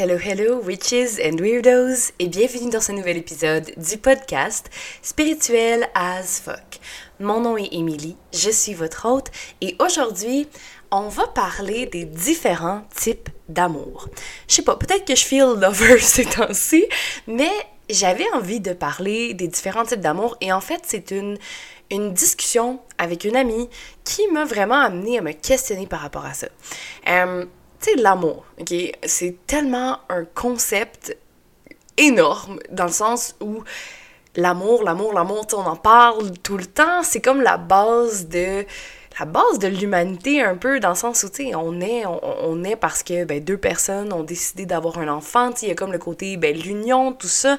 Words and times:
Hello, 0.00 0.16
hello, 0.16 0.60
witches 0.60 1.18
and 1.18 1.40
weirdos, 1.40 2.12
et 2.20 2.28
bienvenue 2.28 2.70
dans 2.70 2.80
ce 2.80 2.92
nouvel 2.92 3.16
épisode 3.16 3.72
du 3.76 3.98
podcast 3.98 4.70
Spirituel 5.02 5.88
as 5.92 6.40
fuck. 6.40 6.78
Mon 7.18 7.40
nom 7.40 7.56
est 7.56 7.70
Emily, 7.72 8.16
je 8.32 8.48
suis 8.48 8.74
votre 8.74 9.08
hôte, 9.08 9.32
et 9.60 9.74
aujourd'hui, 9.80 10.46
on 10.92 11.08
va 11.08 11.26
parler 11.26 11.86
des 11.86 12.04
différents 12.04 12.84
types 12.94 13.28
d'amour. 13.48 14.08
Je 14.46 14.54
sais 14.54 14.62
pas, 14.62 14.76
peut-être 14.76 15.04
que 15.04 15.16
je 15.16 15.24
feel 15.24 15.58
lover 15.58 15.98
ces 15.98 16.26
temps-ci, 16.26 16.86
mais 17.26 17.50
j'avais 17.90 18.30
envie 18.34 18.60
de 18.60 18.74
parler 18.74 19.34
des 19.34 19.48
différents 19.48 19.84
types 19.84 19.98
d'amour, 19.98 20.36
et 20.40 20.52
en 20.52 20.60
fait, 20.60 20.82
c'est 20.84 21.10
une, 21.10 21.38
une 21.90 22.12
discussion 22.12 22.78
avec 22.98 23.24
une 23.24 23.34
amie 23.34 23.68
qui 24.04 24.28
m'a 24.28 24.44
vraiment 24.44 24.80
amené 24.80 25.18
à 25.18 25.22
me 25.22 25.32
questionner 25.32 25.88
par 25.88 25.98
rapport 25.98 26.24
à 26.24 26.34
ça. 26.34 26.46
Euh, 27.08 27.46
tu 27.80 27.96
l'amour, 27.96 28.44
ok? 28.60 28.74
C'est 29.04 29.36
tellement 29.46 29.98
un 30.08 30.24
concept 30.24 31.16
énorme 31.96 32.58
dans 32.70 32.86
le 32.86 32.92
sens 32.92 33.34
où 33.40 33.62
l'amour, 34.36 34.82
l'amour, 34.82 35.12
l'amour, 35.12 35.46
on 35.52 35.66
en 35.66 35.76
parle 35.76 36.32
tout 36.38 36.56
le 36.56 36.66
temps. 36.66 37.02
C'est 37.02 37.20
comme 37.20 37.42
la 37.42 37.56
base 37.56 38.28
de 38.28 38.64
la 39.18 39.26
base 39.26 39.58
de 39.58 39.66
l'humanité 39.66 40.42
un 40.42 40.56
peu 40.56 40.78
dans 40.78 40.90
le 40.90 40.94
sens 40.94 41.24
où 41.24 41.28
tu 41.28 41.48
sais 41.48 41.54
on 41.54 41.80
est 41.80 42.04
on, 42.06 42.62
est 42.62 42.76
parce 42.76 43.02
que 43.02 43.24
ben, 43.24 43.42
deux 43.42 43.56
personnes 43.56 44.12
ont 44.12 44.22
décidé 44.22 44.64
d'avoir 44.64 44.98
un 44.98 45.08
enfant 45.08 45.50
il 45.62 45.68
y 45.68 45.70
a 45.72 45.74
comme 45.74 45.90
le 45.90 45.98
côté 45.98 46.36
ben 46.36 46.56
l'union 46.56 47.12
tout 47.12 47.26
ça 47.26 47.58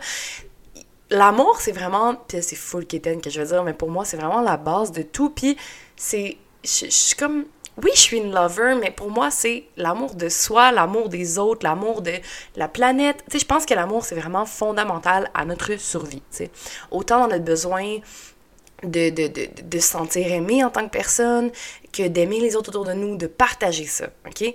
l'amour 1.10 1.60
c'est 1.60 1.74
vraiment 1.74 2.16
puis 2.16 2.42
c'est 2.42 2.56
full 2.56 2.86
kitten 2.86 3.20
que 3.20 3.30
je 3.30 3.42
veux 3.42 3.48
dire 3.48 3.64
mais 3.64 3.74
pour 3.74 3.90
moi 3.90 4.06
c'est 4.06 4.16
vraiment 4.16 4.40
la 4.40 4.56
base 4.56 4.94
de 4.94 5.02
tout 5.02 5.32
puis 5.32 5.58
c'est 5.98 6.38
je 6.64 6.86
suis 6.90 7.16
comme 7.16 7.46
oui, 7.84 7.92
je 7.94 8.00
suis 8.00 8.18
une 8.18 8.34
lover, 8.34 8.76
mais 8.80 8.92
pour 8.92 9.10
moi, 9.10 9.32
c'est 9.32 9.64
l'amour 9.78 10.16
de 10.16 10.30
soi, 10.30 10.72
l'amour 10.72 11.10
des 11.10 11.38
autres, 11.38 11.66
l'amour 11.66 12.02
de 12.02 12.14
la 12.56 12.68
planète. 12.68 13.24
Tu 13.26 13.34
sais, 13.34 13.40
je 13.40 13.46
pense 13.46 13.66
que 13.66 13.74
l'amour, 13.74 14.06
c'est 14.06 14.16
vraiment 14.16 14.46
fondamental 14.46 15.30
à 15.34 15.46
notre 15.46 15.80
survie, 15.80 16.24
tu 16.32 16.38
sais. 16.38 16.52
Autant 16.92 17.20
dans 17.20 17.28
notre 17.28 17.44
besoin 17.44 17.98
de, 18.84 19.10
de, 19.10 19.28
de, 19.28 19.50
de, 19.62 19.80
se 19.80 19.90
sentir 19.90 20.32
aimé 20.32 20.64
en 20.64 20.70
tant 20.70 20.86
que 20.86 20.92
personne, 20.92 21.52
que 21.92 22.08
d'aimer 22.08 22.40
les 22.40 22.56
autres 22.56 22.70
autour 22.70 22.86
de 22.86 22.94
nous, 22.94 23.18
de 23.18 23.28
partager 23.28 23.86
ça, 23.86 24.08
OK? 24.26 24.54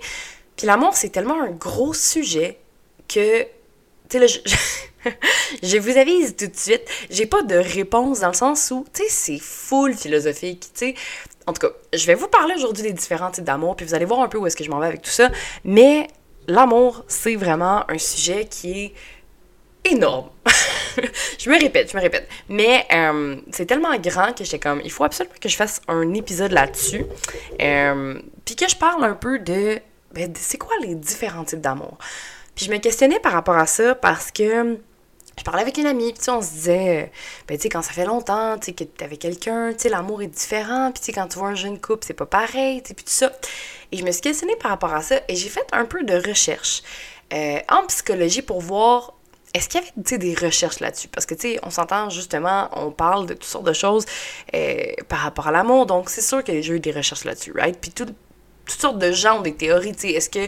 Puis 0.55 0.67
l'amour, 0.67 0.95
c'est 0.95 1.09
tellement 1.09 1.41
un 1.41 1.51
gros 1.51 1.93
sujet 1.93 2.57
que, 3.07 3.43
tu 3.43 3.47
sais, 4.09 4.19
là, 4.19 4.27
je, 4.27 4.39
je, 5.63 5.77
vous 5.77 5.97
avise 5.97 6.35
tout 6.35 6.47
de 6.47 6.55
suite, 6.55 6.83
j'ai 7.09 7.25
pas 7.25 7.43
de 7.43 7.55
réponse 7.55 8.21
dans 8.21 8.29
le 8.29 8.33
sens 8.33 8.71
où, 8.71 8.85
tu 8.93 9.03
sais, 9.03 9.09
c'est 9.09 9.39
full 9.39 9.93
philosophique, 9.93 10.69
tu 10.73 10.87
sais, 10.87 10.95
en 11.47 11.53
tout 11.53 11.67
cas, 11.67 11.73
je 11.93 12.05
vais 12.07 12.15
vous 12.15 12.27
parler 12.27 12.55
aujourd'hui 12.55 12.83
des 12.83 12.93
différents 12.93 13.31
types 13.31 13.43
d'amour, 13.43 13.75
puis 13.75 13.85
vous 13.85 13.93
allez 13.93 14.05
voir 14.05 14.21
un 14.21 14.27
peu 14.27 14.37
où 14.37 14.47
est-ce 14.47 14.55
que 14.55 14.63
je 14.63 14.69
m'en 14.69 14.79
vais 14.79 14.87
avec 14.87 15.01
tout 15.01 15.11
ça. 15.11 15.29
Mais 15.63 16.07
l'amour, 16.47 17.03
c'est 17.07 17.35
vraiment 17.35 17.89
un 17.89 17.97
sujet 17.97 18.45
qui 18.45 18.85
est 18.85 18.93
énorme. 19.91 20.29
je 21.39 21.49
me 21.49 21.59
répète, 21.59 21.91
je 21.91 21.97
me 21.97 22.01
répète. 22.01 22.27
Mais 22.49 22.85
euh, 22.91 23.35
c'est 23.51 23.65
tellement 23.65 23.95
grand 23.97 24.33
que 24.33 24.43
j'étais 24.43 24.59
comme, 24.59 24.81
il 24.83 24.91
faut 24.91 25.03
absolument 25.03 25.35
que 25.39 25.49
je 25.49 25.55
fasse 25.55 25.81
un 25.87 26.13
épisode 26.13 26.51
là-dessus. 26.51 27.05
Euh, 27.61 28.19
puis 28.43 28.55
que 28.55 28.67
je 28.67 28.75
parle 28.75 29.03
un 29.03 29.13
peu 29.13 29.39
de, 29.39 29.79
ben, 30.13 30.33
c'est 30.35 30.57
quoi 30.57 30.75
les 30.81 30.95
différents 30.95 31.43
types 31.43 31.61
d'amour? 31.61 31.97
Puis 32.55 32.65
je 32.65 32.71
me 32.71 32.77
questionnais 32.77 33.19
par 33.19 33.33
rapport 33.33 33.57
à 33.57 33.67
ça 33.67 33.95
parce 33.95 34.31
que 34.31 34.79
je 35.37 35.43
parlais 35.43 35.61
avec 35.61 35.77
une 35.77 35.85
amie, 35.85 36.13
puis 36.13 36.29
on 36.29 36.41
se 36.41 36.51
disait, 36.51 37.03
euh, 37.03 37.07
ben 37.47 37.57
tu 37.57 37.63
sais, 37.63 37.69
quand 37.69 37.81
ça 37.81 37.91
fait 37.91 38.05
longtemps, 38.05 38.57
tu 38.57 38.67
sais, 38.67 38.73
que 38.73 38.83
t'es 38.83 39.03
avec 39.03 39.19
quelqu'un, 39.19 39.73
tu 39.73 39.79
sais, 39.79 39.89
l'amour 39.89 40.21
est 40.21 40.27
différent, 40.27 40.91
puis 40.91 41.01
tu 41.01 41.05
sais, 41.07 41.11
quand 41.11 41.27
tu 41.27 41.39
vois 41.39 41.49
un 41.49 41.55
jeune 41.55 41.79
couple, 41.79 42.05
c'est 42.05 42.13
pas 42.13 42.25
pareil, 42.25 42.81
tu 42.81 42.89
sais, 42.89 42.93
puis 42.93 43.05
tout 43.05 43.11
ça. 43.11 43.31
Et 43.91 43.97
je 43.97 44.05
me 44.05 44.11
suis 44.11 44.21
questionnée 44.21 44.55
par 44.55 44.71
rapport 44.71 44.93
à 44.93 45.01
ça, 45.01 45.19
et 45.27 45.35
j'ai 45.35 45.49
fait 45.49 45.67
un 45.71 45.85
peu 45.85 46.03
de 46.03 46.15
recherche 46.15 46.83
euh, 47.33 47.59
en 47.69 47.85
psychologie 47.87 48.41
pour 48.41 48.61
voir 48.61 49.13
est-ce 49.53 49.69
qu'il 49.69 49.81
y 49.81 49.83
avait 49.83 50.17
des 50.17 50.35
recherches 50.35 50.81
là-dessus? 50.81 51.07
Parce 51.07 51.25
que, 51.25 51.33
tu 51.33 51.53
sais, 51.53 51.59
on 51.63 51.69
s'entend 51.69 52.09
justement, 52.09 52.69
on 52.73 52.91
parle 52.91 53.25
de 53.25 53.33
toutes 53.33 53.45
sortes 53.45 53.65
de 53.65 53.73
choses 53.73 54.05
euh, 54.53 54.83
par 55.07 55.19
rapport 55.19 55.47
à 55.47 55.51
l'amour, 55.51 55.85
donc 55.85 56.09
c'est 56.09 56.21
sûr 56.21 56.43
que 56.43 56.61
j'ai 56.61 56.73
eu 56.73 56.79
des 56.79 56.91
recherches 56.91 57.23
là-dessus, 57.23 57.53
right? 57.53 57.77
Puis 57.79 57.91
toutes 57.91 58.15
sortes 58.67 58.99
de 58.99 59.11
gens 59.11 59.39
ont 59.39 59.41
des 59.41 59.53
théories, 59.53 59.93
tu 59.93 60.01
sais, 60.01 60.09
est-ce 60.09 60.29
que 60.29 60.47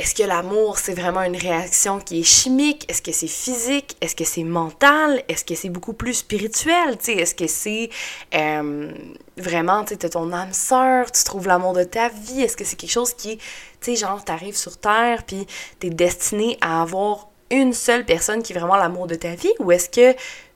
est-ce 0.00 0.14
que 0.14 0.22
l'amour, 0.22 0.78
c'est 0.78 0.94
vraiment 0.94 1.20
une 1.20 1.36
réaction 1.36 2.00
qui 2.00 2.20
est 2.20 2.24
chimique? 2.24 2.86
Est-ce 2.88 3.02
que 3.02 3.12
c'est 3.12 3.26
physique? 3.26 3.98
Est-ce 4.00 4.16
que 4.16 4.24
c'est 4.24 4.44
mental? 4.44 5.22
Est-ce 5.28 5.44
que 5.44 5.54
c'est 5.54 5.68
beaucoup 5.68 5.92
plus 5.92 6.14
spirituel? 6.14 6.96
Est-ce 7.06 7.34
que 7.34 7.46
c'est 7.46 7.90
euh, 8.34 8.92
vraiment, 9.36 9.84
tu 9.84 9.96
sais, 10.00 10.08
ton 10.08 10.32
âme 10.32 10.54
sœur, 10.54 11.12
tu 11.12 11.22
trouves 11.22 11.46
l'amour 11.46 11.74
de 11.74 11.84
ta 11.84 12.08
vie? 12.08 12.40
Est-ce 12.40 12.56
que 12.56 12.64
c'est 12.64 12.76
quelque 12.76 12.90
chose 12.90 13.12
qui, 13.12 13.36
tu 13.36 13.44
sais, 13.82 13.96
genre, 13.96 14.24
t'arrives 14.24 14.56
sur 14.56 14.78
Terre, 14.78 15.22
puis 15.26 15.46
t'es 15.80 15.90
destiné 15.90 16.56
à 16.62 16.80
avoir 16.80 17.28
une 17.50 17.74
seule 17.74 18.06
personne 18.06 18.42
qui 18.42 18.54
est 18.54 18.58
vraiment 18.58 18.76
l'amour 18.76 19.06
de 19.06 19.16
ta 19.16 19.34
vie? 19.34 19.52
Ou 19.58 19.70
est-ce 19.70 19.90
que 19.90 20.14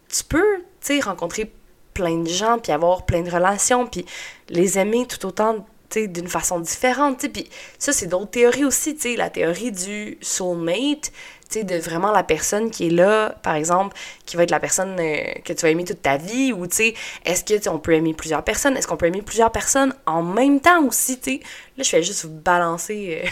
tu 0.09 0.25
peux, 0.27 0.57
tu 0.81 0.97
sais, 0.97 1.01
rencontrer 1.01 1.53
plein 1.93 2.17
de 2.17 2.29
gens, 2.29 2.59
puis 2.59 2.73
avoir 2.73 3.05
plein 3.05 3.21
de 3.21 3.31
relations, 3.31 3.87
puis 3.87 4.07
les 4.49 4.79
aimer 4.79 5.07
tout 5.07 5.27
autant 5.27 5.67
d'une 5.97 6.29
façon 6.29 6.61
différente, 6.61 7.27
puis 7.33 7.49
ça, 7.79 7.93
c'est 7.93 8.07
d'autres 8.07 8.31
théories 8.31 8.65
aussi, 8.65 8.97
tu 8.97 9.17
la 9.17 9.31
théorie 9.31 9.73
du 9.73 10.19
soulmate, 10.21 11.13
tu 11.51 11.65
de 11.65 11.77
vraiment 11.77 12.11
la 12.11 12.23
personne 12.23 12.71
qui 12.71 12.89
est 12.89 12.91
là, 12.91 13.35
par 13.43 13.55
exemple, 13.55 13.97
qui 14.27 14.37
va 14.37 14.43
être 14.43 14.51
la 14.51 14.61
personne 14.61 14.97
euh, 14.99 15.23
que 15.45 15.53
tu 15.53 15.63
vas 15.63 15.71
aimer 15.71 15.85
toute 15.85 16.03
ta 16.03 16.17
vie, 16.17 16.53
ou 16.53 16.65
est-ce 16.65 17.45
que 17.45 17.69
on 17.69 17.79
peut 17.79 17.93
aimer 17.93 18.15
plusieurs 18.15 18.43
personnes, 18.43 18.77
est-ce 18.77 18.87
qu'on 18.87 18.97
peut 18.97 19.07
aimer 19.07 19.23
plusieurs 19.23 19.53
personnes 19.53 19.95
en 20.07 20.23
même 20.23 20.61
temps 20.61 20.85
aussi, 20.85 21.19
tu 21.21 21.41
là, 21.77 21.85
je 21.85 21.89
fais 21.89 22.03
juste 22.03 22.25
vous 22.25 22.33
balancer 22.33 23.23
euh, 23.25 23.29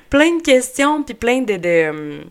plein 0.10 0.36
de 0.36 0.42
questions, 0.42 1.02
puis 1.02 1.14
plein 1.14 1.42
de... 1.42 1.56
de 1.56 1.90
hum, 1.90 2.24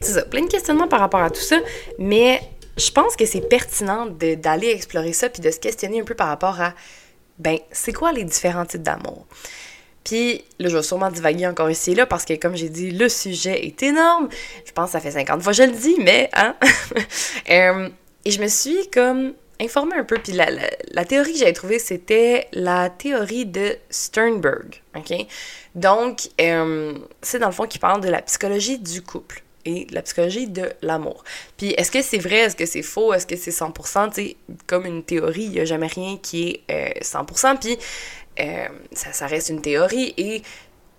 c'est 0.00 0.12
ça, 0.12 0.22
plein 0.22 0.42
de 0.42 0.48
questionnements 0.50 0.88
par 0.88 1.00
rapport 1.00 1.22
à 1.22 1.30
tout 1.30 1.40
ça, 1.40 1.56
mais 1.98 2.42
je 2.76 2.90
pense 2.90 3.16
que 3.16 3.24
c'est 3.24 3.48
pertinent 3.48 4.06
d'aller 4.06 4.68
explorer 4.68 5.12
ça, 5.12 5.28
puis 5.28 5.40
de 5.40 5.50
se 5.50 5.58
questionner 5.58 6.00
un 6.00 6.04
peu 6.04 6.14
par 6.14 6.28
rapport 6.28 6.60
à 6.60 6.74
ben, 7.38 7.58
c'est 7.70 7.92
quoi 7.92 8.12
les 8.12 8.24
différents 8.24 8.66
types 8.66 8.82
d'amour? 8.82 9.26
Puis 10.04 10.44
là, 10.58 10.68
je 10.68 10.76
vais 10.76 10.82
sûrement 10.82 11.10
divaguer 11.10 11.46
encore 11.46 11.70
ici 11.70 11.92
et 11.92 11.94
là 11.94 12.06
parce 12.06 12.24
que, 12.24 12.34
comme 12.34 12.56
j'ai 12.56 12.68
dit, 12.68 12.90
le 12.90 13.08
sujet 13.08 13.66
est 13.66 13.82
énorme. 13.82 14.28
Je 14.66 14.72
pense 14.72 14.86
que 14.86 14.92
ça 14.92 15.00
fait 15.00 15.12
50 15.12 15.42
fois 15.42 15.52
que 15.52 15.58
je 15.58 15.62
le 15.62 15.72
dis, 15.72 15.96
mais, 16.00 16.28
hein? 16.34 16.54
Et 18.26 18.30
je 18.30 18.40
me 18.40 18.48
suis 18.48 18.88
comme 18.90 19.34
informée 19.60 19.96
un 19.96 20.04
peu. 20.04 20.16
Puis 20.16 20.32
la, 20.32 20.46
la, 20.92 21.04
théorie 21.04 21.32
que 21.32 21.38
j'avais 21.38 21.52
trouvée, 21.52 21.78
c'était 21.78 22.48
la 22.52 22.90
théorie 22.90 23.46
de 23.46 23.76
Sternberg, 23.90 24.82
OK? 24.96 25.26
Donc, 25.74 26.28
c'est 27.22 27.38
dans 27.38 27.46
le 27.46 27.52
fond 27.52 27.66
qui 27.66 27.78
parle 27.78 28.00
de 28.00 28.08
la 28.08 28.22
psychologie 28.22 28.78
du 28.78 29.02
couple 29.02 29.42
et 29.64 29.86
la 29.90 30.02
psychologie 30.02 30.46
de 30.46 30.72
l'amour. 30.82 31.24
Puis 31.56 31.70
est-ce 31.70 31.90
que 31.90 32.02
c'est 32.02 32.18
vrai, 32.18 32.38
est-ce 32.38 32.56
que 32.56 32.66
c'est 32.66 32.82
faux, 32.82 33.12
est-ce 33.12 33.26
que 33.26 33.36
c'est 33.36 33.50
100%, 33.50 34.08
tu 34.08 34.14
sais, 34.14 34.36
comme 34.66 34.86
une 34.86 35.02
théorie, 35.02 35.44
il 35.44 35.50
n'y 35.50 35.60
a 35.60 35.64
jamais 35.64 35.86
rien 35.86 36.18
qui 36.18 36.60
est 36.68 37.02
100%, 37.02 37.54
euh, 37.54 37.54
puis 37.60 37.78
euh, 38.40 38.68
ça, 38.92 39.26
reste 39.26 39.48
une 39.48 39.60
théorie, 39.60 40.14
et 40.16 40.42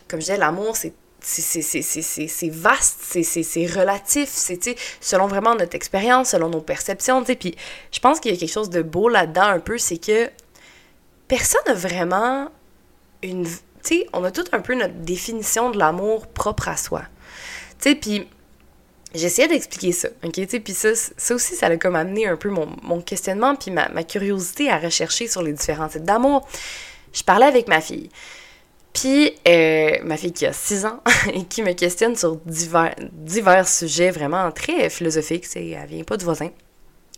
comme 0.07 0.19
je 0.19 0.25
disais, 0.25 0.37
l'amour, 0.37 0.75
c'est 0.75 0.93
c'est 1.27 2.49
vaste, 2.49 2.99
c'est 3.01 3.65
relatif, 3.65 4.29
c'est 4.29 4.75
selon 5.01 5.25
vraiment 5.25 5.55
notre 5.55 5.73
expérience, 5.73 6.29
selon 6.29 6.49
nos 6.49 6.61
perceptions, 6.61 7.23
puis 7.23 7.55
je 7.91 7.99
pense 7.99 8.19
qu'il 8.19 8.31
y 8.31 8.37
a 8.37 8.39
quelque 8.39 8.51
chose 8.51 8.69
de 8.69 8.83
beau 8.83 9.09
là-dedans 9.09 9.47
un 9.47 9.59
peu, 9.59 9.79
c'est 9.79 9.97
que 9.97 10.29
personne 11.27 11.61
n'a 11.65 11.73
vraiment 11.73 12.49
une... 13.23 13.45
Tu 13.45 13.51
sais, 13.81 14.07
on 14.13 14.23
a 14.23 14.29
tout 14.29 14.45
un 14.51 14.59
peu 14.59 14.75
notre 14.75 14.93
définition 14.93 15.71
de 15.71 15.79
l'amour 15.79 16.27
propre 16.27 16.67
à 16.67 16.77
soi. 16.77 17.03
Puis 17.79 18.27
J'essayais 19.15 19.47
d'expliquer 19.47 19.91
ça, 19.91 20.09
ok? 20.23 20.45
Puis 20.63 20.73
ça, 20.73 20.89
ça 20.93 21.35
aussi, 21.35 21.55
ça 21.55 21.67
a 21.67 21.77
comme 21.77 21.95
amené 21.95 22.27
un 22.27 22.35
peu 22.35 22.49
mon, 22.49 22.67
mon 22.83 23.01
questionnement, 23.01 23.55
puis 23.55 23.71
ma, 23.71 23.87
curiosité 24.03 24.69
à 24.69 24.77
rechercher 24.77 25.27
sur 25.27 25.41
les 25.41 25.53
différents 25.53 25.87
types 25.87 26.03
d'amour. 26.03 26.47
Je 27.13 27.23
parlais 27.23 27.45
avec 27.45 27.67
ma 27.67 27.79
fille. 27.79 28.09
Puis, 28.93 29.33
euh, 29.47 29.97
ma 30.03 30.17
fille 30.17 30.33
qui 30.33 30.45
a 30.45 30.53
6 30.53 30.85
ans 30.85 31.01
et 31.33 31.45
qui 31.45 31.63
me 31.63 31.73
questionne 31.73 32.15
sur 32.15 32.37
divers, 32.45 32.95
divers 33.11 33.67
sujets 33.67 34.11
vraiment 34.11 34.51
très 34.51 34.89
philosophiques, 34.89 35.45
c'est, 35.45 35.67
elle 35.67 35.87
vient 35.87 36.03
pas 36.03 36.17
du 36.17 36.25
voisin. 36.25 36.49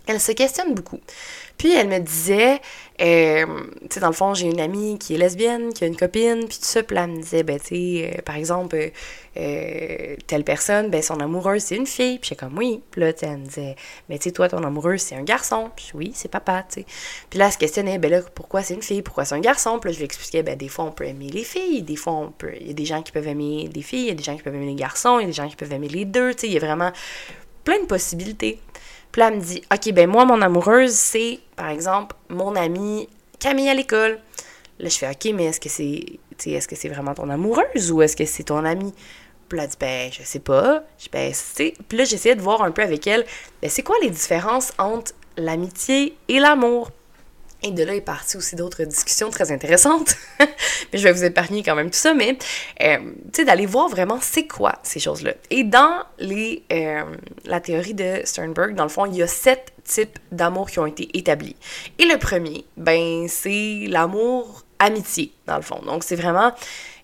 Elle 0.07 0.21
se 0.21 0.31
questionne 0.31 0.73
beaucoup. 0.73 0.99
Puis 1.57 1.73
elle 1.73 1.87
me 1.87 1.99
disait, 1.99 2.61
euh, 3.01 3.45
tu 3.81 3.87
sais, 3.89 3.99
dans 3.99 4.07
le 4.07 4.13
fond, 4.13 4.33
j'ai 4.33 4.47
une 4.47 4.59
amie 4.59 4.99
qui 4.99 5.15
est 5.15 5.17
lesbienne, 5.17 5.73
qui 5.73 5.83
a 5.83 5.87
une 5.87 5.95
copine, 5.95 6.45
puis 6.47 6.59
tout 6.59 6.65
ça, 6.65 6.81
là, 6.89 7.03
elle 7.05 7.11
me 7.11 7.21
disait, 7.21 7.43
ben, 7.43 7.59
tu 7.59 7.67
sais, 7.67 8.13
euh, 8.17 8.21
par 8.21 8.35
exemple, 8.35 8.91
euh, 9.37 10.15
telle 10.27 10.43
personne, 10.43 10.89
ben, 10.89 11.01
son 11.01 11.19
amoureuse, 11.19 11.63
c'est 11.63 11.75
une 11.75 11.87
fille, 11.87 12.19
puis 12.19 12.29
j'ai 12.29 12.35
comme, 12.35 12.57
oui. 12.57 12.81
Puis 12.91 13.01
là, 13.01 13.11
elle 13.21 13.37
me 13.37 13.45
disait, 13.45 13.75
ben, 14.07 14.19
tu 14.19 14.25
sais, 14.25 14.31
toi, 14.31 14.49
ton 14.49 14.63
amoureuse, 14.63 15.01
c'est 15.01 15.15
un 15.15 15.23
garçon, 15.23 15.71
puis 15.75 15.91
oui, 15.95 16.11
c'est 16.13 16.29
papa, 16.29 16.63
tu 16.69 16.81
sais. 16.81 16.85
Puis 17.29 17.39
là, 17.39 17.47
elle 17.47 17.51
se 17.51 17.57
questionnait, 17.57 17.97
ben 17.97 18.11
là, 18.11 18.21
pourquoi 18.35 18.61
c'est 18.61 18.75
une 18.75 18.83
fille, 18.83 19.01
pourquoi 19.01 19.25
c'est 19.25 19.35
un 19.35 19.39
garçon, 19.39 19.79
puis 19.79 19.89
là, 19.89 19.93
je 19.93 19.99
lui 19.99 20.05
expliquais, 20.05 20.43
ben, 20.43 20.55
des 20.55 20.67
fois, 20.67 20.85
on 20.85 20.91
peut 20.91 21.05
aimer 21.05 21.29
les 21.29 21.43
filles, 21.43 21.81
des 21.81 21.95
fois, 21.95 22.13
on 22.13 22.31
peut, 22.31 22.53
il 22.59 22.67
y 22.67 22.71
a 22.71 22.73
des 22.73 22.85
gens 22.85 23.01
qui 23.01 23.11
peuvent 23.11 23.27
aimer 23.27 23.67
des 23.67 23.81
filles, 23.81 24.01
il 24.01 24.07
y 24.07 24.11
a 24.11 24.15
des 24.15 24.23
gens 24.23 24.35
qui 24.35 24.43
peuvent 24.43 24.55
aimer 24.55 24.67
les 24.67 24.75
garçons, 24.75 25.17
il 25.19 25.23
y 25.23 25.25
a 25.25 25.27
des 25.27 25.33
gens 25.33 25.49
qui 25.49 25.55
peuvent 25.55 25.73
aimer 25.73 25.89
les 25.89 26.05
deux, 26.05 26.33
tu 26.33 26.41
sais, 26.41 26.47
il 26.47 26.53
y 26.53 26.57
a 26.57 26.59
vraiment 26.59 26.91
plein 27.63 27.81
de 27.81 27.85
possibilités. 27.85 28.59
Puis 29.17 29.21
là, 29.23 29.29
elle 29.29 29.39
me 29.39 29.43
dit, 29.43 29.63
OK, 29.73 29.93
ben 29.93 30.07
moi, 30.07 30.25
mon 30.25 30.43
amoureuse, 30.43 30.93
c'est, 30.93 31.39
par 31.55 31.69
exemple, 31.69 32.15
mon 32.29 32.55
amie 32.55 33.09
Camille 33.39 33.67
à 33.67 33.73
l'école. 33.73 34.19
Là, 34.77 34.89
je 34.89 34.95
fais, 34.95 35.09
OK, 35.09 35.33
mais 35.33 35.45
est-ce 35.45 35.59
que 35.59 35.69
c'est, 35.69 36.19
est-ce 36.45 36.67
que 36.67 36.75
c'est 36.75 36.87
vraiment 36.87 37.15
ton 37.15 37.27
amoureuse 37.31 37.91
ou 37.91 38.03
est-ce 38.03 38.15
que 38.15 38.25
c'est 38.25 38.43
ton 38.43 38.63
amie? 38.63 38.93
Puis 39.49 39.57
là, 39.57 39.65
dit, 39.65 39.75
ben, 39.79 40.11
je 40.11 40.21
sais 40.21 40.37
pas. 40.37 40.83
Je 40.99 41.09
ben. 41.09 41.33
Puis 41.89 41.97
là, 41.97 42.03
j'essayais 42.03 42.35
de 42.35 42.41
voir 42.41 42.61
un 42.61 42.69
peu 42.69 42.83
avec 42.83 43.07
elle, 43.07 43.25
ben, 43.59 43.71
c'est 43.71 43.81
quoi 43.81 43.95
les 44.03 44.11
différences 44.11 44.71
entre 44.77 45.13
l'amitié 45.35 46.15
et 46.27 46.37
l'amour? 46.37 46.91
Et 47.63 47.71
de 47.71 47.83
là 47.83 47.95
est 47.95 48.01
parti 48.01 48.37
aussi 48.37 48.55
d'autres 48.55 48.83
discussions 48.83 49.31
très 49.31 49.51
intéressantes. 49.51 50.15
mais 50.39 50.99
je 50.99 51.03
vais 51.03 51.11
vous 51.11 51.23
épargner 51.23 51.63
quand 51.63 51.75
même 51.75 51.89
tout 51.89 51.97
ça, 51.97 52.13
mais 52.13 52.37
euh, 52.83 52.97
tu 52.97 53.37
sais, 53.37 53.45
d'aller 53.45 53.65
voir 53.65 53.89
vraiment 53.89 54.19
c'est 54.21 54.45
quoi 54.45 54.79
ces 54.83 54.99
choses-là. 54.99 55.33
Et 55.49 55.63
dans 55.63 56.03
les, 56.19 56.63
euh, 56.71 57.03
la 57.45 57.59
théorie 57.59 57.95
de 57.95 58.21
Sternberg, 58.25 58.75
dans 58.75 58.83
le 58.83 58.89
fond, 58.89 59.05
il 59.05 59.15
y 59.15 59.23
a 59.23 59.27
sept 59.27 59.73
types 59.83 60.19
d'amour 60.31 60.69
qui 60.69 60.79
ont 60.79 60.85
été 60.85 61.09
établis. 61.17 61.55
Et 61.97 62.05
le 62.05 62.17
premier, 62.17 62.65
ben, 62.75 63.27
c'est 63.27 63.85
l'amour 63.87 64.63
amitié, 64.79 65.31
dans 65.47 65.55
le 65.55 65.63
fond. 65.63 65.81
Donc, 65.85 66.03
c'est 66.03 66.15
vraiment 66.15 66.51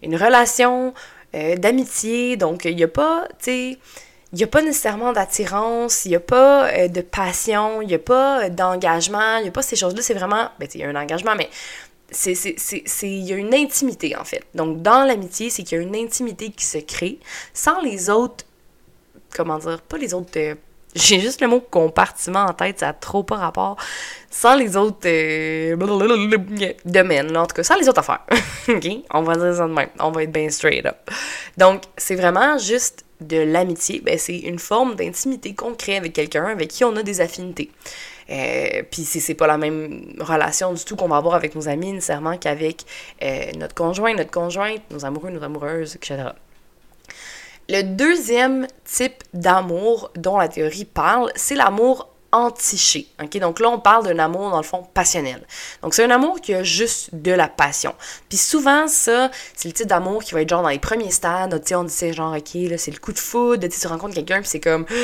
une 0.03 0.15
relation 0.15 0.93
euh, 1.33 1.55
d'amitié. 1.55 2.37
Donc, 2.37 2.65
il 2.65 2.75
n'y 2.75 2.83
a 2.83 2.87
pas, 2.87 3.27
tu 3.39 3.45
sais, 3.45 3.77
il 4.33 4.37
n'y 4.37 4.43
a 4.43 4.47
pas 4.47 4.63
nécessairement 4.63 5.13
d'attirance, 5.13 6.05
il 6.05 6.09
n'y 6.09 6.15
a 6.15 6.19
pas 6.19 6.67
euh, 6.69 6.87
de 6.87 7.01
passion, 7.01 7.81
il 7.83 7.87
n'y 7.87 7.93
a 7.93 7.99
pas 7.99 8.45
euh, 8.45 8.49
d'engagement, 8.49 9.37
il 9.37 9.43
n'y 9.43 9.49
a 9.49 9.51
pas 9.51 9.61
ces 9.61 9.75
choses-là. 9.75 10.01
C'est 10.01 10.15
vraiment, 10.15 10.49
ben, 10.59 10.67
il 10.73 10.81
y 10.81 10.83
a 10.83 10.89
un 10.89 10.95
engagement, 10.95 11.35
mais 11.37 11.49
c'est, 12.09 12.33
il 13.03 13.23
y 13.23 13.31
a 13.31 13.35
une 13.35 13.53
intimité, 13.53 14.15
en 14.15 14.23
fait. 14.23 14.43
Donc, 14.55 14.81
dans 14.81 15.03
l'amitié, 15.03 15.51
c'est 15.51 15.63
qu'il 15.63 15.77
y 15.77 15.81
a 15.81 15.83
une 15.83 15.95
intimité 15.95 16.49
qui 16.49 16.65
se 16.65 16.79
crée 16.79 17.19
sans 17.53 17.79
les 17.81 18.09
autres, 18.09 18.43
comment 19.35 19.59
dire, 19.59 19.81
pas 19.81 19.97
les 19.97 20.15
autres 20.15 20.31
j'ai 20.95 21.19
juste 21.19 21.41
le 21.41 21.47
mot 21.47 21.59
compartiment 21.59 22.45
en 22.45 22.53
tête, 22.53 22.79
ça 22.79 22.89
a 22.89 22.93
trop 22.93 23.23
pas 23.23 23.37
rapport. 23.37 23.77
Sans 24.29 24.55
les 24.55 24.77
autres 24.77 25.07
euh, 25.07 25.75
domaines, 26.85 27.35
en 27.35 27.45
tout 27.45 27.55
cas, 27.55 27.63
sans 27.63 27.75
les 27.77 27.89
autres 27.89 27.99
affaires. 27.99 28.25
OK? 28.67 28.87
On 29.11 29.21
va 29.21 29.35
dire 29.35 29.55
ça 29.55 29.67
de 29.67 29.73
même. 29.73 29.89
On 29.99 30.11
va 30.11 30.23
être 30.23 30.31
bien 30.31 30.49
straight 30.49 30.85
up. 30.85 30.97
Donc, 31.57 31.83
c'est 31.97 32.15
vraiment 32.15 32.57
juste 32.57 33.05
de 33.21 33.37
l'amitié. 33.37 34.01
Ben, 34.01 34.17
c'est 34.17 34.37
une 34.39 34.59
forme 34.59 34.95
d'intimité 34.95 35.53
qu'on 35.53 35.73
crée 35.73 35.97
avec 35.97 36.13
quelqu'un 36.13 36.45
avec 36.45 36.69
qui 36.69 36.83
on 36.83 36.95
a 36.95 37.03
des 37.03 37.21
affinités. 37.21 37.69
Euh, 38.29 38.83
puis 38.89 39.03
c'est 39.03 39.33
pas 39.33 39.47
la 39.47 39.57
même 39.57 40.15
relation 40.19 40.73
du 40.73 40.83
tout 40.85 40.95
qu'on 40.95 41.09
va 41.09 41.17
avoir 41.17 41.35
avec 41.35 41.55
nos 41.55 41.67
amis 41.67 41.91
nécessairement 41.91 42.37
qu'avec 42.37 42.83
euh, 43.21 43.51
notre 43.57 43.75
conjoint, 43.75 44.13
notre 44.13 44.31
conjointe, 44.31 44.81
nos 44.91 45.05
amoureux, 45.05 45.29
nos 45.29 45.43
amoureuses, 45.43 45.95
etc. 45.95 46.29
Le 47.69 47.81
deuxième 47.81 48.67
type 48.85 49.23
d'amour 49.33 50.11
dont 50.15 50.37
la 50.37 50.47
théorie 50.47 50.85
parle, 50.85 51.31
c'est 51.35 51.55
l'amour 51.55 52.12
entiché. 52.33 53.07
OK? 53.21 53.37
Donc 53.37 53.59
là, 53.59 53.69
on 53.69 53.79
parle 53.79 54.05
d'un 54.05 54.19
amour, 54.19 54.49
dans 54.49 54.57
le 54.57 54.63
fond, 54.63 54.85
passionnel. 54.93 55.41
Donc 55.81 55.93
c'est 55.93 56.03
un 56.03 56.09
amour 56.09 56.41
qui 56.41 56.53
a 56.53 56.63
juste 56.63 57.09
de 57.13 57.31
la 57.31 57.47
passion. 57.47 57.93
Puis 58.27 58.37
souvent, 58.37 58.87
ça, 58.87 59.31
c'est 59.55 59.69
le 59.69 59.73
type 59.73 59.87
d'amour 59.87 60.23
qui 60.23 60.33
va 60.33 60.41
être 60.41 60.49
genre 60.49 60.63
dans 60.63 60.69
les 60.69 60.79
premiers 60.79 61.11
stades. 61.11 61.61
Tu 61.61 61.69
sais, 61.69 61.75
on 61.75 61.83
dit 61.83 62.13
genre, 62.13 62.35
OK, 62.35 62.53
là, 62.55 62.77
c'est 62.77 62.91
le 62.91 62.97
coup 62.97 63.13
de 63.13 63.19
foudre. 63.19 63.67
Tu 63.67 63.87
rencontres 63.87 64.15
quelqu'un, 64.15 64.41
puis 64.41 64.49
c'est 64.49 64.59
comme... 64.59 64.85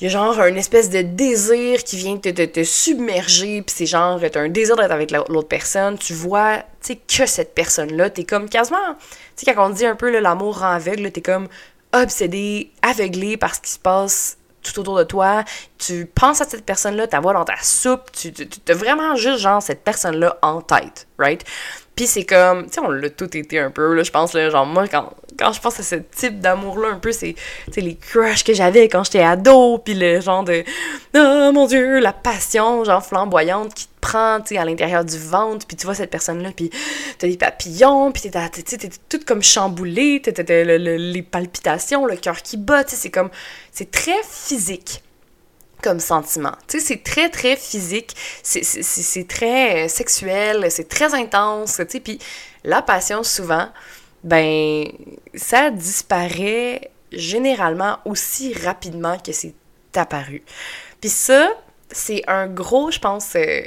Il 0.00 0.06
y 0.06 0.08
a 0.08 0.10
genre 0.10 0.36
une 0.46 0.56
espèce 0.56 0.90
de 0.90 1.00
désir 1.02 1.84
qui 1.84 1.96
vient 1.96 2.16
te, 2.16 2.28
te, 2.28 2.42
te 2.42 2.64
submerger, 2.64 3.62
puis 3.62 3.72
c'est 3.72 3.86
genre, 3.86 4.18
t'as 4.32 4.40
un 4.40 4.48
désir 4.48 4.74
d'être 4.74 4.90
avec 4.90 5.12
l'autre 5.12 5.46
personne. 5.46 5.96
Tu 5.96 6.12
vois, 6.12 6.56
tu 6.82 6.94
sais, 6.94 6.96
que 6.96 7.24
cette 7.24 7.54
personne-là, 7.54 8.10
t'es 8.10 8.24
comme 8.24 8.48
quasiment... 8.48 8.96
Tu 9.36 9.44
sais, 9.44 9.54
quand 9.54 9.66
on 9.66 9.70
dit 9.70 9.86
un 9.86 9.94
peu 9.94 10.10
l'amour 10.18 10.58
rend 10.58 10.72
aveugle, 10.72 11.12
t'es 11.12 11.20
comme 11.20 11.46
obsédé, 11.92 12.72
aveuglé 12.82 13.36
par 13.36 13.54
ce 13.54 13.60
qui 13.60 13.70
se 13.70 13.78
passe 13.78 14.38
tout 14.62 14.80
autour 14.80 14.98
de 14.98 15.04
toi, 15.04 15.44
tu 15.78 16.06
penses 16.06 16.40
à 16.40 16.44
cette 16.44 16.64
personne-là, 16.64 17.06
ta 17.06 17.20
voix 17.20 17.32
dans 17.32 17.44
ta 17.44 17.56
soupe, 17.62 18.12
tu, 18.12 18.32
tu, 18.32 18.46
as 18.68 18.74
vraiment 18.74 19.16
juste 19.16 19.38
genre 19.38 19.62
cette 19.62 19.82
personne-là 19.82 20.38
en 20.42 20.60
tête, 20.60 21.06
right? 21.18 21.44
Puis 21.94 22.06
c'est 22.06 22.24
comme, 22.24 22.66
tu 22.66 22.74
sais, 22.74 22.80
on 22.80 22.88
l'a 22.88 23.10
tout 23.10 23.36
été 23.36 23.58
un 23.58 23.70
peu, 23.70 23.94
là, 23.94 24.02
je 24.02 24.10
pense, 24.10 24.32
là, 24.32 24.48
genre, 24.48 24.64
moi, 24.64 24.88
quand, 24.88 25.12
quand 25.38 25.52
je 25.52 25.60
pense 25.60 25.78
à 25.78 25.82
ce 25.82 25.96
type 25.96 26.40
d'amour-là, 26.40 26.88
un 26.88 26.98
peu, 26.98 27.12
c'est, 27.12 27.34
les 27.76 27.96
crushs 27.96 28.44
que 28.44 28.54
j'avais 28.54 28.88
quand 28.88 29.04
j'étais 29.04 29.20
ado, 29.20 29.78
puis 29.78 29.92
le 29.92 30.20
genre 30.20 30.42
de, 30.42 30.64
oh 31.14 31.52
mon 31.52 31.66
Dieu, 31.66 31.98
la 32.00 32.14
passion, 32.14 32.84
genre, 32.84 33.04
flamboyante 33.04 33.74
qui 33.74 33.84
te 33.84 33.90
prend, 34.00 34.40
tu 34.40 34.54
sais, 34.54 34.58
à 34.58 34.64
l'intérieur 34.64 35.04
du 35.04 35.18
ventre, 35.18 35.66
puis 35.66 35.76
tu 35.76 35.84
vois 35.84 35.94
cette 35.94 36.10
personne-là, 36.10 36.50
puis 36.56 36.70
t'as 37.18 37.28
des 37.28 37.36
papillons, 37.36 38.10
puis 38.10 38.22
t'es, 38.22 38.30
t'es, 38.30 38.62
t'es, 38.62 38.90
toute 39.10 39.26
comme 39.26 39.42
chamboulée, 39.42 40.22
t'as, 40.22 40.42
les 40.42 41.22
palpitations, 41.22 42.06
le 42.06 42.16
cœur 42.16 42.40
qui 42.40 42.56
bat, 42.56 42.84
tu 42.84 42.92
sais, 42.92 42.96
c'est 42.96 43.10
comme, 43.10 43.30
c'est 43.72 43.90
très 43.90 44.22
physique 44.22 45.02
comme 45.82 45.98
sentiment. 45.98 46.52
C'est 46.68 47.02
très, 47.02 47.28
très 47.28 47.56
physique, 47.56 48.14
c'est 48.42 49.26
très 49.28 49.86
euh, 49.86 49.88
sexuel, 49.88 50.70
c'est 50.70 50.88
très 50.88 51.12
intense, 51.12 51.76
tu 51.78 51.86
sais, 51.88 52.00
puis 52.00 52.18
la 52.62 52.82
passion, 52.82 53.24
souvent, 53.24 53.68
ben, 54.22 54.86
ça 55.34 55.70
disparaît 55.70 56.92
généralement 57.10 57.98
aussi 58.04 58.54
rapidement 58.54 59.18
que 59.18 59.32
c'est 59.32 59.54
apparu. 59.96 60.44
Puis 61.00 61.10
ça, 61.10 61.50
c'est 61.90 62.22
un 62.28 62.46
gros, 62.46 62.90
je 62.92 63.00
pense, 63.00 63.34
euh, 63.34 63.62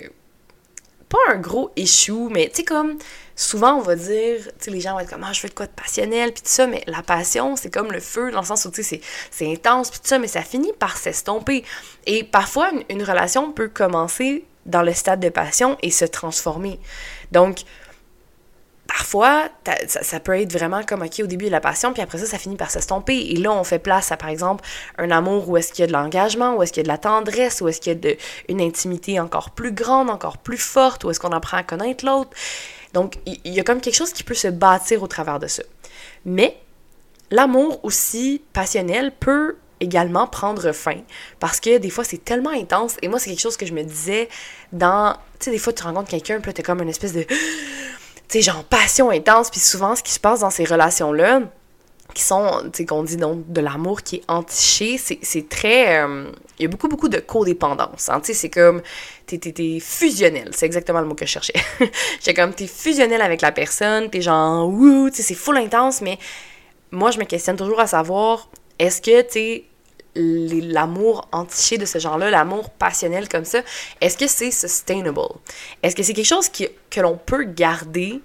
pas 1.10 1.18
un 1.34 1.38
gros 1.38 1.72
issue, 1.76 2.30
mais 2.32 2.50
tu 2.54 2.64
comme 2.64 2.98
souvent 3.36 3.76
on 3.76 3.82
va 3.82 3.96
dire, 3.96 4.40
tu 4.44 4.52
sais, 4.60 4.72
les 4.72 4.80
gens 4.80 4.94
vont 4.94 5.00
être 5.00 5.10
comme, 5.10 5.24
ah, 5.24 5.34
je 5.34 5.42
veux 5.42 5.50
de 5.50 5.54
quoi 5.54 5.68
de 5.68 5.72
passionnel, 5.72 6.32
puis 6.32 6.42
tout 6.42 6.50
ça, 6.50 6.68
mais 6.68 6.84
la 6.88 7.02
passion, 7.02 7.56
c'est 7.56 7.70
comme 7.70 7.92
le 7.92 8.00
feu, 8.00 8.32
dans 8.32 8.40
le 8.40 8.46
sens 8.46 8.66
où, 8.66 8.72
tu 8.72 8.84
sais, 8.84 9.02
c'est 9.32 9.52
intense, 9.52 9.90
puis 9.90 10.00
tout 10.00 10.08
ça, 10.08 10.20
mais 10.20 10.28
ça 10.28 10.42
finit 10.42 10.74
par 10.74 10.98
s'estomper. 10.98 11.64
Et 12.06 12.24
parfois, 12.24 12.72
une, 12.90 13.04
relation 13.04 13.52
peut 13.52 13.68
commencer 13.68 14.46
dans 14.66 14.82
le 14.82 14.94
stade 14.94 15.20
de 15.20 15.30
passion 15.30 15.78
et 15.84 15.92
se 15.92 16.06
transformer. 16.06 16.80
Donc, 17.32 17.60
parfois, 18.88 19.50
ça, 19.88 20.04
ça, 20.04 20.20
peut 20.20 20.40
être 20.40 20.52
vraiment 20.52 20.84
comme, 20.84 21.02
OK, 21.04 21.20
au 21.22 21.28
début, 21.28 21.46
de 21.46 21.52
la 21.52 21.60
passion, 21.60 21.94
puis 21.94 22.02
après 22.02 22.18
ça, 22.18 22.26
ça 22.26 22.38
finit 22.40 22.56
par 22.56 22.72
s'estomper. 22.72 23.18
Et 23.18 23.36
là, 23.36 23.52
on 23.52 23.64
fait 23.64 23.80
place 23.80 24.12
à, 24.12 24.18
par 24.18 24.30
exemple, 24.30 24.64
un 24.98 25.12
amour 25.12 25.50
où 25.50 25.58
est-ce 25.58 25.72
qu'il 25.74 25.82
y 25.82 25.84
a 25.84 25.88
de 25.88 25.94
l'engagement, 25.94 26.56
où 26.56 26.64
est-ce 26.64 26.72
qu'il 26.72 26.82
y 26.82 26.86
a 26.86 26.88
de 26.88 26.92
la 26.92 26.98
tendresse, 26.98 27.62
où 27.62 27.68
est-ce 27.68 27.82
qu'il 27.82 27.94
y 27.94 27.96
a 27.96 28.00
de, 28.00 28.18
une 28.50 28.62
intimité 28.62 29.20
encore 29.20 29.52
plus 29.52 29.72
grande, 29.72 30.10
encore 30.10 30.38
plus 30.38 30.58
forte, 30.58 31.04
où 31.04 31.12
est-ce 31.12 31.20
qu'on 31.20 31.32
apprend 31.32 31.58
à 31.58 31.64
connaître 31.64 32.06
l'autre. 32.06 32.32
Donc, 32.96 33.18
il 33.26 33.54
y, 33.54 33.60
a 33.60 33.64
comme 33.64 33.82
quelque 33.82 33.96
chose 33.96 34.14
qui 34.14 34.24
peut 34.24 34.34
se 34.34 34.48
bâtir 34.48 35.04
au 35.04 35.08
travers 35.08 35.38
de 35.38 35.48
ça. 35.48 35.64
Mais, 36.24 36.58
l'amour 37.30 37.84
aussi 37.84 38.42
passionnel 38.54 39.12
peut 39.12 39.58
également 39.82 40.28
prendre 40.28 40.72
fin 40.72 41.02
parce 41.42 41.60
que 41.60 41.78
des 41.78 41.90
fois 41.90 42.06
c'est 42.06 42.24
tellement 42.24 42.52
intense 42.52 42.96
et 43.02 43.10
moi 43.10 43.20
c'est 43.20 43.30
quelque 43.30 43.42
chose 43.42 43.58
que 43.58 43.66
je 43.66 43.74
me 43.74 43.84
disais 43.84 44.30
dans 44.72 45.18
tu 45.38 45.46
sais 45.46 45.52
des 45.52 45.58
fois 45.58 45.74
tu 45.74 45.84
rencontres 45.84 46.08
quelqu'un 46.08 46.40
puis 46.40 46.48
là 46.48 46.54
t'es 46.54 46.64
comme 46.64 46.82
une 46.82 46.88
espèce 46.88 47.12
de 47.12 47.24
tu 47.26 47.36
sais, 48.30 48.42
genre 48.42 48.64
passion 48.64 49.10
intense. 49.10 49.50
Puis 49.50 49.60
souvent, 49.60 49.96
ce 49.96 50.04
qui 50.04 50.12
se 50.12 50.20
passe 50.20 50.40
dans 50.40 50.50
ces 50.50 50.66
relations-là, 50.66 51.42
qui 52.16 52.24
sont, 52.24 52.62
tu 52.64 52.78
sais, 52.78 52.86
qu'on 52.86 53.04
dit 53.04 53.18
donc 53.18 53.52
de 53.52 53.60
l'amour 53.62 54.02
qui 54.02 54.16
est 54.16 54.24
entiché, 54.30 54.98
c'est 54.98 55.50
très. 55.50 56.02
Euh, 56.02 56.32
il 56.58 56.64
y 56.64 56.66
a 56.66 56.70
beaucoup, 56.70 56.88
beaucoup 56.88 57.10
de 57.10 57.20
codépendance. 57.20 58.10
Hein, 58.10 58.22
tu 58.22 58.28
sais, 58.28 58.34
c'est 58.34 58.50
comme. 58.50 58.82
T'es 59.28 59.40
es, 59.44 59.80
fusionnel. 59.82 60.50
C'est 60.54 60.66
exactement 60.66 61.02
le 61.02 61.08
mot 61.08 61.14
que 61.14 61.26
je 61.26 61.32
cherchais. 61.32 61.54
J'ai 62.24 62.34
comme, 62.34 62.54
t'es 62.54 62.68
fusionnel 62.68 63.22
avec 63.22 63.42
la 63.42 63.52
personne, 63.52 64.10
t'es 64.10 64.22
genre, 64.22 64.68
ouh, 64.68 65.10
tu 65.10 65.18
sais, 65.18 65.24
c'est 65.24 65.36
full 65.36 65.58
intense, 65.58 66.02
mais 66.02 66.18
moi, 66.90 67.12
je 67.12 67.20
me 67.20 67.26
questionne 67.26 67.58
toujours 67.58 67.82
à 67.82 67.88
savoir, 67.88 68.50
est-ce 68.80 69.02
que, 69.02 69.22
tu 69.24 69.32
sais, 69.32 69.64
l'amour 70.16 71.28
entiché 71.34 71.78
de 71.78 71.86
ce 71.86 72.00
genre-là, 72.00 72.30
l'amour 72.30 72.70
passionnel 72.70 73.28
comme 73.28 73.44
ça, 73.44 73.60
est-ce 74.00 74.18
que 74.18 74.28
c'est 74.28 74.52
sustainable? 74.52 75.20
Est-ce 75.84 75.96
que 75.98 76.04
c'est 76.04 76.14
quelque 76.14 76.26
chose 76.26 76.48
qui, 76.48 76.70
que 76.90 77.02
l'on 77.02 77.18
peut 77.18 77.44
garder? 77.44 78.22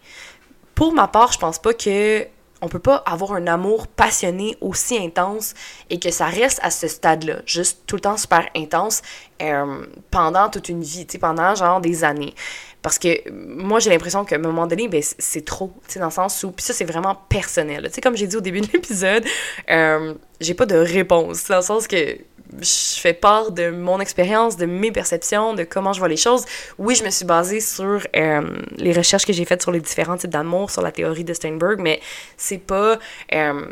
Pour 0.76 0.92
ma 0.92 1.08
part, 1.08 1.32
je 1.32 1.38
pense 1.38 1.58
pas 1.58 1.74
que 1.74 2.26
on 2.60 2.68
peut 2.68 2.78
pas 2.78 2.96
avoir 3.06 3.32
un 3.32 3.46
amour 3.46 3.86
passionné 3.86 4.56
aussi 4.60 4.98
intense 4.98 5.54
et 5.88 5.98
que 5.98 6.10
ça 6.10 6.26
reste 6.26 6.60
à 6.62 6.70
ce 6.70 6.88
stade-là, 6.88 7.36
juste 7.46 7.82
tout 7.86 7.96
le 7.96 8.02
temps 8.02 8.16
super 8.16 8.48
intense 8.56 9.02
euh, 9.40 9.86
pendant 10.10 10.48
toute 10.48 10.68
une 10.68 10.82
vie, 10.82 11.06
pendant 11.20 11.54
genre 11.54 11.80
des 11.80 12.04
années. 12.04 12.34
Parce 12.82 12.98
que 12.98 13.30
moi, 13.30 13.78
j'ai 13.78 13.90
l'impression 13.90 14.24
qu'à 14.24 14.36
un 14.36 14.40
moment 14.40 14.66
donné, 14.66 14.88
ben, 14.88 15.02
c'est 15.02 15.44
trop, 15.44 15.72
tu 15.86 15.98
dans 15.98 16.06
le 16.06 16.10
sens 16.10 16.42
où, 16.44 16.50
puis 16.50 16.64
ça, 16.64 16.72
c'est 16.72 16.84
vraiment 16.84 17.14
personnel. 17.28 17.90
Tu 17.92 18.00
comme 18.00 18.16
j'ai 18.16 18.26
dit 18.26 18.36
au 18.36 18.40
début 18.40 18.60
de 18.62 18.68
l'épisode, 18.72 19.24
euh, 19.70 20.14
j'ai 20.40 20.54
pas 20.54 20.66
de 20.66 20.76
réponse, 20.76 21.46
dans 21.48 21.56
le 21.56 21.62
sens 21.62 21.86
que 21.86 22.16
je 22.58 23.00
fais 23.00 23.12
part 23.12 23.52
de 23.52 23.70
mon 23.70 24.00
expérience, 24.00 24.56
de 24.56 24.66
mes 24.66 24.90
perceptions, 24.90 25.54
de 25.54 25.64
comment 25.64 25.92
je 25.92 25.98
vois 25.98 26.08
les 26.08 26.16
choses. 26.16 26.44
Oui, 26.78 26.94
je 26.94 27.04
me 27.04 27.10
suis 27.10 27.24
basée 27.24 27.60
sur 27.60 28.00
euh, 28.16 28.42
les 28.76 28.92
recherches 28.92 29.26
que 29.26 29.32
j'ai 29.32 29.44
faites 29.44 29.62
sur 29.62 29.70
les 29.72 29.80
différents 29.80 30.16
types 30.16 30.30
d'amour, 30.30 30.70
sur 30.70 30.82
la 30.82 30.90
théorie 30.90 31.24
de 31.24 31.34
Steinberg, 31.34 31.80
mais 31.80 32.00
c'est 32.36 32.58
pas... 32.58 32.98
Euh, 33.34 33.66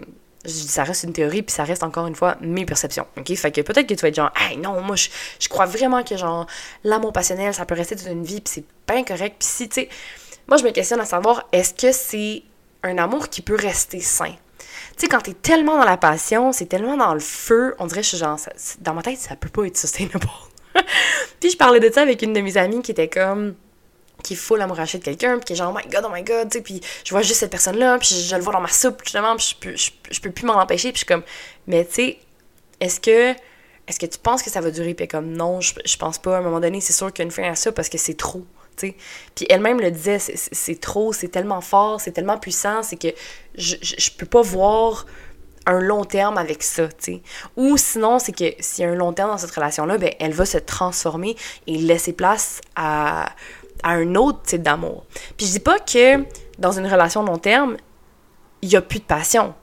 ça 0.45 0.85
reste 0.85 1.03
une 1.05 1.13
théorie, 1.13 1.43
puis 1.43 1.55
ça 1.55 1.65
reste 1.65 1.83
encore 1.83 2.07
une 2.07 2.15
fois 2.15 2.37
mes 2.41 2.65
perceptions, 2.65 3.07
ok? 3.17 3.35
Fait 3.35 3.51
que 3.51 3.61
peut-être 3.61 3.87
que 3.87 3.95
tu 3.95 4.01
vas 4.01 4.09
être 4.09 4.15
genre, 4.15 4.33
hey 4.37 4.57
non, 4.57 4.81
moi 4.81 4.97
je, 4.97 5.09
je 5.41 5.49
crois 5.49 5.67
vraiment 5.67 6.03
que 6.05 6.17
genre 6.17 6.47
l'amour 6.85 7.13
passionnel, 7.13 7.53
ça 7.55 7.67
peut 7.67 7.75
rester 7.75 7.97
toute 7.97 8.07
une 8.09 8.25
vie, 8.25 8.41
puis 8.41 8.53
c'est 8.55 8.65
pas 8.87 8.95
incorrect. 8.95 9.37
Puis 9.39 9.49
si, 9.49 9.69
tu 9.69 9.83
sais, 9.83 9.89
moi 10.47 10.57
je 10.57 10.65
me 10.65 10.71
questionne 10.71 11.01
à 11.01 11.05
savoir, 11.05 11.49
est-ce 11.53 11.75
que 11.75 11.93
c'est 11.93 12.43
un 12.83 12.99
amour 12.99 13.29
qui 13.29 13.43
peut 13.43 13.57
rester 13.57 14.01
sain? 14.01 14.35
Tu 14.97 15.05
sais, 15.05 15.07
quand 15.09 15.21
t'es 15.21 15.35
tellement 15.35 15.77
dans 15.77 15.85
la 15.85 15.97
passion, 15.97 16.53
c'est 16.53 16.67
tellement 16.67 16.97
dans 16.97 17.15
le 17.15 17.21
feu, 17.21 17.75
on 17.79 17.87
dirait, 17.87 18.03
je 18.03 18.09
suis 18.09 18.19
genre, 18.19 18.39
dans 18.81 18.95
ma 18.95 19.03
tête, 19.03 19.19
ça 19.19 19.37
peut 19.37 19.49
pas 19.49 19.65
être 19.65 19.77
sustainable. 19.77 20.27
puis 21.41 21.51
je 21.51 21.57
parlais 21.57 21.81
de 21.81 21.91
ça 21.93 22.03
avec 22.03 22.23
une 22.23 22.33
de 22.33 22.41
mes 22.41 22.57
amies 22.57 22.83
qui 22.83 22.91
était 22.91 23.09
comme, 23.09 23.55
qui 24.29 24.35
est 24.35 24.37
full 24.37 24.61
amouraché 24.61 24.99
de 24.99 25.05
quelqu'un, 25.05 25.39
puis 25.39 25.47
qui 25.47 25.53
est 25.55 25.57
genre, 25.57 25.73
oh 25.75 25.79
my 25.79 25.91
god, 25.91 26.05
oh 26.07 26.13
my 26.13 26.23
god, 26.23 26.51
tu 26.51 26.59
sais, 26.59 26.63
puis 26.63 26.83
je 27.03 27.11
vois 27.11 27.23
juste 27.23 27.41
cette 27.41 27.51
personne-là, 27.51 27.99
puis 27.99 28.09
je, 28.09 28.37
le 28.37 28.43
vois 28.43 28.53
dans 28.53 28.61
ma 28.61 28.69
soupe, 28.69 29.01
justement, 29.03 29.35
puis 29.37 29.57
je 29.63 29.71
peux, 29.71 29.77
je, 30.11 30.21
peux 30.21 30.31
plus 30.31 30.45
m'en 30.45 30.61
empêcher, 30.61 30.93
puis 30.93 31.01
je 31.01 31.05
suis 31.05 31.07
comme, 31.07 31.23
mais 31.67 31.87
tu 31.87 31.95
sais, 31.95 32.19
est-ce 32.81 33.01
que 33.01 33.35
est-ce 33.87 33.99
que 33.99 34.05
tu 34.05 34.19
penses 34.19 34.43
que 34.43 34.51
ça 34.51 34.61
va 34.61 34.71
durer? 34.71 34.93
Puis 34.93 35.09
comme, 35.09 35.33
non, 35.33 35.63
je, 35.63 35.73
je 35.83 35.97
pense 35.97 36.19
pas. 36.19 36.37
À 36.37 36.41
un 36.41 36.43
moment 36.43 36.61
donné, 36.61 36.83
c'est 36.83 36.93
sûr 36.93 37.11
qu'il 37.11 37.21
y 37.21 37.23
a 37.23 37.25
une 37.25 37.31
fin 37.31 37.51
à 37.51 37.55
ça 37.55 37.73
parce 37.73 37.89
que 37.89 37.97
c'est 37.97 38.19
trop. 38.19 38.45
sais. 38.77 38.95
Puis 39.35 39.47
elle-même 39.49 39.81
le 39.81 39.91
disait, 39.91 40.19
c'est 40.19 40.79
trop, 40.79 41.15
c'est 41.15 41.29
tellement 41.29 41.63
fort, 41.63 41.99
c'est 41.99 42.13
tellement 42.13 42.37
puissant, 42.37 42.83
c'est 42.83 42.97
que 42.97 43.09
je, 43.55 43.77
je, 43.81 43.95
je, 43.97 44.11
peux 44.11 44.27
pas 44.27 44.43
voir 44.43 45.07
un 45.65 45.81
long 45.81 46.05
terme 46.05 46.37
avec 46.37 46.63
ça, 46.63 46.89
tu 46.89 46.95
sais. 46.99 47.23
Ou 47.57 47.79
sinon, 47.79 48.19
c'est 48.19 48.33
que 48.33 48.53
s'il 48.61 48.85
y 48.85 48.87
a 48.87 48.91
un 48.91 48.95
long 48.95 49.15
terme 49.15 49.31
dans 49.31 49.39
cette 49.39 49.53
relation-là, 49.53 49.97
ben, 49.97 50.11
elle 50.21 50.33
va 50.33 50.45
se 50.45 50.59
transformer 50.59 51.35
et 51.67 51.79
laisser 51.79 52.13
place 52.13 52.61
à, 52.77 53.31
à 53.83 53.93
un 53.93 54.15
autre 54.15 54.43
type 54.43 54.63
d'amour. 54.63 55.05
Puis 55.37 55.47
je 55.47 55.53
dis 55.53 55.61
pas 55.61 55.79
que 55.79 56.25
dans 56.59 56.73
une 56.73 56.87
relation 56.87 57.23
long 57.23 57.39
terme, 57.39 57.77
il 58.63 58.71
y 58.71 58.77
a 58.77 58.83
plus 58.83 58.99
de 58.99 59.05
passion. 59.05 59.55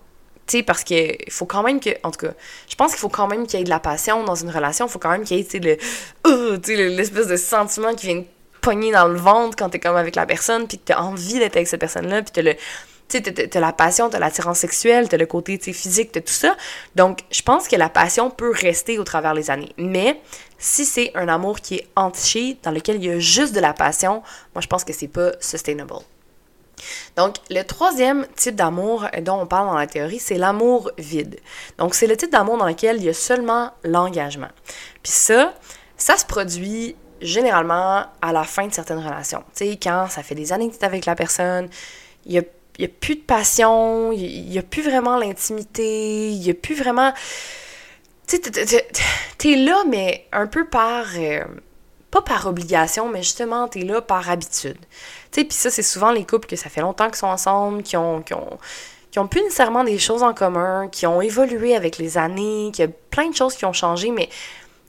Tu 0.47 0.57
sais, 0.57 0.63
parce 0.63 0.83
que 0.83 0.93
faut 1.29 1.45
quand 1.45 1.63
même 1.63 1.79
que, 1.79 1.89
en 2.03 2.11
tout 2.11 2.27
cas, 2.27 2.33
je 2.69 2.75
pense 2.75 2.91
qu'il 2.91 2.99
faut 2.99 3.09
quand 3.09 3.27
même 3.27 3.47
qu'il 3.47 3.59
y 3.59 3.61
ait 3.61 3.65
de 3.65 3.69
la 3.69 3.79
passion 3.79 4.23
dans 4.23 4.35
une 4.35 4.51
relation. 4.51 4.85
Il 4.85 4.89
faut 4.89 4.99
quand 4.99 5.09
même 5.09 5.23
qu'il 5.23 5.37
y 5.37 5.39
ait, 5.39 5.43
tu 5.43 5.59
sais, 5.59 6.75
le, 6.75 6.87
l'espèce 6.89 7.27
de 7.27 7.35
sentiment 7.35 7.95
qui 7.95 8.07
vient 8.07 8.23
pogner 8.61 8.91
dans 8.91 9.07
le 9.07 9.17
ventre 9.17 9.55
quand 9.57 9.69
t'es 9.69 9.79
comme 9.79 9.95
avec 9.95 10.15
la 10.15 10.25
personne, 10.25 10.67
puis 10.67 10.77
que 10.77 10.83
t'as 10.85 10.99
envie 10.99 11.39
d'être 11.39 11.55
avec 11.55 11.67
cette 11.67 11.79
personne-là, 11.79 12.21
puis 12.21 12.31
t'as 12.31 12.41
le, 12.41 12.55
tu 13.07 13.17
sais, 13.17 13.21
t'as 13.21 13.59
la 13.59 13.71
passion, 13.71 14.09
t'as 14.09 14.19
l'attirance 14.19 14.59
sexuelle, 14.59 15.07
t'as 15.09 15.17
le 15.17 15.25
côté 15.25 15.59
physique, 15.59 16.11
t'as 16.11 16.21
tout 16.21 16.33
ça. 16.33 16.55
Donc, 16.95 17.19
je 17.31 17.41
pense 17.41 17.67
que 17.67 17.75
la 17.75 17.89
passion 17.89 18.31
peut 18.31 18.51
rester 18.51 18.97
au 18.97 19.03
travers 19.03 19.33
les 19.33 19.51
années. 19.51 19.73
Mais 19.77 20.19
si 20.57 20.85
c'est 20.85 21.11
un 21.15 21.27
amour 21.27 21.59
qui 21.59 21.75
est 21.75 21.87
entiché, 21.95 22.57
dans 22.63 22.71
lequel 22.71 22.95
il 22.97 23.05
y 23.05 23.11
a 23.11 23.19
juste 23.19 23.53
de 23.53 23.59
la 23.59 23.73
passion, 23.73 24.23
moi, 24.53 24.61
je 24.61 24.67
pense 24.67 24.83
que 24.83 24.93
c'est 24.93 25.07
pas 25.07 25.31
sustainable. 25.39 25.93
Donc, 27.15 27.35
le 27.49 27.61
troisième 27.63 28.25
type 28.35 28.55
d'amour 28.55 29.05
dont 29.21 29.41
on 29.41 29.45
parle 29.45 29.67
dans 29.67 29.77
la 29.77 29.87
théorie, 29.87 30.19
c'est 30.19 30.37
l'amour 30.37 30.91
vide. 30.97 31.39
Donc, 31.77 31.95
c'est 31.95 32.07
le 32.07 32.17
type 32.17 32.31
d'amour 32.31 32.57
dans 32.57 32.65
lequel 32.65 32.97
il 32.97 33.03
y 33.03 33.09
a 33.09 33.13
seulement 33.13 33.71
l'engagement. 33.83 34.49
Puis 35.03 35.11
ça, 35.11 35.53
ça 35.97 36.17
se 36.17 36.25
produit 36.25 36.95
généralement 37.21 38.05
à 38.21 38.33
la 38.33 38.43
fin 38.43 38.67
de 38.67 38.73
certaines 38.73 38.99
relations. 38.99 39.43
Tu 39.55 39.65
sais, 39.65 39.79
quand 39.81 40.07
ça 40.09 40.23
fait 40.23 40.35
des 40.35 40.51
années 40.51 40.69
que 40.69 40.75
tu 40.75 40.81
es 40.81 40.85
avec 40.85 41.05
la 41.05 41.15
personne, 41.15 41.69
il 42.25 42.33
y 42.33 42.39
a 42.39 42.43
il 42.77 42.85
n'y 42.85 42.85
a 42.85 42.93
plus 42.99 43.15
de 43.15 43.21
passion, 43.21 44.11
il 44.11 44.49
n'y 44.49 44.57
a 44.57 44.63
plus 44.63 44.81
vraiment 44.81 45.17
l'intimité, 45.17 46.29
il 46.29 46.39
n'y 46.39 46.49
a 46.49 46.53
plus 46.53 46.75
vraiment... 46.75 47.13
Tu 48.27 48.37
sais, 48.37 48.87
t'es 49.37 49.55
là, 49.55 49.83
mais 49.87 50.27
un 50.31 50.47
peu 50.47 50.65
par... 50.67 51.05
Euh, 51.17 51.43
pas 52.11 52.21
par 52.21 52.47
obligation, 52.47 53.09
mais 53.09 53.23
justement, 53.23 53.67
t'es 53.67 53.81
là 53.81 54.01
par 54.01 54.29
habitude. 54.29 54.77
Tu 55.31 55.41
sais, 55.41 55.43
puis 55.43 55.57
ça, 55.57 55.69
c'est 55.69 55.83
souvent 55.83 56.11
les 56.11 56.23
couples 56.25 56.47
que 56.47 56.55
ça 56.55 56.69
fait 56.69 56.79
longtemps 56.79 57.07
qu'ils 57.07 57.17
sont 57.17 57.27
ensemble, 57.27 57.83
qui 57.83 57.97
ont, 57.97 58.21
qui 58.21 58.33
ont, 58.33 58.57
qui 59.11 59.19
ont 59.19 59.27
plus 59.27 59.41
nécessairement 59.41 59.83
des 59.83 59.99
choses 59.99 60.23
en 60.23 60.33
commun, 60.33 60.87
qui 60.89 61.05
ont 61.07 61.21
évolué 61.21 61.75
avec 61.75 61.97
les 61.97 62.17
années, 62.17 62.71
qui 62.73 62.81
y 62.81 62.85
a 62.85 62.87
plein 63.09 63.29
de 63.29 63.35
choses 63.35 63.55
qui 63.55 63.65
ont 63.65 63.73
changé, 63.73 64.11
mais 64.11 64.29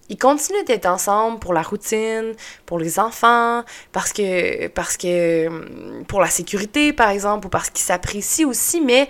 ils 0.08 0.18
continuent 0.18 0.64
d'être 0.64 0.86
ensemble 0.86 1.38
pour 1.38 1.52
la 1.52 1.62
routine, 1.62 2.32
pour 2.64 2.78
les 2.78 2.98
enfants, 2.98 3.64
parce 3.92 4.12
que, 4.12 4.68
parce 4.68 4.96
que 4.96 5.48
hum, 5.48 6.04
pour 6.06 6.20
la 6.20 6.28
sécurité, 6.28 6.92
par 6.92 7.10
exemple, 7.10 7.46
ou 7.46 7.50
parce 7.50 7.70
qu'ils 7.70 7.84
s'apprécient 7.84 8.48
aussi, 8.48 8.80
mais 8.80 9.08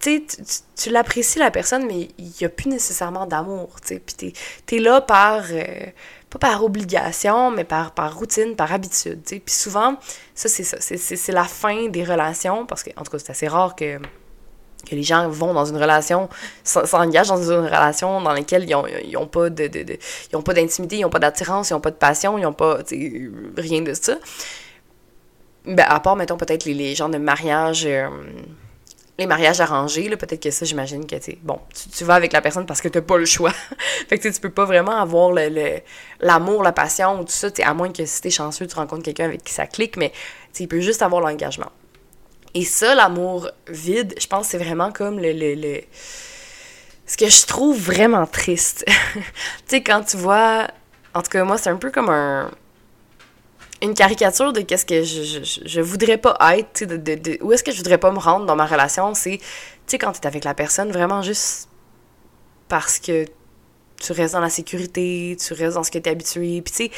tu, 0.00 0.24
tu 0.76 0.90
l'apprécies 0.90 1.38
la 1.38 1.50
personne, 1.50 1.86
mais 1.86 2.08
il 2.18 2.32
n'y 2.40 2.46
a 2.46 2.48
plus 2.48 2.70
nécessairement 2.70 3.26
d'amour, 3.26 3.80
tu 3.82 3.88
sais. 3.88 4.00
Puis 4.00 4.32
t'es, 4.66 4.76
es 4.76 4.80
là 4.80 5.00
par, 5.02 5.42
euh, 5.50 5.86
pas 6.30 6.38
par 6.38 6.64
obligation, 6.64 7.50
mais 7.50 7.64
par, 7.64 7.92
par 7.92 8.16
routine, 8.16 8.56
par 8.56 8.72
habitude, 8.72 9.22
tu 9.24 9.36
sais. 9.36 9.40
Puis 9.40 9.54
souvent, 9.54 9.96
ça, 10.34 10.48
c'est 10.48 10.64
ça, 10.64 10.78
c'est, 10.80 10.96
c'est 10.96 11.32
la 11.32 11.44
fin 11.44 11.88
des 11.88 12.04
relations, 12.04 12.64
parce 12.66 12.82
que, 12.82 12.90
en 12.96 13.02
tout 13.02 13.12
cas, 13.12 13.18
c'est 13.18 13.30
assez 13.30 13.48
rare 13.48 13.76
que 13.76 13.98
que 14.82 14.94
les 14.94 15.02
gens 15.02 15.28
vont 15.28 15.54
dans 15.54 15.64
une 15.64 15.76
relation, 15.76 16.28
s'engagent 16.64 17.28
dans 17.28 17.42
une 17.42 17.64
relation 17.64 18.20
dans 18.20 18.32
laquelle 18.32 18.64
ils 18.68 19.12
n'ont 19.12 19.26
pas 19.26 19.50
de, 19.50 19.70
ils 20.30 20.36
ont 20.36 20.42
pas 20.42 20.54
d'intimité, 20.54 20.96
ils 20.96 21.02
n'ont 21.02 21.10
pas 21.10 21.18
d'attirance, 21.18 21.70
ils 21.70 21.74
n'ont 21.74 21.80
pas 21.80 21.90
de 21.90 21.96
passion, 21.96 22.38
ils 22.38 22.42
n'ont 22.42 22.52
pas 22.52 22.78
rien 23.56 23.82
de 23.82 23.94
ça. 23.94 24.16
Ben, 25.66 25.84
à 25.86 26.00
part, 26.00 26.16
mettons, 26.16 26.36
peut-être 26.36 26.64
les, 26.64 26.74
les 26.74 26.94
genres 26.94 27.10
de 27.10 27.18
mariage, 27.18 27.84
euh, 27.84 28.08
les 29.20 29.26
mariages 29.26 29.60
arrangés, 29.60 30.08
là, 30.08 30.16
peut-être 30.16 30.42
que 30.42 30.50
ça, 30.50 30.64
j'imagine 30.64 31.06
que, 31.06 31.16
tu 31.16 31.36
bon, 31.42 31.60
tu, 31.94 32.04
vas 32.04 32.14
avec 32.14 32.32
la 32.32 32.40
personne 32.40 32.64
parce 32.64 32.80
que 32.80 32.88
tu 32.88 32.96
n'as 32.96 33.02
pas 33.02 33.18
le 33.18 33.26
choix. 33.26 33.52
fait 34.08 34.18
que 34.18 34.28
tu 34.28 34.40
peux 34.40 34.50
pas 34.50 34.64
vraiment 34.64 34.96
avoir 34.96 35.32
l'amour, 36.20 36.62
la 36.62 36.72
passion 36.72 37.20
ou 37.20 37.24
tout 37.24 37.32
ça, 37.32 37.48
à 37.62 37.74
moins 37.74 37.92
que 37.92 38.06
si 38.06 38.26
es 38.26 38.30
chanceux, 38.30 38.66
tu 38.66 38.74
rencontres 38.74 39.02
quelqu'un 39.02 39.26
avec 39.26 39.44
qui 39.44 39.52
ça 39.52 39.66
clique, 39.66 39.98
mais 39.98 40.10
il 40.58 40.68
peut 40.68 40.80
juste 40.80 41.02
avoir 41.02 41.20
l'engagement. 41.20 41.70
Et 42.54 42.64
ça, 42.64 42.94
l'amour 42.94 43.50
vide, 43.68 44.14
je 44.20 44.26
pense 44.26 44.46
que 44.46 44.50
c'est 44.52 44.64
vraiment 44.64 44.92
comme 44.92 45.18
le, 45.18 45.32
le, 45.32 45.54
le, 45.54 45.80
Ce 47.06 47.16
que 47.16 47.28
je 47.28 47.46
trouve 47.46 47.78
vraiment 47.78 48.26
triste. 48.26 48.84
tu 48.86 49.22
sais, 49.66 49.82
quand 49.82 50.02
tu 50.02 50.16
vois... 50.16 50.68
En 51.14 51.22
tout 51.22 51.30
cas, 51.30 51.44
moi, 51.44 51.58
c'est 51.58 51.70
un 51.70 51.76
peu 51.76 51.90
comme 51.90 52.08
un... 52.08 52.50
Une 53.82 53.94
caricature 53.94 54.52
de 54.52 54.60
qu'est-ce 54.60 54.84
que 54.84 55.02
je, 55.02 55.22
je, 55.22 55.60
je, 55.64 55.80
voudrais 55.80 56.18
pas 56.18 56.36
être, 56.58 56.84
de, 56.84 56.98
de, 56.98 57.14
de, 57.14 57.38
où 57.40 57.52
est-ce 57.52 57.64
que 57.64 57.72
je 57.72 57.78
voudrais 57.78 57.96
pas 57.96 58.10
me 58.10 58.18
rendre 58.18 58.44
dans 58.44 58.56
ma 58.56 58.66
relation, 58.66 59.14
c'est, 59.14 59.38
tu 59.38 59.44
sais, 59.86 59.98
quand 59.98 60.12
t'es 60.12 60.26
avec 60.26 60.44
la 60.44 60.52
personne, 60.52 60.92
vraiment 60.92 61.22
juste 61.22 61.70
parce 62.68 62.98
que 62.98 63.24
tu 63.98 64.12
restes 64.12 64.34
dans 64.34 64.40
la 64.40 64.50
sécurité, 64.50 65.34
tu 65.38 65.54
restes 65.54 65.76
dans 65.76 65.82
ce 65.82 65.90
que 65.90 65.98
t'es 65.98 66.10
habitué, 66.10 66.60
puis 66.60 66.72
tu 66.72 66.84
sais, 66.84 66.90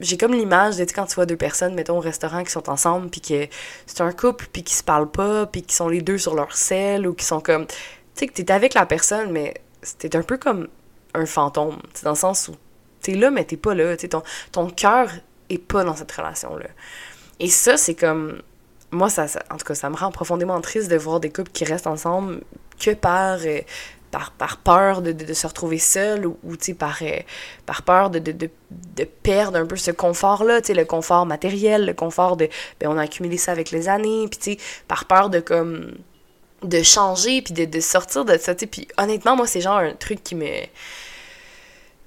j'ai 0.00 0.16
comme 0.16 0.32
l'image 0.32 0.76
de 0.76 0.84
quand 0.84 1.06
tu 1.06 1.14
vois 1.14 1.26
deux 1.26 1.36
personnes 1.36 1.74
mettons 1.74 1.98
au 1.98 2.00
restaurant 2.00 2.44
qui 2.44 2.50
sont 2.50 2.68
ensemble 2.70 3.10
puis 3.10 3.20
que 3.20 3.48
c'est 3.86 4.00
un 4.00 4.12
couple 4.12 4.46
puis 4.52 4.62
qui 4.62 4.74
se 4.74 4.82
parlent 4.82 5.10
pas 5.10 5.46
puis 5.46 5.62
qui 5.62 5.74
sont 5.74 5.88
les 5.88 6.00
deux 6.00 6.18
sur 6.18 6.34
leur 6.34 6.54
selle 6.56 7.06
ou 7.06 7.14
qui 7.14 7.24
sont 7.24 7.40
comme 7.40 7.66
tu 7.66 7.74
sais 8.14 8.26
que 8.28 8.32
t'es 8.32 8.50
avec 8.52 8.74
la 8.74 8.86
personne 8.86 9.32
mais 9.32 9.54
t'es 9.98 10.14
un 10.16 10.22
peu 10.22 10.36
comme 10.38 10.68
un 11.14 11.26
fantôme 11.26 11.78
dans 12.02 12.10
le 12.10 12.16
sens 12.16 12.48
où 12.48 12.56
t'es 13.00 13.14
là 13.14 13.30
mais 13.30 13.44
t'es 13.44 13.56
pas 13.56 13.74
là 13.74 13.96
ton 13.96 14.22
ton 14.52 14.70
cœur 14.70 15.10
est 15.50 15.58
pas 15.58 15.84
dans 15.84 15.96
cette 15.96 16.12
relation 16.12 16.56
là 16.56 16.66
et 17.40 17.48
ça 17.48 17.76
c'est 17.76 17.94
comme 17.94 18.42
moi 18.92 19.10
ça, 19.10 19.26
en 19.50 19.56
tout 19.56 19.64
cas 19.64 19.74
ça 19.74 19.90
me 19.90 19.96
rend 19.96 20.10
profondément 20.12 20.60
triste 20.60 20.90
de 20.90 20.96
voir 20.96 21.20
des 21.20 21.30
couples 21.30 21.50
qui 21.50 21.64
restent 21.64 21.88
ensemble 21.88 22.42
que 22.78 22.92
par 22.94 23.38
euh, 23.44 23.60
par, 24.10 24.56
peur 24.58 25.02
de, 25.02 25.12
de, 25.12 25.34
se 25.34 25.46
retrouver 25.46 25.78
seul 25.78 26.26
ou, 26.26 26.38
ou 26.44 26.54
par, 26.78 26.98
euh, 27.02 27.20
par 27.66 27.82
peur 27.82 28.10
de, 28.10 28.18
de, 28.18 28.50
perdre 29.22 29.58
un 29.58 29.66
peu 29.66 29.76
ce 29.76 29.90
confort-là, 29.90 30.60
le 30.68 30.84
confort 30.84 31.26
matériel, 31.26 31.86
le 31.86 31.94
confort 31.94 32.36
de, 32.36 32.48
ben, 32.80 32.88
on 32.88 32.98
a 32.98 33.02
accumulé 33.02 33.36
ça 33.36 33.52
avec 33.52 33.70
les 33.70 33.88
années, 33.88 34.28
puis 34.28 34.58
par 34.88 35.04
peur 35.04 35.30
de 35.30 35.40
comme 35.40 35.92
de 36.62 36.82
changer, 36.82 37.42
puis 37.42 37.52
de, 37.54 37.64
de 37.64 37.80
sortir 37.80 38.24
de 38.24 38.36
ça, 38.38 38.54
puis 38.54 38.88
honnêtement, 38.96 39.36
moi, 39.36 39.46
c'est 39.46 39.60
genre 39.60 39.78
un 39.78 39.92
truc 39.92 40.22
qui 40.22 40.34
me 40.34 40.46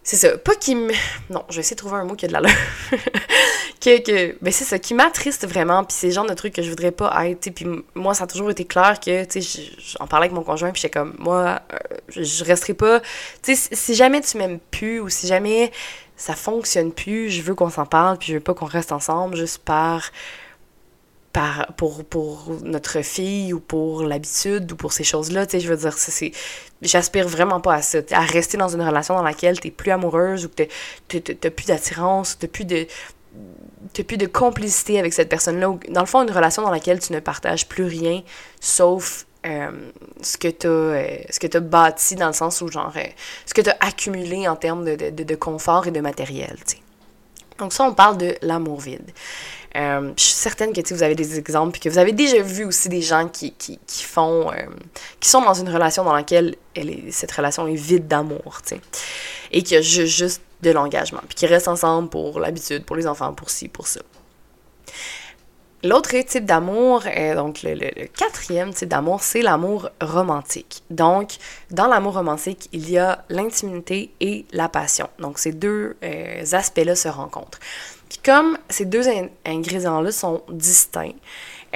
c'est 0.09 0.15
ça, 0.15 0.39
pas 0.39 0.55
qui 0.55 0.73
me... 0.73 0.91
Non, 1.29 1.43
je 1.49 1.57
vais 1.57 1.59
essayer 1.59 1.75
de 1.75 1.81
trouver 1.81 1.97
un 1.97 2.03
mot 2.03 2.15
qui 2.15 2.25
a 2.25 2.29
de 2.29 2.33
l'allure. 2.33 2.49
que, 3.79 4.01
que... 4.01 4.35
Ben 4.41 4.51
c'est 4.51 4.63
ça, 4.63 4.79
qui 4.79 4.95
m'attriste 4.95 5.47
vraiment, 5.47 5.83
puis 5.83 5.95
c'est 5.95 6.07
le 6.07 6.13
genre 6.13 6.25
de 6.25 6.33
truc 6.33 6.51
que 6.51 6.63
je 6.63 6.69
voudrais 6.71 6.89
pas 6.89 7.27
être, 7.27 7.51
puis 7.53 7.67
moi, 7.93 8.15
ça 8.15 8.23
a 8.23 8.27
toujours 8.27 8.49
été 8.49 8.65
clair 8.65 8.99
que, 8.99 9.23
tu 9.25 9.39
sais, 9.39 9.61
j'en 9.77 10.07
parlais 10.07 10.25
avec 10.25 10.35
mon 10.35 10.41
conjoint, 10.41 10.71
puis 10.71 10.81
j'étais 10.81 10.99
comme, 10.99 11.13
moi, 11.19 11.61
euh, 11.71 11.77
je, 12.09 12.43
resterai 12.43 12.73
pas... 12.73 13.01
Tu 13.43 13.55
sais, 13.55 13.69
si 13.71 13.93
jamais 13.93 14.21
tu 14.21 14.39
m'aimes 14.39 14.57
plus, 14.71 14.99
ou 14.99 15.09
si 15.09 15.27
jamais 15.27 15.71
ça 16.17 16.33
fonctionne 16.33 16.91
plus, 16.91 17.29
je 17.29 17.43
veux 17.43 17.53
qu'on 17.53 17.69
s'en 17.69 17.85
parle, 17.85 18.17
puis 18.17 18.29
je 18.29 18.33
veux 18.33 18.39
pas 18.39 18.55
qu'on 18.55 18.65
reste 18.65 18.91
ensemble 18.91 19.35
juste 19.35 19.59
par 19.59 20.09
par, 21.33 21.73
pour, 21.77 22.03
pour 22.03 22.51
notre 22.63 23.01
fille 23.01 23.53
ou 23.53 23.59
pour 23.59 24.03
l'habitude 24.03 24.71
ou 24.71 24.75
pour 24.75 24.93
ces 24.93 25.03
choses-là, 25.03 25.45
tu 25.45 25.51
sais, 25.51 25.59
je 25.59 25.69
veux 25.69 25.77
dire, 25.77 25.93
c'est, 25.97 26.31
j'aspire 26.81 27.27
vraiment 27.27 27.61
pas 27.61 27.75
à 27.75 27.81
ça, 27.81 27.99
à 28.11 28.21
rester 28.21 28.57
dans 28.57 28.69
une 28.69 28.81
relation 28.81 29.15
dans 29.15 29.23
laquelle 29.23 29.59
t'es 29.59 29.71
plus 29.71 29.91
amoureuse 29.91 30.45
ou 30.45 30.49
que 30.49 30.63
t'as 31.07 31.49
plus 31.49 31.67
d'attirance, 31.67 32.37
t'as 32.39 32.47
plus 32.47 32.65
de 32.65 32.87
t'as 33.93 34.03
plus 34.03 34.17
de 34.17 34.25
complicité 34.25 34.99
avec 34.99 35.13
cette 35.13 35.29
personne-là, 35.29 35.73
dans 35.89 36.01
le 36.01 36.05
fond, 36.07 36.23
une 36.23 36.31
relation 36.31 36.63
dans 36.63 36.71
laquelle 36.71 36.99
tu 36.99 37.13
ne 37.13 37.19
partages 37.19 37.67
plus 37.67 37.85
rien, 37.85 38.23
sauf 38.59 39.25
euh, 39.45 39.71
ce 40.21 40.37
que 40.37 40.49
tu 40.49 40.67
euh, 40.67 41.59
bâti 41.61 42.15
dans 42.15 42.27
le 42.27 42.33
sens 42.33 42.61
où, 42.61 42.67
genre, 42.67 42.91
euh, 42.97 43.03
ce 43.45 43.53
que 43.53 43.61
tu 43.61 43.69
as 43.69 43.77
accumulé 43.79 44.47
en 44.47 44.55
termes 44.55 44.83
de, 44.83 45.11
de, 45.11 45.23
de, 45.23 45.35
confort 45.35 45.87
et 45.87 45.91
de 45.91 46.01
matériel. 46.01 46.57
Donc 47.59 47.73
ça, 47.73 47.83
on 47.83 47.93
parle 47.93 48.17
de 48.17 48.35
l'amour 48.41 48.79
vide. 48.79 49.11
Euh, 49.75 50.11
je 50.17 50.23
suis 50.23 50.33
certaine 50.33 50.73
que 50.73 50.93
vous 50.93 51.03
avez 51.03 51.13
des 51.13 51.37
exemples, 51.37 51.73
puis 51.73 51.81
que 51.81 51.89
vous 51.89 51.99
avez 51.99 52.11
déjà 52.11 52.41
vu 52.41 52.65
aussi 52.65 52.89
des 52.89 53.01
gens 53.01 53.27
qui, 53.27 53.53
euh, 54.17 54.65
sont 55.21 55.41
dans 55.41 55.53
une 55.53 55.69
relation 55.69 56.03
dans 56.03 56.13
laquelle 56.13 56.55
cette 57.11 57.31
relation 57.31 57.67
est 57.67 57.75
vide 57.75 58.07
d'amour, 58.07 58.61
et 59.51 59.61
qui 59.61 59.75
a 59.75 59.81
juste 59.81 60.41
de 60.61 60.71
l'engagement, 60.71 61.21
puis 61.27 61.35
qui 61.35 61.45
restent 61.45 61.67
ensemble 61.67 62.09
pour 62.09 62.39
l'habitude, 62.39 62.83
pour 62.83 62.95
les 62.95 63.05
enfants, 63.05 63.33
pour 63.33 63.49
ci, 63.49 63.67
pour 63.67 63.87
ça. 63.87 64.01
L'autre 65.83 66.15
type 66.25 66.45
d'amour, 66.45 67.03
euh, 67.05 67.35
donc 67.35 67.63
le, 67.63 67.73
le, 67.73 68.07
quatrième 68.07 68.73
type 68.73 68.89
d'amour, 68.89 69.21
c'est 69.21 69.41
l'amour 69.41 69.89
romantique. 70.01 70.83
Donc, 70.89 71.37
dans 71.71 71.87
l'amour 71.87 72.15
romantique, 72.15 72.67
il 72.73 72.89
y 72.89 72.97
a 72.97 73.23
l'intimité 73.29 74.11
et 74.19 74.45
la 74.51 74.67
passion. 74.67 75.09
Donc, 75.19 75.39
ces 75.39 75.53
deux 75.53 75.95
aspects-là 76.51 76.95
se 76.95 77.07
rencontrent. 77.07 77.59
Puis 78.09 78.19
comme 78.25 78.57
ces 78.69 78.85
deux 78.85 79.05
ingrédients-là 79.45 80.11
sont 80.11 80.41
distincts, 80.49 81.13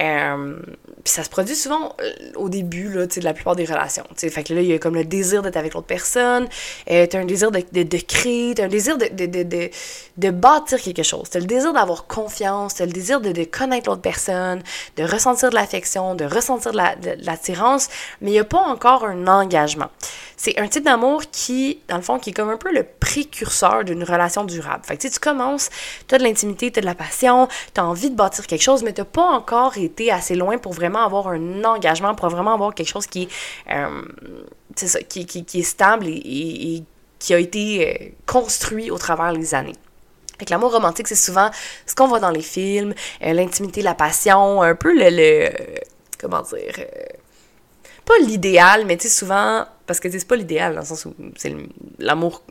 euh, 0.00 0.56
puis 1.04 1.12
ça 1.12 1.22
se 1.22 1.28
produit 1.28 1.54
souvent 1.54 1.94
euh, 2.00 2.12
au 2.36 2.48
début 2.48 2.88
là, 2.92 3.06
de 3.06 3.20
la 3.20 3.34
plupart 3.34 3.56
des 3.56 3.64
relations. 3.64 4.04
T'sais. 4.14 4.30
Fait 4.30 4.42
que 4.42 4.54
là, 4.54 4.60
il 4.60 4.66
y 4.66 4.72
a 4.72 4.78
comme 4.78 4.94
le 4.94 5.04
désir 5.04 5.42
d'être 5.42 5.56
avec 5.56 5.74
l'autre 5.74 5.86
personne, 5.86 6.48
euh, 6.90 7.06
t'as 7.06 7.18
un 7.18 7.24
désir 7.24 7.50
de, 7.50 7.62
de, 7.72 7.82
de 7.82 7.98
créer, 7.98 8.54
t'as 8.54 8.64
un 8.64 8.68
désir 8.68 8.98
de, 8.98 9.06
de, 9.06 9.26
de, 9.42 9.70
de, 10.16 10.30
bâtir 10.30 10.80
quelque 10.80 11.02
chose. 11.02 11.28
T'as 11.30 11.40
le 11.40 11.46
désir 11.46 11.72
d'avoir 11.72 12.06
confiance, 12.06 12.76
t'as 12.76 12.86
le 12.86 12.92
désir 12.92 13.20
de, 13.20 13.44
connaître 13.44 13.90
l'autre 13.90 14.02
personne, 14.02 14.62
de 14.96 15.04
ressentir 15.04 15.50
de 15.50 15.54
l'affection, 15.54 16.14
de 16.14 16.24
ressentir 16.24 16.72
de 16.72 16.78
l'attirance, 17.24 17.88
mais 18.20 18.30
il 18.30 18.34
n'y 18.34 18.38
a 18.38 18.44
pas 18.44 18.62
encore 18.62 19.04
un 19.04 19.26
engagement. 19.26 19.90
C'est 20.36 20.58
un 20.58 20.66
type 20.68 20.84
d'amour 20.84 21.22
qui, 21.30 21.80
dans 21.88 21.96
le 21.96 22.02
fond, 22.02 22.18
qui 22.18 22.30
est 22.30 22.32
comme 22.32 22.50
un 22.50 22.56
peu 22.56 22.72
le 22.72 22.82
précurseur 22.82 23.84
d'une 23.84 24.02
relation 24.02 24.44
durable. 24.44 24.84
Fait 24.84 24.96
que 24.96 25.06
tu 25.06 25.20
commences, 25.20 25.70
tu 26.08 26.14
as 26.14 26.18
de 26.18 26.24
l'intimité, 26.24 26.70
tu 26.72 26.78
as 26.78 26.82
de 26.82 26.86
la 26.86 26.94
passion, 26.94 27.48
tu 27.74 27.80
as 27.80 27.84
envie 27.84 28.10
de 28.10 28.16
bâtir 28.16 28.46
quelque 28.46 28.62
chose, 28.62 28.82
mais 28.82 28.92
tu 28.92 29.04
pas 29.04 29.30
encore 29.30 29.76
été 29.78 30.10
assez 30.10 30.34
loin 30.34 30.58
pour 30.58 30.72
vraiment 30.72 31.04
avoir 31.04 31.28
un 31.28 31.64
engagement, 31.64 32.14
pour 32.14 32.28
vraiment 32.28 32.54
avoir 32.54 32.74
quelque 32.74 32.88
chose 32.88 33.06
qui, 33.06 33.28
euh, 33.70 34.02
ça, 34.74 35.00
qui, 35.02 35.20
est 35.20 35.62
stable 35.62 36.06
et, 36.08 36.82
qui 37.18 37.34
a 37.34 37.38
été 37.38 37.88
euh, 37.88 38.08
construit 38.26 38.90
au 38.90 38.98
travers 38.98 39.32
des 39.32 39.54
années. 39.54 39.76
Que 40.38 40.50
l'amour 40.50 40.72
romantique, 40.72 41.06
c'est 41.06 41.14
souvent 41.14 41.50
ce 41.86 41.94
qu'on 41.94 42.08
voit 42.08 42.18
dans 42.18 42.30
les 42.30 42.42
films, 42.42 42.92
euh, 43.22 43.32
l'intimité, 43.32 43.82
la 43.82 43.94
passion, 43.94 44.62
un 44.62 44.74
peu 44.74 44.92
le, 44.92 45.10
le 45.10 45.50
comment 46.18 46.42
dire, 46.42 46.74
pas 48.04 48.18
l'idéal, 48.20 48.84
mais 48.86 48.96
tu 48.96 49.08
sais, 49.08 49.14
souvent, 49.14 49.64
parce 49.86 50.00
que 50.00 50.10
c'est 50.10 50.26
pas 50.26 50.36
l'idéal, 50.36 50.74
dans 50.74 50.80
le 50.80 50.86
sens 50.86 51.06
où 51.06 51.14
c'est 51.36 51.54
l'amour 51.98 52.42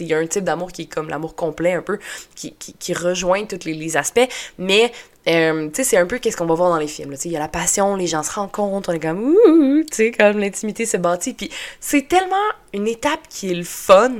il 0.00 0.06
y 0.06 0.14
a 0.14 0.18
un 0.18 0.26
type 0.26 0.44
d'amour 0.44 0.72
qui 0.72 0.82
est 0.82 0.86
comme 0.86 1.08
l'amour 1.08 1.34
complet 1.34 1.72
un 1.72 1.82
peu, 1.82 1.98
qui, 2.34 2.54
qui, 2.54 2.94
rejoint 2.94 3.44
tous 3.44 3.66
les, 3.66 3.96
aspects, 3.96 4.26
mais 4.58 4.92
euh, 5.28 5.68
tu 5.68 5.76
sais, 5.76 5.84
c'est 5.84 5.96
un 5.96 6.06
peu 6.06 6.18
qu'est-ce 6.18 6.36
qu'on 6.36 6.46
va 6.46 6.54
voir 6.54 6.70
dans 6.70 6.78
les 6.78 6.88
films. 6.88 7.14
Il 7.24 7.30
y 7.30 7.36
a 7.36 7.38
la 7.38 7.48
passion, 7.48 7.94
les 7.96 8.06
gens 8.06 8.22
se 8.22 8.32
rencontrent, 8.32 8.88
on 8.88 8.92
est 8.92 9.00
comme 9.00 9.22
ouh, 9.22 9.82
tu 9.82 9.96
sais, 9.96 10.10
comme 10.12 10.38
l'intimité 10.38 10.86
se 10.86 10.96
bâtit. 10.96 11.34
Puis 11.34 11.50
c'est 11.80 12.08
tellement 12.08 12.36
une 12.72 12.88
étape 12.88 13.28
qui 13.28 13.50
est 13.50 13.54
le 13.54 13.64
fun. 13.64 14.12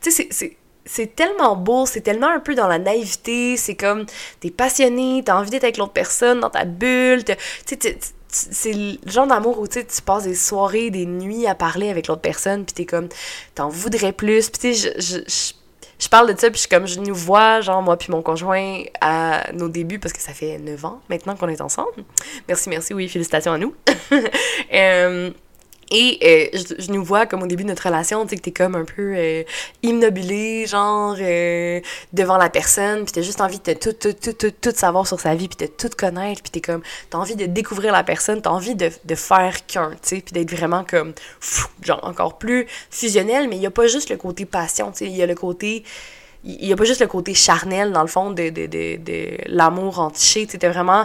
Tu 0.00 0.10
sais, 0.10 0.28
c'est 0.30 0.56
c'est 0.88 1.16
tellement 1.16 1.56
beau, 1.56 1.84
c'est 1.84 2.00
tellement 2.00 2.28
un 2.28 2.38
peu 2.38 2.54
dans 2.54 2.68
la 2.68 2.78
naïveté, 2.78 3.56
c'est 3.56 3.74
comme 3.74 4.06
t'es 4.38 4.52
passionné, 4.52 5.20
t'as 5.24 5.36
envie 5.36 5.50
d'être 5.50 5.64
avec 5.64 5.78
l'autre 5.78 5.92
personne 5.92 6.38
dans 6.38 6.50
ta 6.50 6.64
bulle, 6.64 7.24
tu 7.24 7.34
sais, 7.66 7.98
c'est 8.36 8.72
le 8.72 8.98
genre 9.06 9.26
d'amour 9.26 9.58
où 9.58 9.66
tu 9.66 9.84
passes 10.04 10.24
des 10.24 10.34
soirées, 10.34 10.90
des 10.90 11.06
nuits 11.06 11.46
à 11.46 11.54
parler 11.54 11.88
avec 11.88 12.08
l'autre 12.08 12.20
personne, 12.20 12.64
puis 12.64 12.74
t'es 12.74 12.84
comme, 12.84 13.08
t'en 13.54 13.68
voudrais 13.68 14.12
plus. 14.12 14.50
Puis 14.50 14.60
tu 14.60 14.74
sais, 14.74 14.92
je, 14.98 15.18
je, 15.26 15.52
je, 15.98 16.08
parle 16.08 16.32
de 16.32 16.38
ça, 16.38 16.50
puis 16.50 16.60
je 16.60 16.68
comme, 16.68 16.86
je 16.86 17.00
nous 17.00 17.14
vois, 17.14 17.60
genre, 17.60 17.82
moi 17.82 17.96
puis 17.96 18.10
mon 18.10 18.22
conjoint, 18.22 18.82
à 19.00 19.50
nos 19.52 19.68
débuts, 19.68 19.98
parce 19.98 20.12
que 20.12 20.20
ça 20.20 20.32
fait 20.32 20.58
9 20.58 20.84
ans 20.84 21.00
maintenant 21.08 21.36
qu'on 21.36 21.48
est 21.48 21.60
ensemble. 21.60 22.04
Merci, 22.48 22.68
merci, 22.68 22.94
oui, 22.94 23.08
félicitations 23.08 23.52
à 23.52 23.58
nous. 23.58 23.74
euh, 24.74 25.30
et 25.90 26.50
euh, 26.54 26.58
je, 26.78 26.90
nous 26.90 27.04
vois 27.04 27.26
comme 27.26 27.42
au 27.42 27.46
début 27.46 27.62
de 27.62 27.68
notre 27.68 27.84
relation, 27.84 28.24
tu 28.24 28.30
sais, 28.30 28.36
que 28.36 28.42
t'es 28.42 28.50
comme 28.50 28.74
un 28.74 28.84
peu 28.84 29.14
euh, 29.16 29.44
immobilé, 29.82 30.66
genre, 30.66 31.16
euh, 31.20 31.80
devant 32.12 32.38
la 32.38 32.50
personne, 32.50 33.04
puis 33.04 33.12
t'as 33.12 33.22
juste 33.22 33.40
envie 33.40 33.60
de 33.60 33.72
tout, 33.74 33.92
tout, 33.92 34.12
tout, 34.12 34.32
tout, 34.32 34.50
tout 34.60 34.72
savoir 34.74 35.06
sur 35.06 35.20
sa 35.20 35.34
vie, 35.36 35.48
puis 35.48 35.64
de 35.66 35.72
tout 35.72 35.90
connaître, 35.96 36.42
puis 36.42 36.50
t'es 36.50 36.60
comme, 36.60 36.82
t'as 37.10 37.18
envie 37.18 37.36
de 37.36 37.46
découvrir 37.46 37.92
la 37.92 38.02
personne, 38.02 38.42
t'as 38.42 38.50
envie 38.50 38.74
de, 38.74 38.90
de 39.04 39.14
faire 39.14 39.64
qu'un, 39.66 39.90
tu 39.90 39.98
sais, 40.02 40.20
puis 40.20 40.32
d'être 40.32 40.50
vraiment 40.50 40.84
comme, 40.84 41.12
genre, 41.82 42.00
encore 42.02 42.38
plus 42.38 42.66
fusionnel, 42.90 43.48
mais 43.48 43.56
il 43.56 43.62
y 43.62 43.66
a 43.66 43.70
pas 43.70 43.86
juste 43.86 44.10
le 44.10 44.16
côté 44.16 44.44
passion, 44.44 44.90
tu 44.90 44.98
sais, 44.98 45.06
il 45.06 45.16
y 45.16 45.22
a 45.22 45.26
le 45.26 45.34
côté 45.34 45.84
il 46.44 46.66
y 46.66 46.72
a 46.72 46.76
pas 46.76 46.84
juste 46.84 47.00
le 47.00 47.08
côté 47.08 47.34
charnel 47.34 47.90
dans 47.90 48.02
le 48.02 48.06
fond 48.06 48.30
de, 48.30 48.50
de, 48.50 48.66
de, 48.66 48.96
de 48.98 49.36
l'amour 49.46 49.98
entiché, 49.98 50.46
tu 50.46 50.58
sais, 50.60 50.68
vraiment 50.68 51.04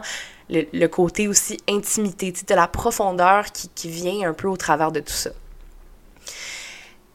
le, 0.52 0.88
côté 0.88 1.28
aussi 1.28 1.58
intimité, 1.70 2.34
sais, 2.36 2.56
la 2.56 2.68
profondeur 2.68 3.52
qui, 3.52 3.70
qui 3.70 3.90
vient 3.90 4.30
un 4.30 4.34
peu 4.34 4.48
au 4.48 4.58
travers 4.58 4.92
de 4.92 5.00
tout 5.00 5.14
ça. 5.14 5.32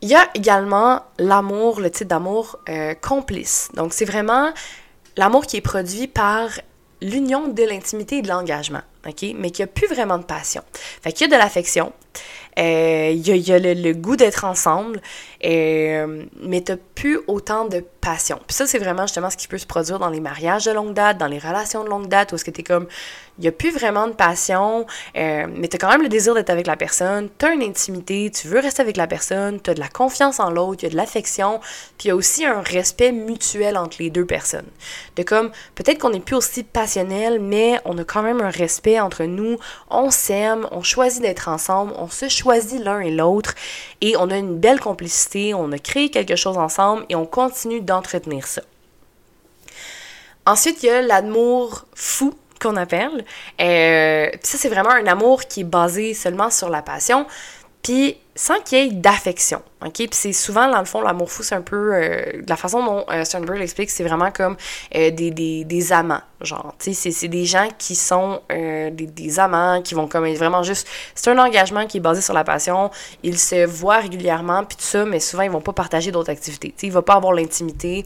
Il 0.02 0.08
y 0.08 0.14
a 0.14 0.28
également 0.34 1.02
l'amour, 1.18 1.80
le 1.80 1.90
type 1.90 2.08
d'amour 2.08 2.58
euh, 2.68 2.94
complice. 2.94 3.70
Donc, 3.74 3.92
c'est 3.92 4.04
vraiment 4.04 4.52
l'amour 5.16 5.46
qui 5.46 5.56
est 5.56 5.62
produit 5.62 6.06
par 6.06 6.48
l'union 7.02 7.48
de 7.48 7.62
l'intimité 7.62 8.18
et 8.18 8.22
de 8.22 8.28
l'engagement, 8.28 8.82
OK? 9.06 9.24
Mais 9.36 9.50
qui 9.50 9.62
a 9.62 9.66
plus 9.66 9.86
vraiment 9.86 10.18
de 10.18 10.24
passion. 10.24 10.62
Fait 11.02 11.12
qu'il 11.12 11.28
y 11.28 11.32
a 11.32 11.36
de 11.36 11.42
l'affection, 11.42 11.92
euh, 12.58 13.10
il 13.12 13.26
y, 13.26 13.52
a, 13.52 13.58
le, 13.58 13.92
goût 13.92 14.16
d'être 14.16 14.44
ensemble, 14.44 15.00
euh, 15.44 16.24
mais 16.40 16.62
t'as 16.62 16.76
plus 16.94 17.18
autant 17.26 17.66
de 17.66 17.84
passion. 18.00 18.40
Puis 18.46 18.56
ça, 18.56 18.66
c'est 18.66 18.78
vraiment 18.78 19.02
justement 19.02 19.28
ce 19.28 19.36
qui 19.36 19.46
peut 19.46 19.58
se 19.58 19.66
produire 19.66 19.98
dans 19.98 20.08
les 20.08 20.20
mariages 20.20 20.64
de 20.64 20.70
longue 20.70 20.94
date, 20.94 21.18
dans 21.18 21.26
les 21.26 21.38
relations 21.38 21.84
de 21.84 21.90
longue 21.90 22.08
date, 22.08 22.32
où 22.32 22.36
est-ce 22.36 22.44
que 22.44 22.50
t'es 22.50 22.62
comme, 22.62 22.86
il 23.38 23.44
y 23.44 23.48
a 23.48 23.52
plus 23.52 23.70
vraiment 23.70 24.06
de 24.06 24.14
passion, 24.14 24.86
euh, 25.16 25.46
mais 25.54 25.68
t'as 25.68 25.76
quand 25.76 25.90
même 25.90 26.02
le 26.02 26.08
désir 26.08 26.34
d'être 26.34 26.48
avec 26.48 26.66
la 26.66 26.76
personne, 26.76 27.28
t'as 27.36 27.52
une 27.52 27.62
intimité, 27.62 28.30
tu 28.34 28.48
veux 28.48 28.60
rester 28.60 28.80
avec 28.80 28.96
la 28.96 29.06
personne, 29.06 29.60
t'as 29.60 29.74
de 29.74 29.80
la 29.80 29.88
confiance 29.88 30.40
en 30.40 30.50
l'autre, 30.50 30.82
il 30.82 30.86
y 30.86 30.90
de 30.90 30.96
l'affection, 30.96 31.60
puis 31.98 32.06
il 32.06 32.08
y 32.08 32.10
a 32.10 32.16
aussi 32.16 32.46
un 32.46 32.62
respect 32.62 33.12
mutuel 33.12 33.76
entre 33.76 33.98
les 34.00 34.08
deux 34.08 34.24
personnes. 34.24 34.68
De 35.16 35.22
comme, 35.22 35.50
peut-être 35.74 35.98
qu'on 35.98 36.10
n'est 36.10 36.20
plus 36.20 36.36
aussi 36.36 36.62
passionnel, 36.62 37.38
mais 37.38 37.78
on 37.84 37.98
a 37.98 38.04
quand 38.04 38.22
même 38.22 38.40
un 38.40 38.50
respect 38.50 38.98
entre 38.98 39.24
nous, 39.24 39.58
on 39.90 40.10
s'aime, 40.10 40.66
on 40.70 40.82
choisit 40.82 41.20
d'être 41.20 41.48
ensemble, 41.48 41.92
on 41.98 42.08
se 42.08 42.30
choisit 42.30 42.45
choisi 42.46 42.78
l'un 42.78 43.00
et 43.00 43.10
l'autre 43.10 43.54
et 44.00 44.16
on 44.16 44.30
a 44.30 44.36
une 44.36 44.56
belle 44.56 44.78
complicité, 44.78 45.52
on 45.52 45.72
a 45.72 45.78
créé 45.78 46.10
quelque 46.10 46.36
chose 46.36 46.56
ensemble 46.56 47.04
et 47.08 47.16
on 47.16 47.26
continue 47.26 47.80
d'entretenir 47.80 48.46
ça. 48.46 48.62
Ensuite, 50.46 50.80
il 50.84 50.86
y 50.86 50.90
a 50.90 51.02
l'amour 51.02 51.86
fou 51.92 52.32
qu'on 52.60 52.76
appelle. 52.76 53.24
Euh, 53.60 54.30
ça, 54.42 54.58
c'est 54.58 54.68
vraiment 54.68 54.90
un 54.90 55.06
amour 55.08 55.46
qui 55.46 55.62
est 55.62 55.64
basé 55.64 56.14
seulement 56.14 56.50
sur 56.50 56.68
la 56.68 56.82
passion, 56.82 57.26
puis 57.86 58.16
sans 58.34 58.60
qu'il 58.60 58.78
y 58.78 58.80
ait 58.82 58.90
d'affection. 58.90 59.62
OK? 59.84 59.92
Puis 59.94 60.08
c'est 60.10 60.32
souvent, 60.32 60.68
dans 60.68 60.80
le 60.80 60.84
fond, 60.86 61.00
l'amour 61.02 61.30
fou, 61.30 61.44
c'est 61.44 61.54
un 61.54 61.62
peu. 61.62 61.94
Euh, 61.94 62.42
la 62.48 62.56
façon 62.56 62.84
dont 62.84 63.04
euh, 63.10 63.22
Sternberg 63.22 63.60
l'explique, 63.60 63.90
c'est 63.90 64.02
vraiment 64.02 64.32
comme 64.32 64.56
euh, 64.96 65.12
des, 65.12 65.30
des, 65.30 65.92
amants. 65.92 66.20
Genre, 66.40 66.74
tu 66.80 66.92
sais, 66.94 67.12
c'est 67.12 67.28
des 67.28 67.44
gens 67.44 67.68
qui 67.78 67.94
sont 67.94 68.40
euh, 68.50 68.90
des, 68.90 69.38
amants, 69.38 69.80
qui 69.82 69.94
vont 69.94 70.08
comme 70.08 70.28
vraiment 70.34 70.64
juste. 70.64 70.88
C'est 71.14 71.30
un 71.30 71.38
engagement 71.38 71.86
qui 71.86 71.98
est 71.98 72.00
basé 72.00 72.20
sur 72.20 72.34
la 72.34 72.42
passion. 72.42 72.90
Ils 73.22 73.38
se 73.38 73.64
voient 73.64 73.98
régulièrement, 73.98 74.64
puis 74.64 74.76
tout 74.76 74.84
ça, 74.84 75.04
mais 75.04 75.20
souvent, 75.20 75.44
ils 75.44 75.50
vont 75.50 75.60
pas 75.60 75.72
partager 75.72 76.10
d'autres 76.10 76.30
activités. 76.30 76.70
Tu 76.70 76.74
sais, 76.80 76.86
il 76.88 76.92
va 76.92 77.02
pas 77.02 77.14
avoir 77.14 77.32
l'intimité. 77.34 78.04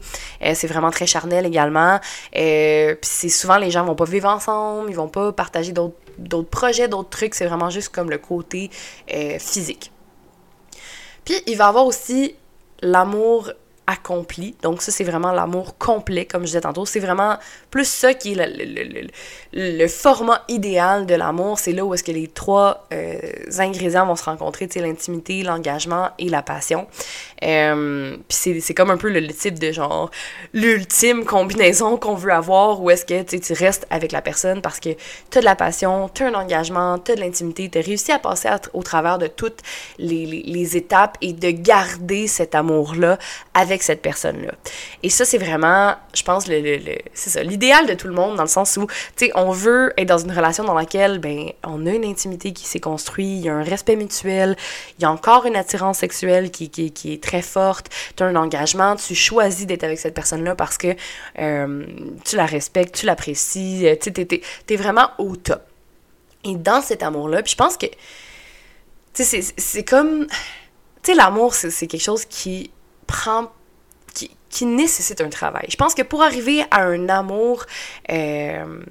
c'est 0.53 0.67
vraiment 0.67 0.91
très 0.91 1.07
charnel 1.07 1.47
également. 1.47 1.99
puis 2.31 2.97
c'est 3.01 3.29
souvent, 3.29 3.57
les 3.57 3.71
gens 3.71 3.83
vont 3.83 3.95
pas 3.95 4.05
vivre 4.05 4.29
ensemble, 4.29 4.91
ils 4.91 4.95
vont 4.95 5.09
pas 5.09 5.31
partager 5.31 5.71
d'autres 5.71 5.95
d'autres 6.17 6.49
projets, 6.49 6.87
d'autres 6.87 7.09
trucs. 7.09 7.35
C'est 7.35 7.45
vraiment 7.45 7.69
juste 7.69 7.89
comme 7.89 8.09
le 8.09 8.17
côté 8.17 8.69
physique. 9.39 9.91
Puis 11.25 11.35
il 11.47 11.57
va 11.57 11.67
avoir 11.67 11.85
aussi 11.85 12.35
l'amour 12.81 13.51
accompli. 13.87 14.55
Donc 14.61 14.81
ça, 14.81 14.91
c'est 14.91 15.03
vraiment 15.03 15.31
l'amour 15.31 15.77
complet, 15.77 16.25
comme 16.25 16.41
je 16.41 16.47
disais 16.47 16.61
tantôt. 16.61 16.85
C'est 16.85 16.99
vraiment 16.99 17.37
plus 17.69 17.87
ça 17.87 18.13
qui 18.13 18.33
est 18.33 18.35
le, 18.35 19.07
le, 19.53 19.87
format 19.87 20.43
idéal 20.47 21.05
de 21.05 21.15
l'amour. 21.15 21.59
C'est 21.59 21.73
là 21.73 21.83
où 21.83 21.93
est-ce 21.93 22.03
que 22.03 22.11
les 22.11 22.27
trois 22.27 22.87
euh, 22.93 23.19
ingrédients 23.57 24.05
vont 24.05 24.15
se 24.15 24.23
rencontrer, 24.23 24.67
tu 24.67 24.79
sais, 24.79 24.85
l'intimité, 24.85 25.43
l'engagement 25.43 26.09
et 26.19 26.29
la 26.29 26.41
passion. 26.41 26.87
Euh, 27.43 28.17
puis 28.27 28.61
c'est 28.61 28.73
comme 28.73 28.91
un 28.91 28.97
peu 28.97 29.09
le, 29.09 29.27
type 29.27 29.57
de 29.57 29.71
genre, 29.71 30.11
l'ultime 30.53 31.25
combinaison 31.25 31.97
qu'on 31.97 32.15
veut 32.15 32.31
avoir, 32.31 32.81
où 32.81 32.89
est-ce 32.89 33.05
que 33.05 33.23
tu 33.23 33.53
restes 33.53 33.87
avec 33.89 34.11
la 34.11 34.21
personne 34.21 34.61
parce 34.61 34.79
que 34.79 34.89
tu 35.29 35.37
as 35.37 35.41
de 35.41 35.45
la 35.45 35.55
passion, 35.55 36.09
tu 36.13 36.23
as 36.23 36.27
un 36.27 36.33
engagement, 36.33 36.99
tu 36.99 37.11
as 37.11 37.15
de 37.15 37.21
l'intimité, 37.21 37.69
tu 37.69 37.77
as 37.77 37.81
réussi 37.81 38.11
à 38.11 38.19
passer 38.19 38.49
au 38.73 38.83
travers 38.83 39.17
de 39.17 39.27
toutes 39.27 39.59
les, 39.97 40.25
les, 40.25 40.77
étapes 40.77 41.17
et 41.21 41.33
de 41.33 41.51
garder 41.51 42.27
cet 42.27 42.55
amour-là 42.55 43.17
avec 43.53 43.83
cette 43.83 44.01
personne-là. 44.01 44.53
Et 45.03 45.09
ça, 45.09 45.25
c'est 45.25 45.37
vraiment, 45.37 45.95
je 46.13 46.23
pense, 46.23 46.47
le, 46.47 46.61
le, 46.61 46.97
c'est 47.13 47.29
ça, 47.29 47.43
l'idéal 47.43 47.87
de 47.87 47.93
tout 47.93 48.07
le 48.07 48.13
monde, 48.13 48.35
dans 48.35 48.43
le 48.43 48.49
sens 48.49 48.77
où, 48.77 48.87
tu 49.15 49.25
sais, 49.25 49.31
on 49.35 49.51
veut 49.51 49.93
être 49.97 50.07
dans 50.07 50.17
une 50.17 50.31
relation 50.31 50.63
dans 50.63 50.73
laquelle, 50.73 51.19
ben, 51.19 51.51
on 51.63 51.85
a 51.85 51.91
une 51.91 52.05
intimité 52.05 52.53
qui 52.53 52.65
s'est 52.65 52.79
construite, 52.79 53.27
il 53.27 53.45
y 53.45 53.49
a 53.49 53.53
un 53.53 53.63
respect 53.63 53.95
mutuel, 53.95 54.55
il 54.99 55.03
y 55.03 55.05
a 55.05 55.11
encore 55.11 55.45
une 55.45 55.55
attirance 55.55 55.99
sexuelle 55.99 56.51
qui, 56.51 56.69
qui, 56.69 56.91
qui 56.91 57.13
est 57.13 57.23
très 57.23 57.30
forte, 57.39 57.87
tu 58.17 58.23
as 58.23 58.25
un 58.25 58.35
engagement, 58.35 58.97
tu 58.97 59.15
choisis 59.15 59.65
d'être 59.65 59.85
avec 59.85 59.99
cette 59.99 60.13
personne-là 60.13 60.55
parce 60.55 60.77
que 60.77 60.95
euh, 61.39 61.85
tu 62.25 62.35
la 62.35 62.45
respectes, 62.45 62.95
tu 62.95 63.05
l'apprécies, 63.05 63.85
tu 64.01 64.11
sais, 64.13 64.25
t'es, 64.25 64.41
t'es 64.65 64.75
vraiment 64.75 65.11
au 65.17 65.37
top. 65.37 65.61
Et 66.43 66.55
dans 66.55 66.81
cet 66.81 67.03
amour-là, 67.03 67.43
puis 67.43 67.51
je 67.51 67.57
pense 67.57 67.77
que, 67.77 67.85
tu 69.13 69.23
c'est 69.23 69.83
comme... 69.83 70.27
Tu 70.27 71.11
sais, 71.11 71.13
l'amour, 71.13 71.53
c'est 71.53 71.87
quelque 71.87 72.03
chose 72.03 72.25
qui 72.25 72.71
prend 73.07 73.51
qui 74.51 74.65
nécessite 74.65 75.21
un 75.21 75.29
travail. 75.29 75.65
Je 75.69 75.77
pense 75.77 75.95
que 75.95 76.01
pour 76.03 76.21
arriver 76.21 76.63
à 76.69 76.83
un 76.83 77.09
amour, 77.09 77.65
euh, 78.11 78.81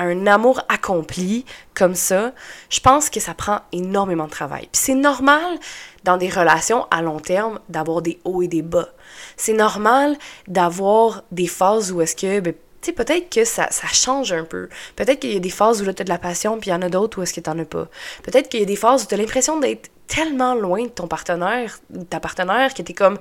un 0.00 0.26
amour 0.26 0.60
accompli 0.68 1.44
comme 1.74 1.94
ça, 1.94 2.32
je 2.70 2.80
pense 2.80 3.10
que 3.10 3.20
ça 3.20 3.34
prend 3.34 3.60
énormément 3.72 4.26
de 4.26 4.30
travail. 4.30 4.68
Puis 4.72 4.82
c'est 4.82 4.94
normal 4.94 5.58
dans 6.04 6.16
des 6.16 6.28
relations 6.28 6.86
à 6.90 7.02
long 7.02 7.20
terme 7.20 7.58
d'avoir 7.68 8.02
des 8.02 8.18
hauts 8.24 8.42
et 8.42 8.48
des 8.48 8.62
bas. 8.62 8.88
C'est 9.36 9.54
normal 9.54 10.16
d'avoir 10.46 11.22
des 11.32 11.46
phases 11.46 11.92
où 11.92 12.00
est-ce 12.00 12.16
que 12.16 12.40
ben, 12.40 12.54
tu 12.84 12.90
sais, 12.90 12.92
peut-être 12.92 13.30
que 13.30 13.46
ça, 13.46 13.68
ça 13.70 13.86
change 13.86 14.32
un 14.32 14.44
peu. 14.44 14.68
Peut-être 14.94 15.20
qu'il 15.20 15.32
y 15.32 15.36
a 15.36 15.40
des 15.40 15.48
phases 15.48 15.80
où 15.80 15.86
là, 15.86 15.94
t'as 15.94 16.04
de 16.04 16.10
la 16.10 16.18
passion, 16.18 16.58
puis 16.58 16.68
il 16.68 16.74
y 16.74 16.76
en 16.76 16.82
a 16.82 16.90
d'autres 16.90 17.18
où 17.18 17.22
est-ce 17.22 17.32
que 17.32 17.40
t'en 17.40 17.58
as 17.58 17.64
pas. 17.64 17.88
Peut-être 18.22 18.50
qu'il 18.50 18.60
y 18.60 18.62
a 18.62 18.66
des 18.66 18.76
phases 18.76 19.04
où 19.04 19.06
t'as 19.06 19.16
l'impression 19.16 19.58
d'être 19.58 19.90
tellement 20.06 20.54
loin 20.54 20.82
de 20.82 20.88
ton 20.88 21.06
partenaire, 21.06 21.78
de 21.88 22.04
ta 22.04 22.20
partenaire, 22.20 22.74
que 22.74 22.82
t'es 22.82 22.92
comme, 22.92 23.18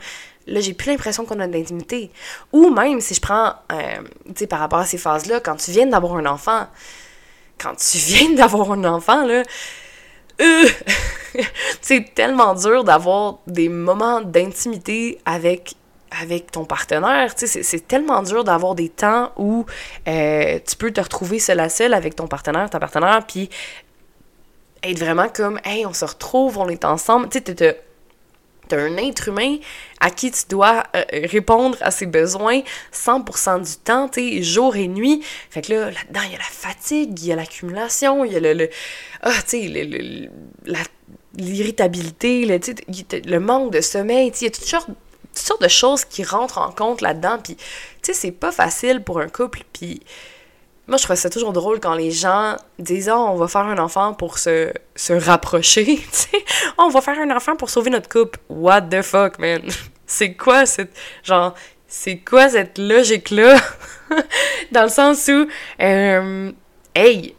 là, 0.48 0.60
j'ai 0.60 0.74
plus 0.74 0.92
l'impression 0.92 1.26
qu'on 1.26 1.40
a 1.40 1.48
de 1.48 1.54
l'intimité. 1.54 2.12
Ou 2.52 2.70
même, 2.70 3.02
si 3.02 3.14
je 3.14 3.22
prends, 3.22 3.54
euh, 3.72 4.02
tu 4.28 4.34
sais, 4.36 4.48
par 4.48 4.60
rapport 4.60 4.80
à 4.80 4.86
ces 4.86 4.98
phases-là, 4.98 5.40
quand 5.40 5.56
tu 5.56 5.72
viens 5.72 5.86
d'avoir 5.86 6.16
un 6.16 6.26
enfant, 6.26 6.68
quand 7.58 7.76
tu 7.76 7.98
viens 7.98 8.32
d'avoir 8.32 8.72
un 8.72 8.84
enfant, 8.86 9.26
là, 9.26 9.44
euh, 10.42 10.68
c'est 11.82 12.14
tellement 12.14 12.56
dur 12.56 12.84
d'avoir 12.84 13.40
des 13.48 13.70
moments 13.70 14.22
d'intimité 14.22 15.20
avec 15.26 15.76
avec 16.22 16.52
ton 16.52 16.64
partenaire, 16.64 17.34
tu 17.34 17.48
sais, 17.48 17.64
c'est 17.64 17.88
tellement 17.88 18.22
dur 18.22 18.44
d'avoir 18.44 18.76
des 18.76 18.90
temps 18.90 19.32
où 19.36 19.66
euh, 20.08 20.60
tu 20.64 20.76
peux 20.76 20.92
te 20.92 21.02
retrouver 21.02 21.40
seul 21.40 21.60
à 21.60 21.70
seul 21.70 21.92
avec 21.92 22.16
ton 22.16 22.28
partenaire, 22.28 22.70
ta 22.70 22.80
partenaire, 22.80 23.26
puis 23.28 23.50
être 24.84 25.00
vraiment 25.00 25.28
comme, 25.28 25.60
hey, 25.64 25.88
on 25.88 25.94
se 25.94 26.06
retrouve, 26.06 26.60
on 26.60 26.70
est 26.70 26.86
ensemble. 26.86 27.30
Tu 27.30 27.40
sais, 27.40 27.84
un 28.74 28.98
être 28.98 29.30
humain 29.30 29.58
à 30.00 30.10
qui 30.10 30.32
tu 30.32 30.44
dois 30.50 30.84
euh, 30.96 31.04
répondre 31.24 31.78
à 31.82 31.92
ses 31.92 32.06
besoins 32.06 32.62
100% 32.94 33.64
du 33.64 33.76
temps, 33.78 34.10
jour 34.42 34.76
et 34.76 34.88
nuit. 34.88 35.24
Fait 35.50 35.62
que 35.62 35.74
là, 35.74 35.86
là-dedans, 35.92 36.22
il 36.26 36.32
y 36.32 36.36
a 36.36 36.40
la 36.40 36.44
fatigue, 36.44 37.20
il 37.20 37.28
y 37.28 37.32
a 37.32 37.36
l'accumulation, 37.36 38.26
il 38.26 38.34
y 38.34 38.36
a 38.36 38.40
le... 38.40 38.70
ah, 39.22 39.32
l'irritabilité, 41.36 42.46
le, 42.46 42.60
le 43.26 43.40
manque 43.40 43.72
de 43.72 43.82
sommeil, 43.82 44.32
il 44.40 44.44
y 44.44 44.48
a 44.48 44.52
toutes 44.52 44.66
sortes 44.66 45.62
de 45.62 45.68
choses 45.68 46.06
qui 46.06 46.24
rentrent 46.24 46.60
en 46.60 46.72
compte 46.72 47.02
là-dedans. 47.02 47.40
Puis, 47.44 47.58
tu 48.02 48.14
c'est 48.14 48.32
pas 48.32 48.52
facile 48.52 49.02
pour 49.02 49.20
un 49.20 49.30
couple. 49.30 49.64
Puis, 49.74 50.02
moi, 50.88 50.98
je 50.98 51.04
trouve 51.04 51.16
ça 51.16 51.30
toujours 51.30 51.54
drôle 51.54 51.80
quand 51.80 51.94
les 51.94 52.12
gens 52.12 52.58
disent 52.78 53.10
oh, 53.10 53.28
on 53.30 53.36
va 53.36 53.48
faire 53.48 53.62
un 53.62 53.78
enfant 53.78 54.14
pour 54.14 54.38
se, 54.38 54.74
se 54.96 55.14
rapprocher. 55.14 56.02
sais, 56.12 56.44
on 56.78 56.90
va 56.90 57.00
faire 57.02 57.20
un 57.20 57.34
enfant 57.36 57.56
pour 57.56 57.70
sauver 57.70 57.90
notre 57.90 58.10
couple. 58.10 58.40
What 58.50 58.82
the 58.82 59.02
fuck, 59.02 59.40
man? 59.40 59.62
c'est 60.06 60.34
quoi 60.34 60.66
cette. 60.66 60.94
Genre, 61.24 61.54
c'est 61.88 62.18
quoi 62.18 62.50
cette 62.50 62.78
logique-là? 62.78 63.58
Dans 64.72 64.84
le 64.84 64.90
sens 64.90 65.30
où. 65.30 65.48
Euh, 65.82 66.52
hey! 66.94 67.36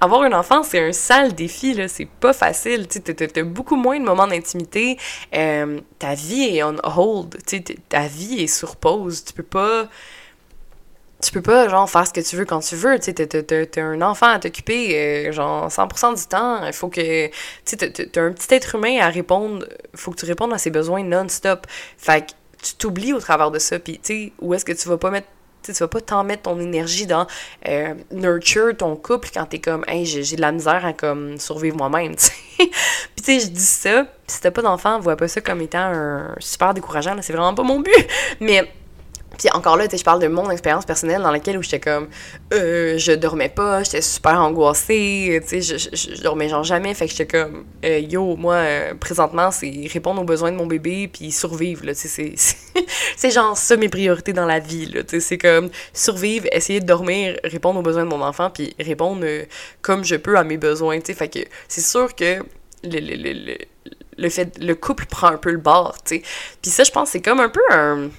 avoir 0.00 0.22
un 0.22 0.32
enfant, 0.32 0.64
c'est 0.64 0.80
un 0.80 0.92
sale 0.92 1.34
défi, 1.34 1.74
là. 1.74 1.86
C'est 1.86 2.08
pas 2.08 2.32
facile. 2.32 2.88
Tu 2.88 3.00
as 3.36 3.42
beaucoup 3.44 3.76
moins 3.76 4.00
de 4.00 4.04
moments 4.04 4.26
d'intimité. 4.26 4.98
Euh, 5.32 5.80
ta 6.00 6.14
vie 6.14 6.56
est 6.56 6.62
on 6.64 6.76
hold. 6.82 7.36
Tu 7.46 7.62
ta 7.62 8.08
vie 8.08 8.42
est 8.42 8.46
sur 8.48 8.74
pause. 8.74 9.24
Tu 9.24 9.32
peux 9.32 9.44
pas. 9.44 9.88
Tu 11.20 11.32
peux 11.32 11.42
pas, 11.42 11.68
genre, 11.68 11.90
faire 11.90 12.06
ce 12.06 12.12
que 12.12 12.20
tu 12.20 12.36
veux 12.36 12.44
quand 12.44 12.60
tu 12.60 12.76
veux. 12.76 12.96
Tu 12.98 13.12
sais, 13.12 13.66
t'as 13.66 13.82
un 13.82 14.02
enfant 14.02 14.28
à 14.28 14.38
t'occuper, 14.38 15.28
euh, 15.28 15.32
genre, 15.32 15.68
100% 15.68 16.16
du 16.16 16.26
temps. 16.26 16.64
Il 16.64 16.72
faut 16.72 16.88
que. 16.88 17.26
Tu 17.26 17.32
sais, 17.64 17.76
t'as 17.76 18.22
un 18.22 18.32
petit 18.32 18.54
être 18.54 18.76
humain 18.76 18.98
à 19.00 19.08
répondre. 19.08 19.66
faut 19.94 20.12
que 20.12 20.16
tu 20.16 20.26
répondes 20.26 20.52
à 20.52 20.58
ses 20.58 20.70
besoins 20.70 21.02
non-stop. 21.02 21.66
Fait 21.96 22.26
que 22.26 22.32
tu 22.62 22.74
t'oublies 22.74 23.12
au 23.12 23.20
travers 23.20 23.50
de 23.50 23.58
ça. 23.58 23.78
Puis, 23.78 23.98
tu 23.98 24.00
sais, 24.02 24.32
où 24.40 24.54
est-ce 24.54 24.64
que 24.64 24.72
tu 24.72 24.88
vas 24.88 24.98
pas 24.98 25.10
mettre 25.10 25.26
tu 25.72 25.72
vas 25.72 25.88
pas 25.88 26.00
t'en 26.00 26.24
mettre 26.24 26.42
ton 26.42 26.58
énergie 26.60 27.06
dans 27.06 27.26
euh, 27.68 27.94
nurture 28.12 28.76
ton 28.76 28.96
couple 28.96 29.28
quand 29.32 29.46
t'es 29.46 29.58
comme 29.58 29.84
hey 29.86 30.06
j'ai 30.06 30.36
de 30.36 30.40
la 30.40 30.52
misère 30.52 30.84
à 30.84 30.92
comme 30.92 31.38
survivre 31.38 31.76
moi-même 31.76 32.14
puis 32.58 32.68
tu 33.16 33.24
sais 33.24 33.40
je 33.40 33.48
dis 33.48 33.60
ça 33.60 34.04
pis 34.04 34.34
si 34.34 34.40
t'as 34.40 34.50
pas 34.50 34.62
d'enfant 34.62 34.98
vois 35.00 35.16
pas 35.16 35.28
ça 35.28 35.40
comme 35.40 35.60
étant 35.60 35.78
un 35.78 36.34
super 36.38 36.74
décourageant 36.74 37.16
c'est 37.20 37.32
vraiment 37.32 37.54
pas 37.54 37.62
mon 37.62 37.80
but 37.80 37.92
mais 38.40 38.70
puis 39.38 39.48
encore 39.52 39.76
là, 39.76 39.86
je 39.90 40.02
parle 40.02 40.20
de 40.20 40.26
mon 40.26 40.50
expérience 40.50 40.84
personnelle 40.84 41.22
dans 41.22 41.30
laquelle 41.30 41.56
où 41.56 41.62
j'étais 41.62 41.78
comme, 41.78 42.08
euh, 42.52 42.98
je 42.98 43.12
dormais 43.12 43.48
pas, 43.48 43.84
j'étais 43.84 44.02
super 44.02 44.40
angoissée, 44.40 45.40
tu 45.46 45.62
sais, 45.62 45.78
je, 45.78 45.88
je, 45.92 46.22
dormais 46.22 46.48
genre 46.48 46.64
jamais, 46.64 46.92
fait 46.92 47.06
que 47.06 47.12
j'étais 47.12 47.38
comme, 47.38 47.64
euh, 47.84 48.00
yo, 48.00 48.34
moi, 48.34 48.54
euh, 48.54 48.94
présentement, 48.94 49.52
c'est 49.52 49.88
répondre 49.92 50.20
aux 50.20 50.24
besoins 50.24 50.50
de 50.50 50.56
mon 50.56 50.66
bébé 50.66 51.06
puis 51.06 51.30
survivre, 51.30 51.86
là, 51.86 51.94
tu 51.94 52.08
sais, 52.08 52.34
c'est 53.16 53.30
genre 53.30 53.56
ça 53.56 53.76
mes 53.76 53.88
priorités 53.88 54.32
dans 54.32 54.46
la 54.46 54.58
vie, 54.58 54.86
là, 54.86 55.04
tu 55.04 55.10
sais, 55.10 55.20
c'est 55.20 55.38
comme 55.38 55.70
survivre, 55.92 56.46
essayer 56.50 56.80
de 56.80 56.86
dormir, 56.86 57.38
répondre 57.44 57.78
aux 57.78 57.82
besoins 57.82 58.04
de 58.04 58.10
mon 58.10 58.22
enfant 58.22 58.50
puis 58.50 58.74
répondre 58.80 59.20
euh, 59.22 59.44
comme 59.82 60.04
je 60.04 60.16
peux 60.16 60.36
à 60.36 60.42
mes 60.42 60.56
besoins, 60.56 60.98
tu 60.98 61.06
sais, 61.06 61.14
fait 61.14 61.28
que 61.28 61.40
c'est 61.68 61.80
sûr 61.80 62.12
que 62.16 62.42
le, 62.82 62.98
le, 62.98 63.32
le, 63.32 63.58
le, 64.16 64.28
fait, 64.30 64.58
le 64.58 64.74
couple 64.74 65.06
prend 65.06 65.28
un 65.28 65.36
peu 65.38 65.52
le 65.52 65.58
bord, 65.58 65.96
tu 66.04 66.16
sais, 66.16 66.22
puis 66.60 66.72
ça, 66.72 66.82
je 66.82 66.90
pense, 66.90 67.10
c'est 67.10 67.22
comme 67.22 67.38
un 67.38 67.48
peu 67.48 67.62
un 67.70 68.10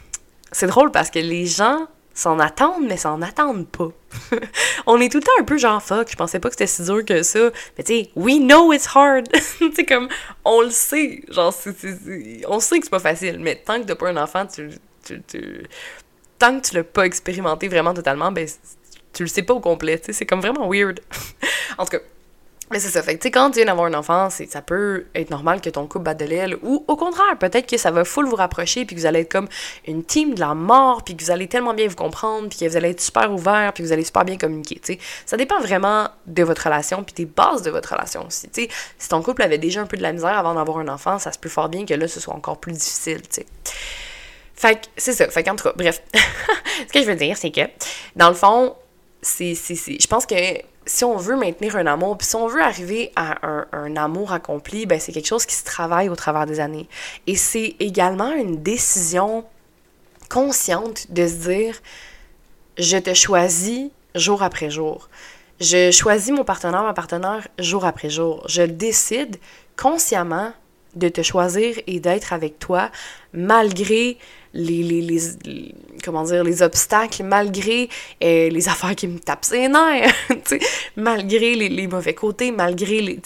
c'est 0.51 0.67
drôle 0.67 0.91
parce 0.91 1.09
que 1.09 1.19
les 1.19 1.45
gens 1.45 1.87
s'en 2.13 2.39
attendent, 2.39 2.85
mais 2.87 2.97
s'en 2.97 3.21
attendent 3.21 3.67
pas. 3.67 3.89
on 4.85 4.99
est 4.99 5.09
tout 5.09 5.19
le 5.19 5.23
temps 5.23 5.31
un 5.39 5.43
peu 5.43 5.57
genre 5.57 5.81
fuck, 5.81 6.09
je 6.11 6.15
pensais 6.15 6.39
pas 6.39 6.49
que 6.49 6.55
c'était 6.55 6.67
si 6.67 6.83
dur 6.83 7.05
que 7.05 7.23
ça. 7.23 7.49
Mais 7.77 7.83
tu 7.83 7.93
sais, 7.93 8.09
we 8.15 8.39
know 8.39 8.73
it's 8.73 8.87
hard. 8.93 9.29
tu 9.59 9.73
sais, 9.73 9.85
comme, 9.85 10.09
on 10.43 10.61
le 10.61 10.69
sait. 10.69 11.23
Genre, 11.29 11.53
on 12.47 12.59
sait 12.59 12.79
que 12.79 12.85
c'est 12.85 12.91
pas 12.91 12.99
facile, 12.99 13.39
mais 13.39 13.55
tant 13.55 13.79
que 13.79 13.85
t'as 13.85 13.95
pas 13.95 14.09
un 14.09 14.17
enfant, 14.17 14.45
tu, 14.45 14.69
tu, 15.05 15.21
tu 15.27 15.63
tant 16.37 16.59
que 16.59 16.67
tu 16.67 16.75
l'as 16.75 16.83
pas 16.83 17.05
expérimenté 17.05 17.67
vraiment 17.67 17.93
totalement, 17.93 18.31
ben, 18.31 18.47
tu 19.13 19.23
le 19.23 19.29
sais 19.29 19.43
pas 19.43 19.53
au 19.53 19.59
complet. 19.59 19.99
Tu 19.99 20.05
sais, 20.05 20.13
c'est 20.13 20.25
comme 20.25 20.41
vraiment 20.41 20.69
weird. 20.69 20.99
en 21.77 21.85
tout 21.85 21.91
cas, 21.91 21.99
mais 22.71 22.79
c'est 22.79 22.89
ça. 22.89 23.01
Fait 23.01 23.15
que, 23.15 23.21
tu 23.21 23.27
sais, 23.27 23.31
quand 23.31 23.49
tu 23.49 23.57
viens 23.57 23.65
d'avoir 23.65 23.87
un 23.87 23.93
enfant, 23.93 24.29
ça 24.29 24.61
peut 24.61 25.05
être 25.15 25.31
normal 25.31 25.59
que 25.59 25.69
ton 25.69 25.87
couple 25.87 26.05
batte 26.05 26.19
de 26.19 26.25
l'aile. 26.25 26.57
Ou 26.61 26.83
au 26.87 26.95
contraire, 26.95 27.37
peut-être 27.39 27.67
que 27.67 27.77
ça 27.77 27.91
va 27.91 28.05
full 28.05 28.27
vous 28.27 28.35
rapprocher, 28.35 28.85
puis 28.85 28.95
que 28.95 29.01
vous 29.01 29.07
allez 29.07 29.21
être 29.21 29.31
comme 29.31 29.47
une 29.87 30.03
team 30.03 30.35
de 30.35 30.39
la 30.39 30.53
mort, 30.53 31.03
puis 31.03 31.15
que 31.15 31.23
vous 31.23 31.31
allez 31.31 31.47
tellement 31.47 31.73
bien 31.73 31.87
vous 31.87 31.95
comprendre, 31.95 32.49
puis 32.49 32.59
que 32.59 32.65
vous 32.65 32.77
allez 32.77 32.89
être 32.89 33.01
super 33.01 33.31
ouvert, 33.31 33.73
puis 33.73 33.83
que 33.83 33.87
vous 33.87 33.93
allez 33.93 34.03
super 34.03 34.23
bien 34.23 34.37
communiquer, 34.37 34.75
tu 34.75 34.93
sais. 34.93 34.99
Ça 35.25 35.37
dépend 35.37 35.59
vraiment 35.59 36.09
de 36.27 36.43
votre 36.43 36.63
relation, 36.63 37.03
puis 37.03 37.15
des 37.15 37.25
bases 37.25 37.63
de 37.63 37.71
votre 37.71 37.93
relation 37.93 38.25
aussi, 38.27 38.49
tu 38.49 38.63
sais. 38.63 38.69
Si 38.97 39.09
ton 39.09 39.21
couple 39.21 39.41
avait 39.41 39.57
déjà 39.57 39.81
un 39.81 39.87
peu 39.87 39.97
de 39.97 40.03
la 40.03 40.13
misère 40.13 40.37
avant 40.37 40.53
d'avoir 40.53 40.77
un 40.77 40.87
enfant, 40.89 41.17
ça 41.17 41.31
se 41.31 41.39
peut 41.39 41.49
fort 41.49 41.69
bien 41.69 41.85
que 41.85 41.93
là, 41.93 42.07
ce 42.07 42.19
soit 42.19 42.35
encore 42.35 42.59
plus 42.59 42.73
difficile, 42.73 43.21
tu 43.21 43.41
sais. 43.41 43.45
Fait 44.59 44.75
que, 44.75 44.87
c'est 44.97 45.13
ça. 45.13 45.25
Fait 45.29 45.41
qu'en 45.41 45.55
tout 45.55 45.63
cas, 45.63 45.73
bref. 45.73 46.01
Ce 46.87 46.91
que 46.91 47.01
je 47.01 47.05
veux 47.05 47.15
dire, 47.15 47.37
c'est 47.37 47.49
que, 47.49 47.61
dans 48.17 48.27
le 48.27 48.35
fond, 48.35 48.75
c'est, 49.21 49.53
je 49.53 50.07
pense 50.07 50.25
que 50.25 50.35
si 50.89 51.03
on 51.03 51.17
veut 51.17 51.35
maintenir 51.35 51.75
un 51.75 51.85
amour, 51.85 52.17
puis 52.17 52.25
si 52.25 52.35
on 52.35 52.47
veut 52.47 52.63
arriver 52.63 53.11
à 53.15 53.47
un, 53.73 53.95
amour 53.95 54.33
accompli, 54.33 54.87
ben 54.87 54.99
c'est 54.99 55.11
quelque 55.11 55.27
chose 55.27 55.45
qui 55.45 55.53
se 55.53 55.63
travaille 55.63 56.09
au 56.09 56.15
travers 56.15 56.47
des 56.47 56.59
années. 56.59 56.89
Et 57.27 57.35
c'est 57.35 57.75
également 57.79 58.31
une 58.31 58.63
décision 58.63 59.45
consciente 60.29 61.11
de 61.11 61.27
se 61.27 61.33
dire 61.33 61.79
je 62.79 62.97
te 62.97 63.13
choisis 63.13 63.91
jour 64.15 64.41
après 64.41 64.71
jour. 64.71 65.09
Je 65.59 65.91
choisis 65.91 66.31
mon 66.31 66.43
partenaire, 66.43 66.81
ma 66.81 66.93
partenaire 66.93 67.47
jour 67.59 67.85
après 67.85 68.09
jour. 68.09 68.43
Je 68.47 68.63
décide 68.63 69.37
consciemment 69.77 70.53
de 70.95 71.09
te 71.09 71.21
choisir 71.21 71.75
et 71.87 71.99
d'être 71.99 72.33
avec 72.33 72.59
toi 72.59 72.91
malgré 73.33 74.17
les, 74.53 74.83
les, 74.83 75.75
comment 76.03 76.23
dire, 76.23 76.43
les 76.43 76.61
obstacles, 76.61 77.23
malgré 77.23 77.89
euh, 78.23 78.49
les 78.49 78.67
affaires 78.67 78.95
qui 78.95 79.07
me 79.07 79.19
tapent 79.19 79.45
ses 79.45 79.67
nerfs, 79.67 80.13
malgré 80.95 81.55
les, 81.55 81.69
les, 81.69 81.87
mauvais 81.87 82.15
côtés, 82.15 82.51
malgré 82.51 83.01
les, 83.01 83.21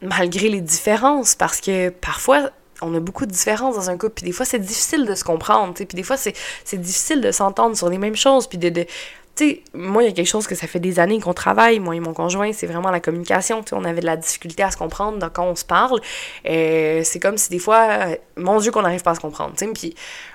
malgré 0.00 0.48
les 0.48 0.60
différences, 0.60 1.34
parce 1.34 1.60
que 1.60 1.90
parfois, 1.90 2.50
on 2.80 2.94
a 2.94 3.00
beaucoup 3.00 3.26
de 3.26 3.30
différences 3.30 3.76
dans 3.76 3.90
un 3.90 3.98
couple, 3.98 4.14
puis 4.16 4.24
des 4.24 4.32
fois, 4.32 4.46
c'est 4.46 4.58
difficile 4.58 5.06
de 5.06 5.14
se 5.14 5.22
comprendre, 5.22 5.74
puis 5.74 5.86
des 5.86 6.02
fois, 6.02 6.16
c'est 6.16 6.34
difficile 6.78 7.20
de 7.20 7.30
s'entendre 7.30 7.76
sur 7.76 7.88
les 7.88 7.98
mêmes 7.98 8.16
choses, 8.16 8.46
puis 8.46 8.58
de, 8.58 8.70
de 8.70 8.86
tu 9.34 9.48
sais, 9.48 9.62
moi, 9.72 10.02
il 10.02 10.06
y 10.06 10.08
a 10.10 10.12
quelque 10.12 10.26
chose 10.26 10.46
que 10.46 10.54
ça 10.54 10.66
fait 10.66 10.80
des 10.80 10.98
années 10.98 11.18
qu'on 11.18 11.32
travaille, 11.32 11.78
moi 11.78 11.96
et 11.96 12.00
mon 12.00 12.12
conjoint, 12.12 12.52
c'est 12.52 12.66
vraiment 12.66 12.90
la 12.90 13.00
communication. 13.00 13.62
Tu 13.62 13.70
sais, 13.70 13.76
on 13.76 13.84
avait 13.84 14.02
de 14.02 14.06
la 14.06 14.18
difficulté 14.18 14.62
à 14.62 14.70
se 14.70 14.76
comprendre 14.76 15.30
quand 15.32 15.46
on 15.46 15.56
se 15.56 15.64
parle. 15.64 16.00
Euh, 16.46 17.00
c'est 17.02 17.18
comme 17.18 17.38
si 17.38 17.48
des 17.48 17.58
fois, 17.58 17.88
euh, 17.90 18.16
mon 18.36 18.58
Dieu, 18.58 18.70
qu'on 18.70 18.82
n'arrive 18.82 19.02
pas 19.02 19.12
à 19.12 19.14
se 19.14 19.20
comprendre. 19.20 19.54
Tu 19.56 19.64
sais, 19.64 19.72
puis 19.72 19.94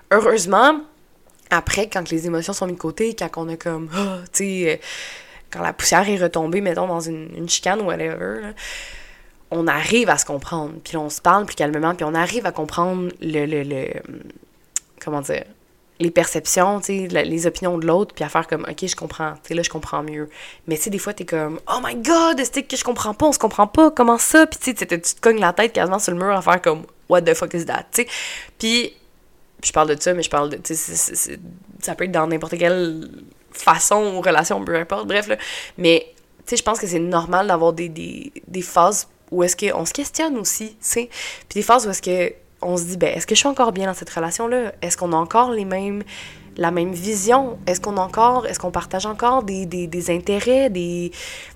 heureusement, 0.09 0.81
après, 1.51 1.87
quand 1.89 2.09
les 2.09 2.25
émotions 2.25 2.53
sont 2.53 2.65
mises 2.65 2.75
de 2.75 2.81
côté, 2.81 3.15
quand 3.15 3.29
on 3.35 3.49
a 3.49 3.55
comme, 3.55 3.87
oh, 3.95 4.23
tu 4.33 4.43
sais, 4.43 4.73
euh, 4.73 4.77
quand 5.51 5.61
la 5.61 5.73
poussière 5.73 6.09
est 6.09 6.17
retombée, 6.17 6.61
mettons, 6.61 6.87
dans 6.87 6.99
une, 6.99 7.47
chicane 7.47 7.81
ou 7.81 7.85
whatever, 7.85 8.51
on 9.51 9.67
arrive 9.67 10.09
à 10.09 10.17
se 10.17 10.25
comprendre. 10.25 10.73
Puis 10.83 10.97
on 10.97 11.11
se 11.11 11.21
parle 11.21 11.45
plus 11.45 11.55
calmement, 11.55 11.93
puis 11.93 12.03
on 12.03 12.15
arrive 12.15 12.47
à 12.47 12.51
comprendre 12.51 13.11
le, 13.21 13.45
le, 13.45 13.61
le 13.61 13.85
comment 14.99 15.21
dire, 15.21 15.45
les 15.99 16.11
perceptions, 16.11 16.81
les 16.87 17.47
opinions 17.47 17.77
de 17.77 17.85
l'autre, 17.85 18.13
puis 18.13 18.23
à 18.23 18.29
faire 18.29 18.47
comme, 18.47 18.65
OK, 18.69 18.87
je 18.87 18.95
comprends, 18.95 19.33
tu 19.43 19.53
là, 19.53 19.63
je 19.63 19.69
comprends 19.69 20.03
mieux. 20.03 20.29
Mais 20.67 20.77
tu 20.77 20.83
sais, 20.83 20.89
des 20.89 20.99
fois, 20.99 21.13
t'es 21.13 21.25
comme, 21.25 21.59
Oh 21.67 21.79
my 21.83 21.95
God, 21.95 22.41
c'est 22.43 22.63
que 22.63 22.77
je 22.77 22.83
comprends 22.83 23.13
pas, 23.13 23.25
on 23.25 23.31
se 23.31 23.39
comprend 23.39 23.67
pas, 23.67 23.89
comment 23.91 24.17
ça? 24.17 24.45
Puis 24.45 24.59
tu 24.59 24.77
sais, 24.77 24.85
tu 24.85 24.99
te 24.99 25.21
cognes 25.21 25.39
la 25.39 25.53
tête 25.53 25.73
quasiment 25.73 25.99
sur 25.99 26.13
le 26.13 26.19
mur 26.19 26.35
à 26.35 26.41
faire 26.41 26.61
comme, 26.61 26.83
What 27.09 27.23
the 27.23 27.33
fuck 27.33 27.53
is 27.53 27.65
that? 27.65 27.85
Tu 27.91 28.03
sais, 28.03 28.07
puis 28.59 28.93
je 29.63 29.71
parle 29.71 29.95
de 29.95 30.01
ça, 30.01 30.13
mais 30.13 30.23
je 30.23 30.29
parle 30.29 30.49
de, 30.49 30.57
tu 30.57 30.75
sais, 30.75 31.39
ça 31.81 31.95
peut 31.95 32.03
être 32.03 32.11
dans 32.11 32.27
n'importe 32.27 32.57
quelle 32.57 33.09
façon 33.51 34.15
ou 34.15 34.21
relation, 34.21 34.63
peu 34.63 34.75
importe, 34.75 35.07
bref, 35.07 35.27
là. 35.27 35.37
Mais, 35.77 36.13
tu 36.45 36.51
sais, 36.51 36.57
je 36.57 36.63
pense 36.63 36.79
que 36.79 36.85
c'est 36.85 36.99
normal 36.99 37.47
d'avoir 37.47 37.73
des, 37.73 37.89
des, 37.89 38.31
des 38.47 38.61
phases 38.61 39.07
où 39.31 39.43
est-ce 39.43 39.55
qu'on 39.55 39.85
se 39.85 39.93
questionne 39.93 40.37
aussi, 40.37 40.69
tu 40.69 40.75
sais? 40.81 41.09
Puis 41.49 41.59
des 41.59 41.61
phases 41.63 41.87
où 41.87 41.89
est-ce 41.89 42.01
que 42.01 42.33
on 42.61 42.77
se 42.77 42.83
dit, 42.83 42.97
ben, 42.97 43.15
est-ce 43.15 43.27
que 43.27 43.35
je 43.35 43.39
suis 43.39 43.47
encore 43.47 43.71
bien 43.71 43.87
dans 43.87 43.93
cette 43.93 44.09
relation-là? 44.09 44.73
Est-ce 44.81 44.97
qu'on 44.97 45.13
a 45.13 45.15
encore 45.15 45.51
les 45.51 45.65
mêmes, 45.65 46.03
la 46.55 46.71
même 46.71 46.91
vision? 46.91 47.59
Est-ce 47.67 47.79
qu'on 47.79 47.97
encore, 47.97 48.47
est-ce 48.47 48.59
qu'on 48.59 48.71
partage 48.71 49.05
encore 49.05 49.43
des, 49.43 49.65
des, 49.65 49.87
des 49.87 50.09
intérêts, 50.09 50.69
des, 50.69 51.11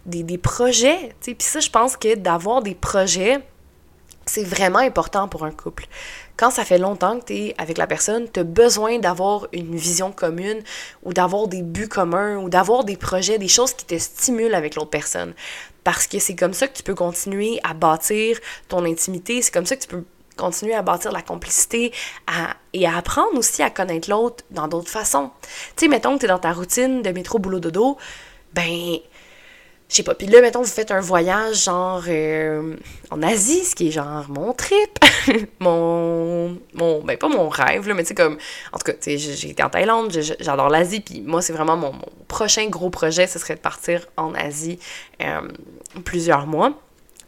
des, 0.06 0.24
des 0.24 0.38
projets? 0.38 1.16
Puis 1.22 1.36
ça, 1.40 1.60
je 1.60 1.70
pense 1.70 1.98
que 1.98 2.16
d'avoir 2.16 2.62
des 2.62 2.76
projets, 2.76 3.40
c'est 4.28 4.44
vraiment 4.44 4.80
important 4.80 5.28
pour 5.28 5.44
un 5.44 5.52
couple. 5.52 5.88
Quand 6.38 6.52
ça 6.52 6.64
fait 6.64 6.78
longtemps 6.78 7.20
que 7.20 7.26
tu 7.26 7.34
es 7.34 7.56
avec 7.58 7.78
la 7.78 7.88
personne, 7.88 8.28
tu 8.32 8.40
as 8.40 8.44
besoin 8.44 9.00
d'avoir 9.00 9.48
une 9.52 9.76
vision 9.76 10.12
commune 10.12 10.62
ou 11.04 11.14
d'avoir 11.14 11.48
des 11.48 11.64
buts 11.64 11.88
communs 11.88 12.38
ou 12.38 12.50
d'avoir 12.50 12.84
des 12.84 12.98
projets, 12.98 13.40
des 13.40 13.48
choses 13.48 13.74
qui 13.74 13.86
te 13.86 13.98
stimulent 13.98 14.56
avec 14.56 14.76
l'autre 14.76 14.92
personne. 14.92 15.34
Parce 15.84 16.06
que 16.06 16.20
c'est 16.20 16.36
comme 16.36 16.54
ça 16.54 16.68
que 16.68 16.78
tu 16.78 16.84
peux 16.84 16.94
continuer 16.94 17.60
à 17.64 17.74
bâtir 17.74 18.38
ton 18.70 18.86
intimité, 18.86 19.42
c'est 19.42 19.52
comme 19.52 19.66
ça 19.66 19.76
que 19.76 19.82
tu 19.82 19.88
peux 19.88 20.04
continuer 20.38 20.74
à 20.74 20.82
bâtir 20.82 21.12
la 21.12 21.22
complicité 21.22 21.92
et 22.74 22.88
à 22.88 22.98
apprendre 22.98 23.38
aussi 23.38 23.62
à 23.62 23.70
connaître 23.70 24.10
l'autre 24.10 24.44
dans 24.50 24.68
d'autres 24.68 24.90
façons. 24.90 25.32
Tu 25.76 25.86
sais, 25.86 25.88
mettons 25.88 26.16
que 26.16 26.20
tu 26.20 26.26
es 26.26 26.30
dans 26.30 26.40
ta 26.40 26.54
routine 26.54 27.02
de 27.02 27.12
métro, 27.12 27.40
boulot, 27.40 27.60
dodo, 27.60 27.98
ben, 28.54 29.00
je 29.92 29.98
sais 29.98 30.04
pas. 30.04 30.16
Puis 30.16 30.28
là, 30.28 30.40
mettons, 30.40 30.62
vous 30.62 30.68
faites 30.68 30.92
un 30.92 31.02
voyage 31.02 31.66
genre 31.66 32.04
euh, 32.08 32.78
en 33.10 33.22
Asie, 33.22 33.66
ce 33.66 33.76
qui 33.76 33.90
est 33.90 33.92
genre 33.92 34.26
mon 34.30 34.54
trip, 34.54 34.98
mon, 35.60 36.58
mon, 36.74 37.04
ben 37.04 37.18
pas 37.18 37.28
mon 37.28 37.50
rêve, 37.50 37.90
là, 37.90 37.94
mais 37.94 38.04
tu 38.04 38.10
sais, 38.10 38.16
comme, 38.16 38.38
en 38.72 38.78
tout 38.78 38.86
cas, 38.86 38.94
tu 38.94 39.18
sais, 39.18 39.18
j'ai 39.18 39.50
été 39.50 39.62
en 39.62 39.70
Thaïlande, 39.70 40.18
j'adore 40.40 40.70
l'Asie, 40.70 41.02
puis 41.02 41.22
moi, 41.22 41.42
c'est 41.42 41.52
vraiment 41.52 41.76
mon, 41.76 41.94
prochain 42.30 42.68
gros 42.68 42.90
projet, 42.90 43.28
ce 43.28 43.38
serait 43.38 43.56
de 43.56 43.60
partir 43.60 44.08
en 44.16 44.34
Asie 44.34 44.80
euh, 45.22 45.42
plusieurs 46.06 46.48
mois. 46.48 46.72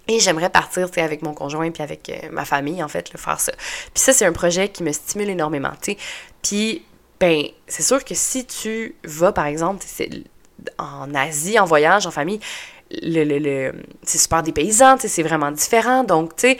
Et 0.07 0.19
j'aimerais 0.19 0.49
partir 0.49 0.89
avec 0.97 1.21
mon 1.21 1.33
conjoint 1.33 1.71
puis 1.71 1.81
avec 1.81 2.09
euh, 2.09 2.29
ma 2.31 2.43
famille, 2.43 2.83
en 2.83 2.89
fait, 2.89 3.13
le 3.13 3.17
faire 3.17 3.39
ça. 3.39 3.53
Puis 3.93 4.03
ça, 4.03 4.11
c'est 4.11 4.25
un 4.25 4.33
projet 4.33 4.67
qui 4.69 4.83
me 4.83 4.91
stimule 4.91 5.29
énormément. 5.29 5.71
Puis, 6.41 6.83
ben, 7.19 7.45
c'est 7.67 7.83
sûr 7.83 8.03
que 8.03 8.13
si 8.13 8.45
tu 8.45 8.95
vas, 9.05 9.31
par 9.31 9.45
exemple, 9.45 9.85
en 10.77 11.13
Asie, 11.15 11.57
en 11.57 11.65
voyage, 11.65 12.05
en 12.05 12.11
famille, 12.11 12.41
le, 12.91 13.23
le, 13.23 13.39
le 13.39 13.73
c'est 14.03 14.17
super 14.17 14.43
dépaysant, 14.43 14.97
c'est 14.99 15.23
vraiment 15.23 15.51
différent. 15.51 16.03
Donc, 16.03 16.35
tu 16.35 16.49
sais, 16.49 16.57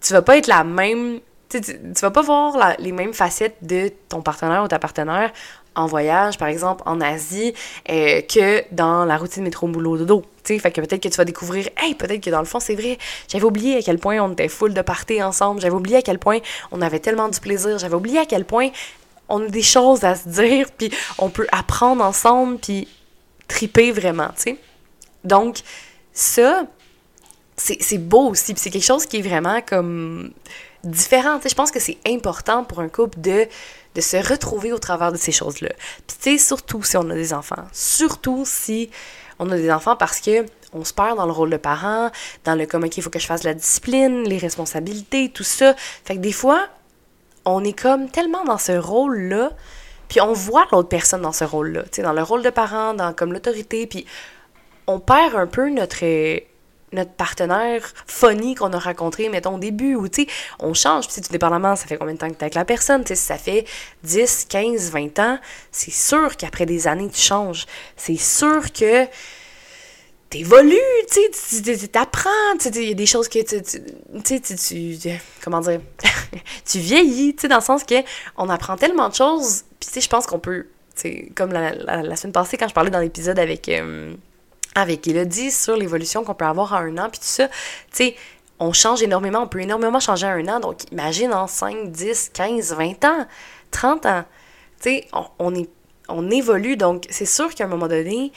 tu 0.00 0.12
vas 0.14 0.22
pas 0.22 0.38
être 0.38 0.46
la 0.46 0.64
même... 0.64 1.20
Tu, 1.50 1.60
tu 1.60 2.00
vas 2.00 2.10
pas 2.10 2.22
voir 2.22 2.74
les 2.78 2.92
mêmes 2.92 3.12
facettes 3.12 3.58
de 3.60 3.92
ton 4.08 4.22
partenaire 4.22 4.64
ou 4.64 4.68
ta 4.68 4.78
partenaire 4.78 5.30
en 5.74 5.86
voyage, 5.86 6.38
par 6.38 6.48
exemple, 6.48 6.82
en 6.86 7.00
Asie, 7.00 7.54
euh, 7.88 8.20
que 8.22 8.62
dans 8.72 9.04
la 9.04 9.16
routine 9.16 9.42
métro 9.42 9.68
boulot 9.68 9.98
dodo. 9.98 10.22
Tu 10.44 10.54
sais, 10.54 10.58
fait 10.58 10.72
que 10.72 10.80
peut-être 10.80 11.02
que 11.02 11.08
tu 11.08 11.16
vas 11.16 11.24
découvrir, 11.24 11.68
hey, 11.76 11.94
peut-être 11.94 12.22
que 12.22 12.30
dans 12.30 12.40
le 12.40 12.46
fond, 12.46 12.60
c'est 12.60 12.74
vrai, 12.74 12.98
j'avais 13.28 13.44
oublié 13.44 13.78
à 13.78 13.82
quel 13.82 13.98
point 13.98 14.18
on 14.18 14.32
était 14.32 14.48
full 14.48 14.74
de 14.74 14.82
parties 14.82 15.22
ensemble, 15.22 15.60
j'avais 15.60 15.74
oublié 15.74 15.98
à 15.98 16.02
quel 16.02 16.18
point 16.18 16.38
on 16.72 16.82
avait 16.82 16.98
tellement 16.98 17.28
du 17.28 17.38
plaisir, 17.40 17.78
j'avais 17.78 17.94
oublié 17.94 18.18
à 18.18 18.26
quel 18.26 18.44
point 18.44 18.70
on 19.28 19.44
a 19.44 19.48
des 19.48 19.62
choses 19.62 20.04
à 20.04 20.14
se 20.14 20.28
dire, 20.28 20.66
puis 20.76 20.90
on 21.18 21.30
peut 21.30 21.46
apprendre 21.52 22.04
ensemble, 22.04 22.58
puis 22.58 22.88
triper 23.48 23.92
vraiment, 23.92 24.28
tu 24.36 24.42
sais. 24.42 24.56
Donc, 25.24 25.58
ça, 26.12 26.64
c'est 27.56 27.98
beau 27.98 28.30
aussi, 28.30 28.54
puis 28.54 28.62
c'est 28.62 28.70
quelque 28.70 28.84
chose 28.84 29.06
qui 29.06 29.18
est 29.18 29.22
vraiment 29.22 29.60
comme 29.62 30.32
différent. 30.84 31.38
Je 31.44 31.54
pense 31.54 31.70
que 31.70 31.80
c'est 31.80 31.98
important 32.06 32.64
pour 32.64 32.80
un 32.80 32.88
couple 32.88 33.20
de 33.20 33.46
de 33.94 34.00
se 34.00 34.16
retrouver 34.16 34.72
au 34.72 34.78
travers 34.78 35.12
de 35.12 35.18
ces 35.18 35.32
choses-là. 35.32 35.68
Puis 36.06 36.16
tu 36.20 36.38
surtout 36.38 36.82
si 36.82 36.96
on 36.96 37.08
a 37.10 37.14
des 37.14 37.34
enfants. 37.34 37.64
Surtout 37.72 38.44
si 38.46 38.90
on 39.38 39.50
a 39.50 39.56
des 39.56 39.70
enfants 39.70 39.96
parce 39.96 40.20
que 40.20 40.46
on 40.72 40.84
se 40.84 40.94
perd 40.94 41.18
dans 41.18 41.26
le 41.26 41.32
rôle 41.32 41.50
de 41.50 41.58
parent, 41.58 42.10
dans 42.44 42.54
le 42.54 42.64
comme, 42.64 42.86
il 42.86 43.02
faut 43.02 43.10
que 43.10 43.18
je 43.18 43.26
fasse 43.26 43.42
la 43.42 43.52
discipline, 43.52 44.22
les 44.22 44.38
responsabilités, 44.38 45.28
tout 45.28 45.44
ça. 45.44 45.74
Fait 46.04 46.16
que 46.16 46.20
des 46.20 46.32
fois, 46.32 46.66
on 47.44 47.62
est 47.62 47.78
comme 47.78 48.08
tellement 48.08 48.44
dans 48.44 48.56
ce 48.56 48.72
rôle-là, 48.72 49.50
puis 50.08 50.22
on 50.22 50.32
voit 50.32 50.66
l'autre 50.72 50.88
personne 50.88 51.20
dans 51.20 51.32
ce 51.32 51.44
rôle-là, 51.44 51.82
tu 51.92 52.00
dans 52.00 52.14
le 52.14 52.22
rôle 52.22 52.42
de 52.42 52.48
parent, 52.48 52.94
dans 52.94 53.12
comme 53.12 53.34
l'autorité, 53.34 53.86
puis 53.86 54.06
on 54.86 54.98
perd 54.98 55.34
un 55.34 55.46
peu 55.46 55.68
notre 55.68 56.02
notre 56.92 57.12
partenaire 57.12 57.92
funny 58.06 58.54
qu'on 58.54 58.72
a 58.72 58.78
rencontré, 58.78 59.28
mettons, 59.28 59.56
au 59.56 59.58
début, 59.58 59.94
ou 59.94 60.08
tu 60.08 60.22
sais, 60.22 60.28
on 60.58 60.74
change, 60.74 61.08
puis 61.08 61.20
tout 61.20 61.32
dépendamment, 61.32 61.76
ça 61.76 61.86
fait 61.86 61.96
combien 61.96 62.14
de 62.14 62.18
temps 62.18 62.28
que 62.28 62.34
t'es 62.34 62.44
avec 62.44 62.54
la 62.54 62.64
personne, 62.64 63.02
tu 63.02 63.08
sais, 63.08 63.14
si 63.14 63.26
ça 63.26 63.38
fait 63.38 63.64
10, 64.04 64.46
15, 64.48 64.90
20 64.90 65.18
ans, 65.18 65.38
c'est 65.70 65.90
sûr 65.90 66.36
qu'après 66.36 66.66
des 66.66 66.86
années, 66.86 67.08
tu 67.08 67.20
changes. 67.20 67.66
C'est 67.96 68.16
sûr 68.16 68.72
que 68.72 69.06
t'évolues, 70.30 70.78
tu 71.10 71.20
sais, 71.32 71.88
t'apprends, 71.88 72.30
il 72.64 72.88
y 72.88 72.90
a 72.90 72.94
des 72.94 73.06
choses 73.06 73.28
que 73.28 73.38
tu, 73.40 73.62
tu 73.62 73.76
sais, 74.24 74.40
tu, 74.40 75.10
comment 75.44 75.60
dire, 75.60 75.80
tu 76.64 76.78
vieillis, 76.78 77.34
tu 77.34 77.42
sais, 77.42 77.48
dans 77.48 77.56
le 77.56 77.62
sens 77.62 77.84
que 77.84 77.96
on 78.36 78.48
apprend 78.48 78.76
tellement 78.76 79.08
de 79.08 79.14
choses, 79.14 79.64
puis 79.78 79.88
tu 79.88 79.94
sais, 79.94 80.00
je 80.00 80.08
pense 80.08 80.26
qu'on 80.26 80.38
peut, 80.38 80.66
tu 80.96 81.02
sais, 81.02 81.32
comme 81.34 81.52
la, 81.52 81.74
la, 81.74 82.16
semaine 82.16 82.32
passée, 82.32 82.56
quand 82.56 82.68
je 82.68 82.74
parlais 82.74 82.90
dans 82.90 83.00
l'épisode 83.00 83.38
avec... 83.38 83.68
Euh, 83.68 84.14
avec. 84.74 85.06
Elodie 85.06 85.50
sur 85.50 85.76
l'évolution 85.76 86.24
qu'on 86.24 86.34
peut 86.34 86.44
avoir 86.44 86.72
en 86.72 86.76
un 86.76 86.98
an, 86.98 87.08
puis 87.10 87.20
tout 87.20 87.26
ça, 87.26 87.48
tu 87.48 87.54
sais, 87.92 88.16
on 88.58 88.72
change 88.72 89.02
énormément, 89.02 89.40
on 89.40 89.48
peut 89.48 89.60
énormément 89.60 90.00
changer 90.00 90.26
en 90.26 90.30
un 90.30 90.48
an, 90.48 90.60
donc 90.60 90.90
imagine 90.92 91.32
en 91.32 91.46
5, 91.46 91.90
10, 91.90 92.30
15, 92.32 92.74
20 92.74 93.04
ans, 93.04 93.26
30 93.70 94.06
ans, 94.06 94.24
tu 94.80 94.90
sais, 94.90 95.08
on, 95.38 95.52
on 96.08 96.30
évolue, 96.30 96.76
donc 96.76 97.06
c'est 97.10 97.26
sûr 97.26 97.54
qu'à 97.54 97.64
un 97.64 97.68
moment 97.68 97.88
donné, 97.88 98.32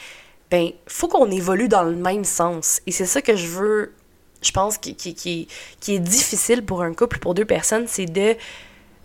ben, 0.50 0.70
faut 0.88 1.08
qu'on 1.08 1.30
évolue 1.32 1.68
dans 1.68 1.84
le 1.84 1.96
même 1.96 2.24
sens, 2.24 2.82
et 2.88 2.92
c'est 2.92 3.06
ça 3.06 3.22
que 3.22 3.36
je 3.36 3.48
veux, 3.48 3.94
je 4.42 4.52
pense, 4.52 4.78
qui, 4.78 4.96
qui, 4.96 5.14
qui, 5.16 5.48
qui 5.80 5.96
est 5.96 6.00
difficile 6.00 6.66
pour 6.66 6.82
un 6.82 6.94
couple, 6.94 7.20
pour 7.20 7.34
deux 7.34 7.46
personnes, 7.46 7.86
c'est 7.88 8.06
de 8.06 8.36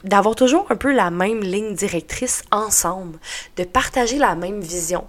d'avoir 0.02 0.34
toujours 0.34 0.66
un 0.70 0.76
peu 0.76 0.92
la 0.92 1.10
même 1.10 1.40
ligne 1.40 1.74
directrice 1.74 2.42
ensemble, 2.50 3.18
de 3.56 3.64
partager 3.64 4.16
la 4.16 4.34
même 4.34 4.62
vision. 4.62 5.06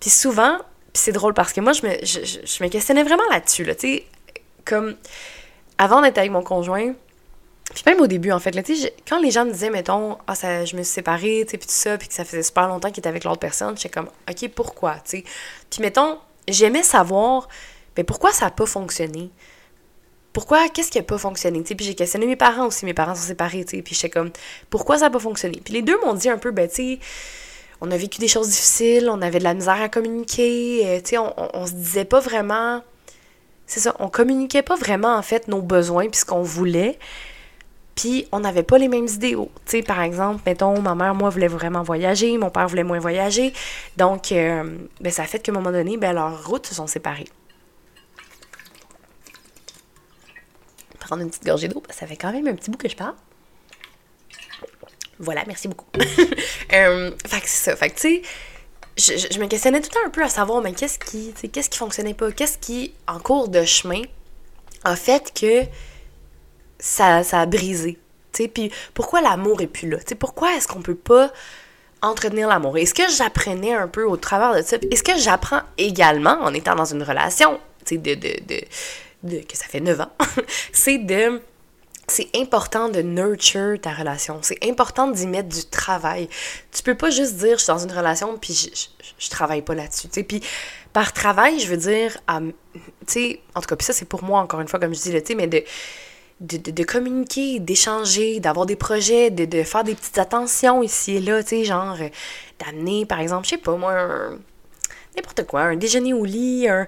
Puis 0.00 0.10
souvent, 0.10 0.58
puis 0.94 1.02
c'est 1.02 1.12
drôle 1.12 1.34
parce 1.34 1.52
que 1.52 1.60
moi, 1.60 1.72
je 1.72 1.84
me, 1.84 2.68
questionnais 2.68 3.02
vraiment 3.02 3.28
là-dessus, 3.28 3.64
là, 3.64 3.74
tu 3.74 3.88
sais, 3.88 4.04
comme 4.64 4.94
avant 5.76 6.00
d'être 6.00 6.18
avec 6.18 6.30
mon 6.30 6.44
conjoint, 6.44 6.94
puis 7.74 7.82
même 7.84 8.00
au 8.00 8.06
début, 8.06 8.30
en 8.30 8.38
fait, 8.38 8.54
là, 8.54 8.62
tu 8.62 8.76
sais, 8.76 8.94
quand 9.08 9.20
les 9.20 9.32
gens 9.32 9.44
me 9.44 9.50
disaient, 9.50 9.70
mettons, 9.70 10.18
ah, 10.28 10.36
ça, 10.36 10.64
je 10.64 10.76
me 10.76 10.84
suis 10.84 10.94
séparée, 10.94 11.42
tu 11.46 11.50
sais, 11.50 11.58
puis 11.58 11.66
tout 11.66 11.74
ça, 11.74 11.98
puis 11.98 12.06
que 12.06 12.14
ça 12.14 12.24
faisait 12.24 12.44
super 12.44 12.68
longtemps 12.68 12.90
qu'il 12.90 13.00
était 13.00 13.08
avec 13.08 13.24
l'autre 13.24 13.40
personne, 13.40 13.76
j'étais 13.76 13.88
comme, 13.88 14.08
OK, 14.30 14.48
pourquoi, 14.54 14.94
tu 15.04 15.18
sais. 15.18 15.24
Puis 15.68 15.82
mettons, 15.82 16.20
j'aimais 16.46 16.84
savoir, 16.84 17.48
mais 17.96 18.04
pourquoi 18.04 18.30
ça 18.30 18.44
n'a 18.44 18.50
pas 18.52 18.66
fonctionné? 18.66 19.30
Pourquoi, 20.32 20.68
qu'est-ce 20.68 20.92
qui 20.92 20.98
n'a 20.98 21.04
pas 21.04 21.18
fonctionné? 21.18 21.60
Tu 21.62 21.70
sais, 21.70 21.74
puis 21.74 21.86
j'ai 21.86 21.96
questionné 21.96 22.26
mes 22.26 22.36
parents 22.36 22.66
aussi, 22.66 22.84
mes 22.84 22.94
parents 22.94 23.16
sont 23.16 23.26
séparés, 23.26 23.64
tu 23.64 23.78
sais, 23.78 23.82
puis 23.82 23.96
j'étais 23.96 24.10
comme, 24.10 24.30
pourquoi 24.70 24.98
ça 24.98 25.06
n'a 25.06 25.10
pas 25.10 25.18
fonctionné? 25.18 25.60
Puis 25.64 25.74
les 25.74 25.82
deux 25.82 25.98
m'ont 26.04 26.14
dit 26.14 26.28
un 26.28 26.38
peu, 26.38 26.52
ben, 26.52 26.68
tu 26.68 26.74
sais, 26.76 26.98
on 27.84 27.90
a 27.90 27.96
vécu 27.96 28.18
des 28.18 28.28
choses 28.28 28.48
difficiles, 28.48 29.08
on 29.10 29.20
avait 29.20 29.38
de 29.38 29.44
la 29.44 29.54
misère 29.54 29.80
à 29.80 29.88
communiquer, 29.88 30.82
euh, 30.86 31.18
on, 31.52 31.66
se 31.66 31.72
disait 31.72 32.06
pas 32.06 32.20
vraiment. 32.20 32.82
C'est 33.66 33.80
ça, 33.80 33.94
on 33.98 34.08
communiquait 34.08 34.62
pas 34.62 34.76
vraiment 34.76 35.16
en 35.16 35.22
fait 35.22 35.48
nos 35.48 35.60
besoins 35.60 36.08
puis 36.08 36.20
ce 36.20 36.24
qu'on 36.24 36.42
voulait. 36.42 36.98
Puis 37.94 38.26
on 38.32 38.40
n'avait 38.40 38.62
pas 38.64 38.78
les 38.78 38.88
mêmes 38.88 39.06
idéaux. 39.06 39.50
Par 39.86 40.00
exemple, 40.00 40.42
mettons, 40.46 40.80
ma 40.80 40.94
mère, 40.94 41.14
moi, 41.14 41.28
voulait 41.28 41.46
vraiment 41.46 41.82
voyager, 41.82 42.36
mon 42.38 42.50
père 42.50 42.66
voulait 42.66 42.82
moins 42.82 42.98
voyager. 42.98 43.52
Donc, 43.96 44.32
euh, 44.32 44.78
ben, 45.00 45.12
ça 45.12 45.22
a 45.22 45.26
fait 45.26 45.38
qu'à 45.38 45.52
un 45.52 45.54
moment 45.54 45.70
donné, 45.70 45.96
ben, 45.96 46.12
leurs 46.12 46.44
routes 46.44 46.66
se 46.66 46.74
sont 46.74 46.88
séparées. 46.88 47.28
Prendre 50.98 51.22
une 51.22 51.28
petite 51.28 51.44
gorgée 51.44 51.68
d'eau, 51.68 51.82
ça 51.90 52.06
fait 52.06 52.16
quand 52.16 52.32
même 52.32 52.48
un 52.48 52.54
petit 52.54 52.70
bout 52.70 52.78
que 52.78 52.88
je 52.88 52.96
parle. 52.96 53.14
Voilà, 55.18 55.44
merci 55.46 55.68
beaucoup. 55.68 55.86
euh, 56.72 57.10
fait 57.26 57.40
que 57.40 57.48
c'est 57.48 57.70
ça. 57.70 57.76
Fait 57.76 57.90
que, 57.90 57.94
tu 57.94 58.00
sais, 58.00 58.22
je, 58.96 59.38
me 59.38 59.46
questionnais 59.46 59.80
tout 59.80 59.88
le 59.90 59.94
temps 59.94 60.06
un 60.06 60.10
peu 60.10 60.22
à 60.22 60.28
savoir, 60.28 60.62
mais 60.62 60.72
qu'est-ce 60.72 60.98
qui, 60.98 61.32
qu'est-ce 61.50 61.70
qui 61.70 61.78
fonctionnait 61.78 62.14
pas? 62.14 62.30
Qu'est-ce 62.32 62.58
qui, 62.58 62.94
en 63.08 63.18
cours 63.18 63.48
de 63.48 63.64
chemin, 63.64 64.02
a 64.84 64.96
fait 64.96 65.32
que 65.32 65.62
ça, 66.78 67.22
ça 67.22 67.40
a 67.40 67.46
brisé? 67.46 67.98
Tu 68.32 68.44
sais, 68.44 68.48
puis 68.48 68.70
pourquoi 68.94 69.20
l'amour 69.20 69.60
est 69.62 69.66
plus 69.66 69.88
là? 69.88 69.98
Tu 69.98 70.04
sais, 70.10 70.14
pourquoi 70.14 70.54
est-ce 70.54 70.68
qu'on 70.68 70.82
peut 70.82 70.94
pas 70.94 71.32
entretenir 72.02 72.48
l'amour? 72.48 72.76
Est-ce 72.78 72.94
que 72.94 73.08
j'apprenais 73.08 73.74
un 73.74 73.88
peu 73.88 74.04
au 74.04 74.16
travers 74.16 74.54
de 74.54 74.62
ça? 74.62 74.76
Est-ce 74.90 75.02
que 75.02 75.16
j'apprends 75.18 75.62
également 75.78 76.38
en 76.42 76.52
étant 76.54 76.74
dans 76.74 76.84
une 76.84 77.02
relation, 77.02 77.60
tu 77.84 77.96
sais, 77.96 77.98
de, 77.98 78.14
de, 78.14 78.36
de, 79.22 79.38
que 79.40 79.56
ça 79.56 79.66
fait 79.66 79.80
9 79.80 80.00
ans, 80.00 80.12
c'est 80.72 80.98
de 80.98 81.40
c'est 82.06 82.28
important 82.36 82.88
de 82.88 83.00
nurture 83.00 83.80
ta 83.80 83.92
relation. 83.92 84.38
C'est 84.42 84.62
important 84.64 85.08
d'y 85.08 85.26
mettre 85.26 85.48
du 85.48 85.64
travail. 85.64 86.28
Tu 86.72 86.82
peux 86.82 86.94
pas 86.94 87.10
juste 87.10 87.36
dire 87.36 87.58
je 87.58 87.64
suis 87.64 87.72
dans 87.72 87.78
une 87.78 87.92
relation 87.92 88.36
puis 88.38 88.54
je, 88.54 88.68
je, 89.18 89.30
travaille 89.30 89.62
pas 89.62 89.74
là-dessus. 89.74 90.08
Puis 90.08 90.42
par 90.92 91.12
travail, 91.12 91.58
je 91.60 91.68
veux 91.68 91.76
dire, 91.76 92.16
tu 92.26 92.52
sais, 93.06 93.40
en 93.54 93.60
tout 93.60 93.66
cas, 93.66 93.76
puis 93.76 93.86
ça 93.86 93.92
c'est 93.92 94.08
pour 94.08 94.22
moi 94.22 94.40
encore 94.40 94.60
une 94.60 94.68
fois 94.68 94.78
comme 94.78 94.94
je 94.94 95.00
dis, 95.00 95.10
tu 95.10 95.26
sais, 95.26 95.34
mais 95.34 95.46
de, 95.46 95.62
de, 96.40 96.70
de, 96.70 96.84
communiquer, 96.84 97.58
d'échanger, 97.60 98.40
d'avoir 98.40 98.66
des 98.66 98.76
projets, 98.76 99.30
de, 99.30 99.44
de 99.44 99.62
faire 99.62 99.84
des 99.84 99.94
petites 99.94 100.18
attentions 100.18 100.82
ici 100.82 101.16
et 101.16 101.20
là, 101.20 101.42
tu 101.42 101.50
sais, 101.50 101.64
genre 101.64 101.96
d'amener 102.58 103.06
par 103.06 103.20
exemple, 103.20 103.44
je 103.44 103.50
sais 103.50 103.58
pas 103.58 103.76
moi, 103.76 104.36
n'importe 105.16 105.44
quoi, 105.46 105.62
un 105.62 105.76
déjeuner 105.76 106.12
au 106.12 106.24
lit, 106.24 106.68
un, 106.68 106.86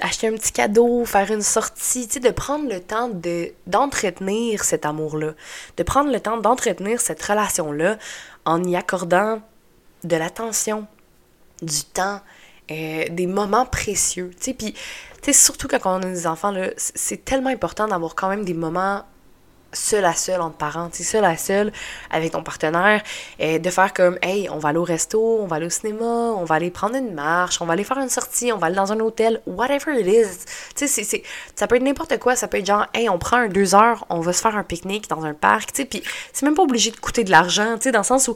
acheter 0.00 0.28
un 0.28 0.32
petit 0.32 0.52
cadeau, 0.52 1.04
faire 1.04 1.30
une 1.30 1.42
sortie, 1.42 2.06
tu 2.06 2.14
sais, 2.14 2.20
de 2.20 2.30
prendre 2.30 2.68
le 2.68 2.80
temps 2.80 3.08
de, 3.08 3.52
d'entretenir 3.66 4.64
cet 4.64 4.86
amour-là, 4.86 5.34
de 5.76 5.82
prendre 5.82 6.12
le 6.12 6.20
temps 6.20 6.36
d'entretenir 6.36 7.00
cette 7.00 7.22
relation-là 7.22 7.98
en 8.44 8.62
y 8.64 8.76
accordant 8.76 9.40
de 10.04 10.16
l'attention, 10.16 10.86
du 11.62 11.82
temps, 11.84 12.20
euh, 12.70 13.04
des 13.10 13.26
moments 13.26 13.66
précieux, 13.66 14.30
tu 14.38 14.44
sais, 14.44 14.54
puis, 14.54 14.72
tu 14.72 14.78
sais, 15.22 15.32
surtout 15.32 15.68
quand 15.68 15.80
on 15.84 16.02
a 16.02 16.06
des 16.06 16.26
enfants, 16.26 16.50
là, 16.50 16.68
c'est 16.76 17.24
tellement 17.24 17.50
important 17.50 17.88
d'avoir 17.88 18.14
quand 18.14 18.28
même 18.28 18.44
des 18.44 18.54
moments 18.54 19.04
seul 19.72 20.04
à 20.04 20.14
seul 20.14 20.40
entre 20.40 20.56
parents, 20.56 20.90
seul 20.92 21.24
à 21.24 21.36
seul 21.36 21.72
avec 22.10 22.32
ton 22.32 22.42
partenaire, 22.42 23.02
et 23.38 23.58
de 23.58 23.70
faire 23.70 23.92
comme, 23.92 24.18
hey, 24.22 24.48
on 24.50 24.58
va 24.58 24.70
aller 24.70 24.78
au 24.78 24.84
resto, 24.84 25.38
on 25.40 25.46
va 25.46 25.56
aller 25.56 25.66
au 25.66 25.70
cinéma, 25.70 26.04
on 26.04 26.44
va 26.44 26.54
aller 26.54 26.70
prendre 26.70 26.96
une 26.96 27.12
marche, 27.12 27.60
on 27.60 27.66
va 27.66 27.74
aller 27.74 27.84
faire 27.84 27.98
une 27.98 28.08
sortie, 28.08 28.52
on 28.52 28.58
va 28.58 28.68
aller 28.68 28.76
dans 28.76 28.92
un 28.92 29.00
hôtel, 29.00 29.40
whatever 29.46 30.00
it 30.00 30.06
is. 30.06 30.44
Tu 30.74 30.88
sais, 30.88 31.04
c'est, 31.04 31.22
ça 31.54 31.66
peut 31.66 31.76
être 31.76 31.82
n'importe 31.82 32.18
quoi, 32.18 32.36
ça 32.36 32.48
peut 32.48 32.58
être 32.58 32.66
genre, 32.66 32.86
hey, 32.94 33.08
on 33.08 33.18
prend 33.18 33.36
un 33.36 33.48
deux 33.48 33.74
heures, 33.74 34.06
on 34.08 34.20
va 34.20 34.32
se 34.32 34.40
faire 34.40 34.56
un 34.56 34.64
pique-nique 34.64 35.08
dans 35.08 35.24
un 35.24 35.34
parc, 35.34 35.72
tu 35.72 35.82
sais, 35.82 35.84
puis 35.84 36.02
c'est 36.32 36.46
même 36.46 36.54
pas 36.54 36.62
obligé 36.62 36.90
de 36.90 36.96
coûter 36.96 37.24
de 37.24 37.30
l'argent, 37.30 37.76
tu 37.76 37.84
sais, 37.84 37.92
dans 37.92 38.00
le 38.00 38.04
sens 38.04 38.28
où 38.28 38.34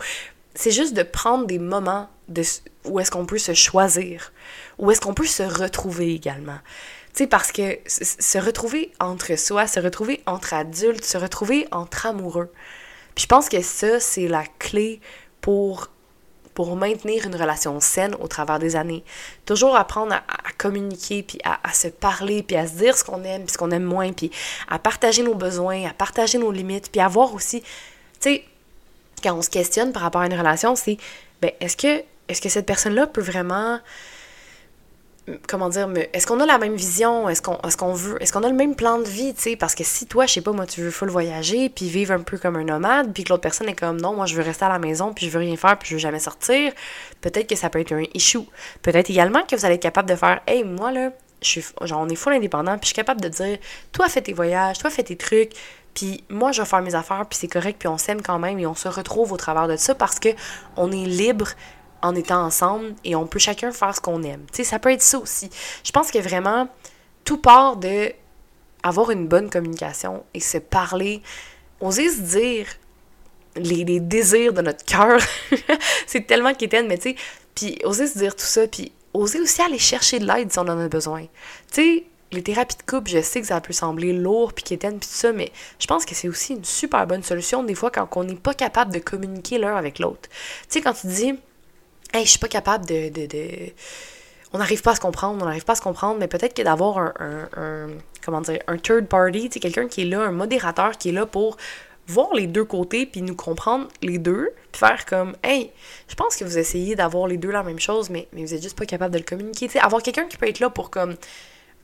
c'est 0.55 0.71
juste 0.71 0.95
de 0.95 1.03
prendre 1.03 1.47
des 1.47 1.59
moments 1.59 2.09
de, 2.29 2.43
où 2.85 3.01
est-ce 3.01 3.11
qu'on 3.11 3.27
peut 3.27 3.39
se 3.39 3.55
choisir, 3.55 4.33
où 4.79 4.91
est-ce 4.91 5.01
qu'on 5.01 5.15
peut 5.15 5.27
se 5.27 5.43
retrouver 5.43 6.15
également. 6.15 6.59
Tu 7.15 7.27
parce 7.27 7.53
que 7.53 7.79
se 7.87 8.39
retrouver 8.39 8.91
entre 8.99 9.39
soi, 9.39 9.67
se 9.67 9.81
retrouver 9.81 10.23
entre 10.27 10.55
adultes, 10.55 11.05
se 11.05 11.19
retrouver 11.19 11.67
entre 11.71 12.07
amoureux. 12.07 12.51
Puis 13.15 13.25
je 13.25 13.27
pense 13.27 13.49
que 13.49 13.61
ça, 13.61 14.01
c'est 14.01 14.29
la 14.29 14.45
clé 14.59 15.01
pour, 15.41 15.89
maintenir 16.77 17.27
une 17.27 17.35
relation 17.35 17.81
saine 17.81 18.15
au 18.21 18.29
travers 18.29 18.59
des 18.59 18.77
années. 18.77 19.05
Toujours 19.47 19.77
apprendre 19.77 20.15
à, 20.15 20.23
communiquer, 20.57 21.23
puis 21.23 21.39
à, 21.45 21.73
se 21.73 21.89
parler, 21.89 22.43
puis 22.43 22.57
à 22.57 22.67
se 22.67 22.75
dire 22.75 22.97
ce 22.97 23.05
qu'on 23.05 23.25
aime, 23.25 23.45
puis 23.45 23.53
ce 23.53 23.59
qu'on 23.59 23.71
aime 23.71 23.85
moins, 23.85 24.13
puis 24.13 24.31
à 24.69 24.79
partager 24.79 25.23
nos 25.23 25.35
besoins, 25.35 25.87
à 25.87 25.93
partager 25.93 26.39
nos 26.39 26.53
limites, 26.53 26.91
puis 26.91 27.01
à 27.01 27.09
voir 27.09 27.35
aussi, 27.35 27.63
tu 28.21 28.41
quand 29.23 29.35
on 29.35 29.43
se 29.43 29.51
questionne 29.51 29.93
par 29.93 30.03
rapport 30.03 30.21
à 30.23 30.27
une 30.27 30.35
relation, 30.35 30.75
c'est, 30.75 30.97
ben, 31.41 31.53
est-ce 31.61 31.77
que, 31.77 32.03
est-ce 32.29 32.41
que 32.41 32.49
cette 32.49 32.67
personne-là 32.67 33.07
peut 33.07 33.21
vraiment 33.21 33.79
comment 35.47 35.69
dire, 35.69 35.89
est-ce 36.13 36.27
qu'on 36.27 36.41
a 36.41 36.47
la 36.47 36.59
même 36.59 36.75
vision? 36.75 37.29
Est-ce 37.29 37.43
qu'on 37.43 37.57
est 37.57 37.77
qu'on 37.77 37.93
veut, 37.93 38.21
est-ce 38.21 38.33
qu'on 38.33 38.43
a 38.43 38.49
le 38.49 38.57
même 38.57 38.75
plan 38.75 38.99
de 38.99 39.05
vie, 39.05 39.35
tu 39.35 39.43
sais? 39.43 39.57
Parce 39.57 39.75
que 39.75 39.85
si 39.85 40.07
toi, 40.07 40.27
je 40.27 40.35
sais 40.35 40.41
pas, 40.41 40.53
moi, 40.53 40.67
tu 40.67 40.81
veux 40.81 40.91
full 40.91 41.11
voyager, 41.11 41.69
puis 41.69 41.89
vivre 41.89 42.13
un 42.13 42.21
peu 42.21 42.39
comme 42.39 42.57
un 42.57 42.65
nomade, 42.65 43.13
puis 43.13 43.25
que 43.25 43.29
l'autre 43.29 43.43
personne 43.43 43.69
est 43.69 43.75
comme, 43.75 44.01
non, 44.01 44.15
moi, 44.15 44.27
je 44.27 44.35
veux 44.35 44.43
rester 44.43 44.65
à 44.65 44.69
la 44.69 44.79
maison, 44.79 45.13
puis 45.13 45.27
je 45.27 45.31
veux 45.31 45.39
rien 45.39 45.57
faire, 45.57 45.79
puis 45.79 45.91
je 45.91 45.95
veux 45.95 46.01
jamais 46.01 46.19
sortir, 46.19 46.73
peut-être 47.21 47.49
que 47.49 47.57
ça 47.57 47.71
peut 47.71 47.81
être 47.81 47.93
un 47.93 48.05
issue. 48.15 48.41
Peut-être 48.83 49.11
également 49.11 49.43
que 49.43 49.55
vous 49.55 49.65
allez 49.65 49.77
être 49.77 49.83
capable 49.83 50.09
de 50.09 50.17
faire, 50.17 50.41
hey, 50.47 50.65
moi, 50.65 50.91
là, 50.91 51.11
je 51.41 51.49
suis, 51.49 51.65
genre, 51.83 52.01
on 52.01 52.09
est 52.09 52.17
full 52.17 52.33
indépendant, 52.33 52.73
puis 52.73 52.83
je 52.83 52.87
suis 52.87 52.95
capable 52.95 53.21
de 53.21 53.29
dire, 53.29 53.59
toi, 53.93 54.09
fais 54.09 54.23
tes 54.23 54.33
voyages, 54.33 54.79
toi, 54.79 54.91
fais 54.91 55.03
tes 55.03 55.17
trucs, 55.17 55.53
puis 55.95 56.25
moi, 56.31 56.53
je 56.53 56.63
vais 56.63 56.69
faire 56.69 56.83
mes 56.83 56.95
affaires, 56.95 57.25
puis 57.29 57.39
c'est 57.39 57.49
correct, 57.49 57.77
puis 57.79 57.89
on 57.89 57.99
s'aime 57.99 58.23
quand 58.23 58.39
même, 58.39 58.59
et 58.59 58.67
on 58.67 58.75
se 58.75 58.89
retrouve 58.89 59.33
au 59.33 59.37
travers 59.37 59.69
de 59.69 59.77
ça 59.77 59.95
parce 59.95 60.19
que 60.19 60.31
on 60.77 60.91
est 60.91 61.07
libre 61.07 61.49
en 62.03 62.15
étant 62.15 62.45
ensemble 62.45 62.95
et 63.05 63.15
on 63.15 63.27
peut 63.27 63.39
chacun 63.39 63.73
faire 63.73 63.95
ce 63.95 64.01
qu'on 64.01 64.23
aime. 64.23 64.45
Tu 64.53 64.59
sais, 64.59 64.65
ça 64.65 64.79
peut 64.79 64.91
être 64.91 65.03
ça 65.03 65.19
aussi. 65.19 65.51
Je 65.85 65.93
pense 65.93 66.11
que 66.11 66.19
vraiment, 66.19 66.69
tout 67.25 67.39
part 67.39 67.77
de 67.77 68.13
avoir 68.83 69.11
une 69.11 69.29
bonne 69.29 69.49
communication 69.49 70.25
et 70.35 70.41
se 70.41 70.59
parler, 70.59 71.23
oser 71.81 72.09
se 72.09 72.21
dire 72.21 72.67
les, 73.57 74.01
désirs 74.01 74.53
de 74.53 74.63
notre 74.63 74.85
cœur. 74.85 75.21
c'est 76.07 76.27
tellement 76.27 76.55
quétaine, 76.55 76.89
mais 76.89 76.99
tu 76.99 77.11
sais, 77.11 77.17
puis 77.55 77.79
oser 77.85 78.07
se 78.07 78.19
dire 78.19 78.35
tout 78.35 78.45
ça, 78.45 78.67
puis 78.67 78.93
oser 79.15 79.41
aussi 79.41 79.63
aller 79.63 79.79
chercher 79.79 80.19
de 80.19 80.27
l'aide 80.27 80.53
si 80.53 80.59
on 80.59 80.63
en 80.63 80.79
a 80.79 80.89
besoin. 80.89 81.23
Tu 81.23 81.83
sais, 81.83 82.05
les 82.33 82.43
thérapies 82.43 82.77
de 82.77 82.83
couple, 82.91 83.11
je 83.11 83.21
sais 83.21 83.41
que 83.41 83.47
ça 83.47 83.61
peut 83.61 83.75
sembler 83.75 84.13
lourd 84.13 84.55
puis 84.55 84.65
quétaine 84.65 84.99
puis 84.99 85.09
tout 85.09 85.15
ça, 85.15 85.33
mais 85.33 85.53
je 85.79 85.87
pense 85.87 86.05
que 86.05 86.15
c'est 86.15 86.29
aussi 86.29 86.55
une 86.55 86.65
super 86.65 87.07
bonne 87.07 87.23
solution 87.23 87.63
des 87.63 87.75
fois 87.75 87.91
quand 87.91 88.09
on 88.17 88.25
n'est 88.25 88.35
pas 88.35 88.55
capable 88.55 88.93
de 88.93 88.99
communiquer 88.99 89.59
l'un 89.59 89.77
avec 89.77 89.99
l'autre. 89.99 90.29
Tu 90.31 90.67
sais, 90.69 90.81
quand 90.81 90.95
tu 90.95 91.09
dis 91.09 91.35
hey, 92.13 92.25
je 92.25 92.31
suis 92.31 92.39
pas 92.39 92.49
capable 92.49 92.87
de. 92.87 93.11
On 94.55 94.59
n'arrive 94.59 94.83
pas 94.83 94.93
à 94.93 94.95
se 94.95 95.01
comprendre, 95.01 95.43
on 95.43 95.47
n'arrive 95.47 95.65
pas 95.65 95.73
à 95.73 95.77
se 95.77 95.81
comprendre, 95.81 96.19
mais 96.19 96.29
peut-être 96.29 96.55
que 96.55 96.63
d'avoir 96.63 96.99
un, 96.99 97.89
comment 98.25 98.43
dire, 98.43 98.61
un 98.67 98.77
third 98.77 99.07
party, 99.07 99.49
quelqu'un 99.49 99.89
qui 99.89 100.03
est 100.03 100.07
là, 100.07 100.21
un 100.21 100.33
modérateur 100.33 100.93
qui 100.99 101.09
est 101.09 101.13
là 101.13 101.25
pour 101.25 101.57
voir 102.07 102.35
les 102.35 102.47
deux 102.47 102.65
côtés 102.65 103.07
puis 103.07 103.23
nous 103.23 103.35
comprendre 103.35 103.89
les 104.03 104.19
deux, 104.19 104.51
puis 104.71 104.81
faire 104.81 105.07
comme 105.07 105.37
hey, 105.43 105.71
je 106.09 106.15
pense 106.15 106.37
que 106.37 106.45
vous 106.45 106.59
essayez 106.59 106.95
d'avoir 106.97 107.29
les 107.29 107.37
deux 107.39 107.51
la 107.51 107.63
même 107.63 107.79
chose 107.79 108.11
mais 108.11 108.29
vous 108.33 108.53
êtes 108.53 108.63
juste 108.63 108.77
pas 108.77 108.85
capable 108.85 109.15
de 109.15 109.19
le 109.19 109.25
communiquer, 109.25 109.71
avoir 109.81 110.03
quelqu'un 110.03 110.25
qui 110.25 110.37
peut 110.37 110.49
être 110.49 110.61
là 110.61 110.69
pour 110.69 110.91
comme 110.91 111.15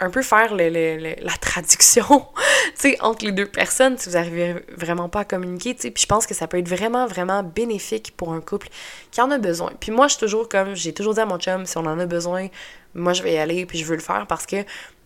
un 0.01 0.11
peu 0.11 0.23
faire 0.23 0.55
le, 0.55 0.99
la 1.23 1.37
traduction 1.41 2.05
entre 3.01 3.25
les 3.25 3.33
deux 3.33 3.47
personnes 3.47 3.99
si 3.99 4.09
vous 4.09 4.15
n'arrivez 4.15 4.55
vraiment 4.77 5.09
pas 5.09 5.21
à 5.21 5.25
communiquer. 5.25 5.75
Puis 5.75 5.93
je 5.97 6.07
pense 6.07 6.27
que 6.27 6.35
ça 6.35 6.47
peut 6.47 6.59
être 6.59 6.69
vraiment, 6.69 7.07
vraiment 7.07 7.43
bénéfique 7.43 8.15
pour 8.17 8.33
un 8.33 8.41
couple 8.41 8.69
qui 9.11 9.21
en 9.21 9.31
a 9.31 9.39
besoin. 9.39 9.73
Puis 9.81 9.91
moi, 9.91 10.07
je 10.07 10.15
suis 10.15 10.21
toujours 10.21 10.49
comme, 10.49 10.75
j'ai 10.75 10.93
toujours 10.93 11.15
dit 11.15 11.21
à 11.21 11.27
mon 11.27 11.39
chum, 11.39 11.67
si 11.67 11.77
on 11.79 11.87
en 11.87 11.99
a 11.99 12.07
besoin, 12.07 12.49
moi 12.95 13.13
je 13.13 13.23
vais 13.23 13.35
y 13.35 13.39
aller, 13.39 13.67
puis 13.67 13.79
je 13.79 13.85
veux 13.85 13.97
le 13.97 14.03
faire 14.03 14.27
parce 14.27 14.47
que 14.47 14.57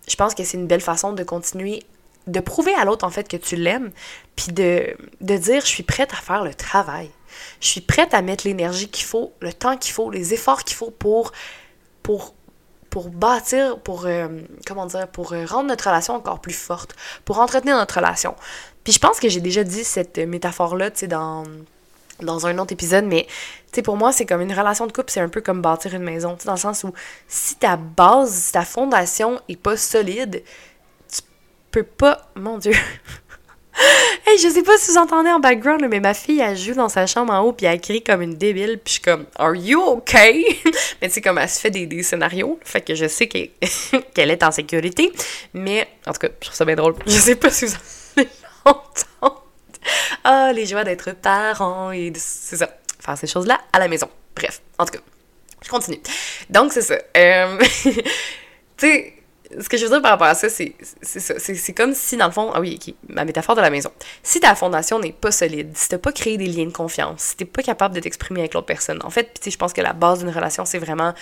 je 0.08 0.16
pense 0.16 0.34
que 0.34 0.44
c'est 0.44 0.58
une 0.58 0.66
belle 0.66 0.80
façon 0.80 1.12
de 1.12 1.22
continuer, 1.22 1.82
de 2.26 2.40
prouver 2.40 2.74
à 2.74 2.84
l'autre 2.84 3.04
en 3.04 3.10
fait 3.10 3.28
que 3.28 3.36
tu 3.36 3.56
l'aimes, 3.56 3.90
puis 4.36 4.52
de, 4.52 4.96
de 5.20 5.36
dire 5.36 5.62
je 5.62 5.66
suis 5.68 5.82
prête 5.82 6.12
à 6.12 6.16
faire 6.16 6.44
le 6.44 6.54
travail. 6.54 7.10
Je 7.60 7.68
suis 7.68 7.80
prête 7.80 8.12
à 8.12 8.20
mettre 8.20 8.46
l'énergie 8.46 8.88
qu'il 8.88 9.06
faut, 9.06 9.32
le 9.40 9.52
temps 9.52 9.76
qu'il 9.76 9.92
faut, 9.92 10.10
les 10.10 10.34
efforts 10.34 10.64
qu'il 10.64 10.76
faut 10.76 10.90
pour, 10.90 11.32
pour 12.02 12.34
pour 12.92 13.08
bâtir, 13.08 13.78
pour, 13.78 14.04
euh, 14.04 14.28
comment 14.66 14.84
dire, 14.84 15.08
pour 15.08 15.32
euh, 15.32 15.46
rendre 15.46 15.70
notre 15.70 15.88
relation 15.88 16.14
encore 16.14 16.40
plus 16.40 16.52
forte, 16.52 16.94
pour 17.24 17.38
entretenir 17.38 17.74
notre 17.74 17.94
relation. 17.94 18.34
Puis 18.84 18.92
je 18.92 18.98
pense 18.98 19.18
que 19.18 19.30
j'ai 19.30 19.40
déjà 19.40 19.64
dit 19.64 19.82
cette 19.82 20.18
métaphore-là, 20.18 20.90
tu 20.90 20.98
sais, 20.98 21.06
dans, 21.06 21.44
dans 22.20 22.46
un 22.46 22.58
autre 22.58 22.74
épisode, 22.74 23.06
mais, 23.06 23.24
tu 23.24 23.76
sais, 23.76 23.82
pour 23.82 23.96
moi, 23.96 24.12
c'est 24.12 24.26
comme 24.26 24.42
une 24.42 24.52
relation 24.52 24.86
de 24.86 24.92
couple, 24.92 25.10
c'est 25.10 25.20
un 25.20 25.30
peu 25.30 25.40
comme 25.40 25.62
bâtir 25.62 25.94
une 25.94 26.02
maison, 26.02 26.34
tu 26.34 26.42
sais, 26.42 26.46
dans 26.48 26.52
le 26.52 26.58
sens 26.58 26.84
où 26.84 26.92
si 27.28 27.56
ta 27.56 27.76
base, 27.76 28.30
si 28.30 28.52
ta 28.52 28.62
fondation 28.66 29.40
est 29.48 29.56
pas 29.56 29.78
solide, 29.78 30.42
tu 31.10 31.22
peux 31.70 31.84
pas, 31.84 32.28
mon 32.36 32.58
Dieu, 32.58 32.74
hey, 34.26 34.38
je 34.38 34.48
sais 34.48 34.62
pas 34.62 34.76
si 34.78 34.90
vous 34.90 34.98
entendez 34.98 35.30
en 35.30 35.40
background, 35.40 35.86
mais 35.88 36.00
ma 36.00 36.14
fille, 36.14 36.40
elle 36.40 36.56
joue 36.56 36.74
dans 36.74 36.88
sa 36.88 37.06
chambre 37.06 37.32
en 37.32 37.40
haut, 37.40 37.52
puis 37.52 37.66
elle 37.66 37.80
crie 37.80 38.02
comme 38.02 38.22
une 38.22 38.34
débile, 38.34 38.78
puis 38.82 38.82
je 38.86 38.92
suis 38.92 39.00
comme, 39.02 39.26
Are 39.38 39.54
you 39.54 39.80
okay? 39.80 40.60
mais 41.00 41.08
tu 41.08 41.14
sais, 41.14 41.20
comme 41.20 41.38
elle 41.38 41.48
se 41.48 41.60
fait 41.60 41.70
des, 41.70 41.86
des 41.86 42.02
scénarios, 42.02 42.58
fait 42.64 42.82
que 42.82 42.94
je 42.94 43.06
sais 43.06 43.28
qu'elle 44.14 44.30
est 44.30 44.42
en 44.42 44.50
sécurité, 44.50 45.12
mais 45.54 45.88
en 46.06 46.12
tout 46.12 46.20
cas, 46.20 46.28
je 46.40 46.46
trouve 46.46 46.56
ça 46.56 46.64
bien 46.64 46.76
drôle. 46.76 46.94
Je 47.06 47.12
sais 47.12 47.36
pas 47.36 47.50
si 47.50 47.66
vous 47.66 47.74
entendez. 48.64 49.38
Ah, 50.24 50.52
les 50.54 50.66
joies 50.66 50.84
d'être 50.84 51.12
parent 51.12 51.90
et 51.90 52.12
c'est 52.14 52.56
ça, 52.56 52.68
faire 53.00 53.18
ces 53.18 53.26
choses-là 53.26 53.60
à 53.72 53.78
la 53.80 53.88
maison. 53.88 54.08
Bref, 54.36 54.60
en 54.78 54.84
tout 54.84 54.92
cas, 54.92 55.00
je 55.62 55.68
continue. 55.68 56.00
Donc, 56.50 56.72
c'est 56.72 56.82
ça. 56.82 56.98
Euh, 57.16 57.58
tu 57.82 57.92
sais, 58.76 59.14
ce 59.60 59.68
que 59.68 59.76
je 59.76 59.84
veux 59.84 59.90
dire 59.90 60.02
par 60.02 60.12
rapport 60.12 60.26
à 60.26 60.34
ça, 60.34 60.48
c'est 60.48 60.74
ça. 61.02 61.34
C'est 61.38 61.72
comme 61.72 61.94
si, 61.94 62.16
dans 62.16 62.26
le 62.26 62.32
fond, 62.32 62.50
ah 62.54 62.60
oui, 62.60 62.78
ma 63.08 63.24
métaphore 63.24 63.54
de 63.54 63.60
la 63.60 63.70
maison. 63.70 63.90
Si 64.22 64.40
ta 64.40 64.54
fondation 64.54 64.98
n'est 64.98 65.12
pas 65.12 65.30
solide, 65.30 65.70
si 65.74 65.88
t'as 65.88 65.98
pas 65.98 66.12
créé 66.12 66.36
des 66.36 66.46
liens 66.46 66.66
de 66.66 66.72
confiance, 66.72 67.20
si 67.20 67.36
t'es 67.36 67.44
pas 67.44 67.62
capable 67.62 67.94
de 67.94 68.00
t'exprimer 68.00 68.40
avec 68.40 68.54
l'autre 68.54 68.66
personne, 68.66 69.00
en 69.04 69.10
fait, 69.10 69.40
je 69.44 69.56
pense 69.56 69.72
que 69.72 69.80
la 69.80 69.92
base 69.92 70.20
d'une 70.20 70.30
relation, 70.30 70.64
c'est 70.64 70.78
vraiment 70.78 71.14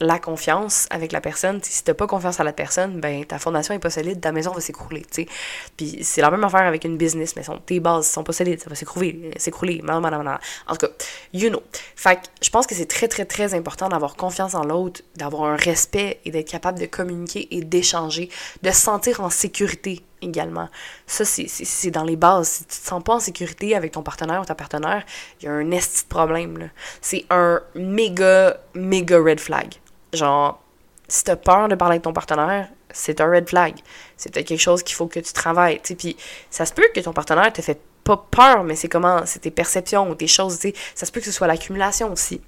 la 0.00 0.18
confiance 0.18 0.86
avec 0.90 1.12
la 1.12 1.20
personne. 1.20 1.60
si 1.62 1.82
t'as 1.82 1.94
pas 1.94 2.06
confiance 2.06 2.38
à 2.38 2.44
la 2.44 2.52
personne, 2.52 3.00
ben 3.00 3.24
ta 3.24 3.38
fondation 3.38 3.74
est 3.74 3.78
pas 3.78 3.90
solide, 3.90 4.20
ta 4.20 4.32
maison 4.32 4.52
va 4.52 4.60
s'écrouler, 4.60 5.02
tu 5.02 5.22
sais. 5.22 5.28
Puis 5.76 6.00
c'est 6.02 6.20
la 6.20 6.30
même 6.30 6.44
affaire 6.44 6.66
avec 6.66 6.84
une 6.84 6.96
business, 6.96 7.34
mais 7.36 7.42
son, 7.42 7.58
tes 7.58 7.80
bases 7.80 8.06
sont 8.08 8.22
pas 8.22 8.32
solides, 8.32 8.60
ça 8.60 8.68
va 8.68 8.76
s'écrouler, 8.76 9.30
s'écrouler, 9.36 9.82
En 9.88 9.96
tout 9.98 10.86
cas, 10.86 10.92
you 11.32 11.48
know. 11.48 11.62
Fait 11.94 12.16
que 12.16 12.22
je 12.42 12.50
pense 12.50 12.66
que 12.66 12.74
c'est 12.74 12.86
très, 12.86 13.08
très, 13.08 13.24
très 13.24 13.54
important 13.54 13.88
d'avoir 13.88 14.16
confiance 14.16 14.54
en 14.54 14.64
l'autre, 14.64 15.00
d'avoir 15.16 15.44
un 15.44 15.56
respect 15.56 16.20
et 16.24 16.30
d'être 16.30 16.48
capable 16.48 16.78
de 16.78 16.86
communiquer 16.86 17.48
et 17.50 17.62
d'échanger, 17.62 18.28
de 18.62 18.70
se 18.70 18.80
sentir 18.80 19.20
en 19.22 19.30
sécurité 19.30 20.02
également. 20.20 20.68
Ça, 21.06 21.24
c'est 21.24 21.90
dans 21.90 22.04
les 22.04 22.16
bases. 22.16 22.48
Si 22.48 22.64
tu 22.64 22.80
te 22.80 22.86
sens 22.86 23.02
pas 23.02 23.14
en 23.14 23.20
sécurité 23.20 23.74
avec 23.74 23.92
ton 23.92 24.02
partenaire 24.02 24.42
ou 24.42 24.44
ta 24.44 24.54
partenaire, 24.54 25.04
il 25.40 25.46
y 25.46 25.48
a 25.48 25.52
un 25.52 25.70
esti 25.70 26.04
de 26.04 26.08
problème. 26.08 26.70
C'est 27.00 27.24
un 27.30 27.60
méga, 27.74 28.58
méga 28.74 29.18
red 29.18 29.40
flag. 29.40 29.76
Genre, 30.16 30.60
si 31.08 31.24
t'as 31.24 31.36
peur 31.36 31.68
de 31.68 31.74
parler 31.74 31.94
avec 31.94 32.02
ton 32.02 32.12
partenaire, 32.12 32.68
c'est 32.90 33.20
un 33.20 33.30
red 33.30 33.48
flag. 33.48 33.74
C'est 34.16 34.30
quelque 34.32 34.56
chose 34.56 34.82
qu'il 34.82 34.96
faut 34.96 35.06
que 35.06 35.20
tu 35.20 35.32
travailles. 35.32 35.80
Puis 35.80 36.16
ça 36.50 36.66
se 36.66 36.72
peut 36.72 36.88
que 36.94 37.00
ton 37.00 37.12
partenaire 37.12 37.52
te 37.52 37.62
fait 37.62 37.80
pas 38.04 38.16
peur, 38.30 38.64
mais 38.64 38.76
c'est 38.76 38.88
comment, 38.88 39.26
c'est 39.26 39.40
tes 39.40 39.50
perceptions 39.50 40.08
ou 40.08 40.14
tes 40.14 40.26
choses. 40.26 40.54
sais 40.54 40.74
Ça 40.94 41.06
se 41.06 41.12
peut 41.12 41.20
que 41.20 41.26
ce 41.26 41.32
soit 41.32 41.46
l'accumulation 41.46 42.12
aussi. 42.12 42.40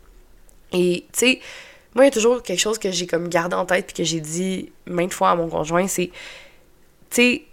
Et 0.72 1.04
tu 1.12 1.18
sais, 1.18 1.40
moi, 1.94 2.04
il 2.04 2.08
y 2.08 2.10
a 2.10 2.12
toujours 2.12 2.42
quelque 2.42 2.60
chose 2.60 2.78
que 2.78 2.90
j'ai 2.90 3.06
comme 3.06 3.28
gardé 3.28 3.56
en 3.56 3.64
tête 3.64 3.86
puis 3.86 3.94
que 3.94 4.04
j'ai 4.04 4.20
dit 4.20 4.70
maintes 4.86 5.12
fois 5.12 5.30
à 5.30 5.34
mon 5.36 5.48
conjoint, 5.48 5.88
c'est, 5.88 6.10
tu 7.10 7.16
sais, 7.16 7.44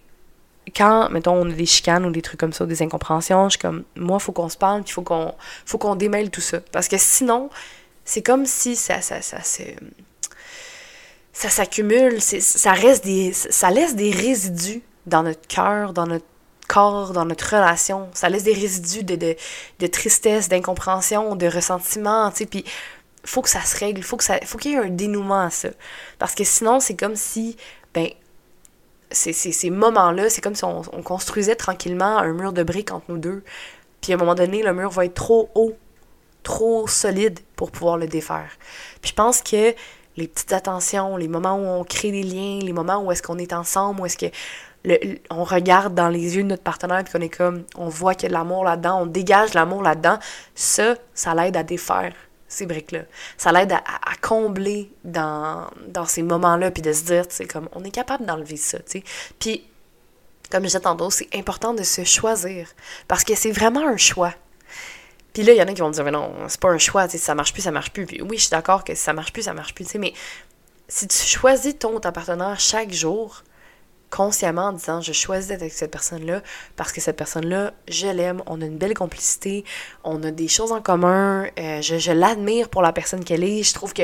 quand, 0.76 1.10
mettons, 1.10 1.34
on 1.34 1.50
a 1.50 1.54
des 1.54 1.66
chicanes 1.66 2.06
ou 2.06 2.12
des 2.12 2.22
trucs 2.22 2.40
comme 2.40 2.54
ça, 2.54 2.66
des 2.66 2.82
incompréhensions, 2.82 3.46
je 3.46 3.52
suis 3.52 3.60
comme, 3.60 3.84
moi, 3.96 4.20
faut 4.20 4.32
qu'on 4.32 4.50
se 4.50 4.58
parle, 4.58 4.84
il 4.86 4.92
faut 4.92 5.04
qu'on 5.04 5.34
faut 5.66 5.78
qu'on 5.78 5.96
démêle 5.96 6.30
tout 6.30 6.42
ça. 6.42 6.60
Parce 6.72 6.88
que 6.88 6.98
sinon, 6.98 7.50
c'est 8.04 8.22
comme 8.22 8.46
si 8.46 8.76
ça, 8.76 9.02
ça, 9.02 9.22
ça, 9.22 9.42
ça, 9.42 9.64
ça 11.36 11.50
s'accumule, 11.50 12.22
ça, 12.22 12.72
reste 12.72 13.04
des, 13.04 13.34
ça 13.34 13.70
laisse 13.70 13.94
des 13.94 14.10
résidus 14.10 14.82
dans 15.06 15.22
notre 15.22 15.46
cœur, 15.48 15.92
dans 15.92 16.08
notre 16.08 16.26
corps, 16.70 17.12
dans 17.12 17.26
notre 17.26 17.54
relation. 17.54 18.08
Ça 18.14 18.30
laisse 18.30 18.44
des 18.44 18.54
résidus 18.54 19.04
de, 19.04 19.18
de, 19.18 19.36
de 19.80 19.88
tristesse, 19.88 20.48
d'incompréhension, 20.48 21.36
de 21.36 21.46
ressentiment, 21.46 22.32
tu 22.32 22.38
sais, 22.38 22.46
puis 22.46 22.64
faut 23.26 23.42
que 23.42 23.50
ça 23.50 23.62
se 23.62 23.78
règle, 23.78 24.02
faut 24.02 24.16
que 24.16 24.24
ça 24.24 24.40
faut 24.46 24.58
qu'il 24.58 24.72
y 24.72 24.74
ait 24.76 24.78
un 24.78 24.90
dénouement 24.90 25.42
à 25.42 25.50
ça. 25.50 25.68
Parce 26.20 26.36
que 26.36 26.46
sinon, 26.46 26.80
c'est 26.80 26.96
comme 26.96 27.18
si, 27.18 27.58
ben, 27.94 28.08
ces, 29.12 29.34
ces, 29.34 29.52
ces 29.52 29.70
moments-là, 29.70 30.30
c'est 30.30 30.40
comme 30.40 30.56
si 30.56 30.64
on, 30.64 30.84
on, 30.94 31.04
construisait 31.04 31.56
tranquillement 31.56 32.18
un 32.18 32.32
mur 32.32 32.54
de 32.54 32.64
briques 32.64 32.94
entre 32.94 33.08
nous 33.10 33.18
deux. 33.18 33.44
Puis 34.00 34.14
à 34.14 34.16
un 34.16 34.20
moment 34.20 34.36
donné, 34.36 34.64
le 34.64 34.74
mur 34.74 34.90
va 34.90 35.04
être 35.04 35.16
trop 35.16 35.50
haut, 35.54 35.76
trop 36.44 36.88
solide 36.88 37.42
pour 37.58 37.72
pouvoir 37.72 37.98
le 37.98 38.08
défaire. 38.08 38.52
Puis 39.02 39.10
je 39.10 39.16
pense 39.16 39.42
que 39.42 39.76
les 40.18 40.28
petites 40.28 40.54
attentions, 40.54 41.18
les 41.18 41.28
moments 41.28 41.56
où 41.56 41.66
on 41.66 41.84
crée 41.84 42.12
des 42.12 42.24
liens, 42.24 42.60
les 42.62 42.74
moments 42.74 43.04
où 43.04 43.12
est-ce 43.12 43.22
qu'on 43.22 43.38
est 43.38 43.54
ensemble, 43.54 44.02
où 44.02 44.06
est-ce 44.06 44.18
que 44.18 44.28
on 45.30 45.44
regarde 45.44 45.96
dans 45.96 46.10
les 46.10 46.36
yeux 46.36 46.44
de 46.44 46.50
notre 46.50 46.64
partenaire 46.64 47.04
qu'on 47.12 47.22
est 47.22 47.30
comme, 47.30 47.64
on 47.76 47.90
voit 47.90 48.14
qu'il 48.14 48.24
y 48.24 48.26
a 48.28 48.30
de 48.30 48.34
l'amour 48.34 48.64
là-dedans, 48.64 49.02
on 49.02 49.06
dégage 49.06 49.54
l'amour 49.54 49.82
là-dedans, 49.82 50.20
ça, 50.54 50.96
ça 51.14 51.34
l'aide 51.34 51.58
à 51.58 51.64
défaire 51.64 52.14
ces 52.48 52.66
briques-là. 52.66 53.02
Ça 53.38 53.52
l'aide 53.52 53.72
à, 53.74 53.82
combler 54.22 54.92
dans, 55.04 55.68
dans 55.88 56.06
ces 56.06 56.22
moments-là, 56.24 56.72
puis 56.72 56.82
de 56.82 56.94
se 56.94 57.04
dire, 57.04 57.28
tu 57.28 57.36
sais, 57.36 57.46
comme, 57.46 57.68
on 57.74 57.84
est 57.84 57.92
capable 57.92 58.26
d'enlever 58.26 58.58
ça, 58.58 58.78
tu 58.80 59.00
sais. 59.00 59.04
Puis, 59.40 59.66
comme 60.52 60.62
je 60.62 60.68
disais 60.68 60.80
tantôt, 60.80 61.10
c'est 61.10 61.36
important 61.36 61.74
de 61.74 61.84
se 61.84 62.04
choisir, 62.04 62.68
parce 63.08 63.24
que 63.24 63.36
c'est 63.36 63.52
vraiment 63.52 63.88
un 63.88 63.98
choix. 63.98 64.34
Puis 65.36 65.44
là, 65.44 65.52
il 65.52 65.58
y 65.58 65.62
en 65.62 65.68
a 65.68 65.74
qui 65.74 65.82
vont 65.82 65.90
dire, 65.90 66.06
mais 66.06 66.12
non, 66.12 66.34
c'est 66.48 66.62
pas 66.62 66.70
un 66.70 66.78
choix, 66.78 67.10
sais, 67.10 67.18
ça 67.18 67.36
marche 67.36 67.52
plus, 67.52 67.62
ça 67.62 67.72
marche 67.72 67.92
plus. 67.92 68.06
Puis 68.06 68.22
oui, 68.22 68.38
je 68.38 68.44
suis 68.44 68.52
d'accord 68.52 68.86
que 68.86 68.96
si 68.96 69.02
ça 69.02 69.12
marche 69.12 69.34
plus, 69.34 69.42
ça 69.42 69.54
marche 69.54 69.76
plus, 69.76 69.84
tu 69.84 69.92
sais, 69.92 69.98
mais 70.00 70.14
si 70.88 71.10
tu 71.10 71.18
choisis 71.18 71.78
ton, 71.78 72.00
ton 72.00 72.14
partenaire 72.14 72.58
chaque 72.58 72.94
jour, 72.94 73.44
consciemment 74.10 74.68
en 74.68 74.72
disant 74.72 75.02
je 75.02 75.12
choisis 75.12 75.50
d'être 75.50 75.62
avec 75.62 75.74
cette 75.74 75.92
personne-là 75.92 76.42
parce 76.78 76.94
que 76.94 77.02
cette 77.02 77.18
personne-là, 77.18 77.74
je 77.90 78.08
l'aime, 78.08 78.44
on 78.46 78.62
a 78.62 78.66
une 78.66 78.78
belle 78.78 78.94
complicité, 78.94 79.66
on 80.06 80.24
a 80.24 80.32
des 80.32 80.48
choses 80.48 80.72
en 80.72 80.82
commun, 80.82 81.48
euh, 81.60 81.82
je, 81.82 82.12
l'admire 82.14 82.70
pour 82.70 82.82
la 82.82 82.94
personne 82.94 83.26
qu'elle 83.26 83.44
est, 83.44 83.62
je 83.64 83.74
trouve 83.74 83.94
que, 83.94 84.04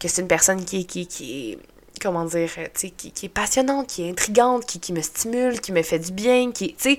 que 0.00 0.08
c'est 0.08 0.20
une 0.20 0.26
personne 0.26 0.64
qui, 0.64 0.84
qui, 0.84 1.06
qui 1.06 1.52
est 1.52 1.58
comment 2.00 2.24
dire, 2.24 2.50
qui, 2.74 2.90
qui, 2.90 3.26
est 3.26 3.28
passionnante, 3.28 3.86
qui 3.86 4.02
est 4.02 4.10
intrigante, 4.10 4.66
qui, 4.66 4.80
qui 4.80 4.92
me 4.92 5.00
stimule, 5.00 5.60
qui 5.60 5.70
me 5.70 5.82
fait 5.82 6.00
du 6.00 6.10
bien, 6.10 6.50
qui, 6.50 6.74
tu 6.74 6.96
sais, 6.96 6.98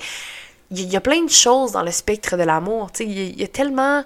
il 0.76 0.92
y, 0.92 0.96
a 0.96 1.02
plein 1.02 1.24
de 1.24 1.30
choses 1.30 1.72
dans 1.72 1.84
le 1.84 1.92
spectre 1.92 2.38
de 2.38 2.44
l'amour, 2.44 2.92
tu 2.92 3.04
sais, 3.04 3.10
il 3.10 3.40
y, 3.40 3.44
a 3.44 3.48
tellement, 3.48 4.04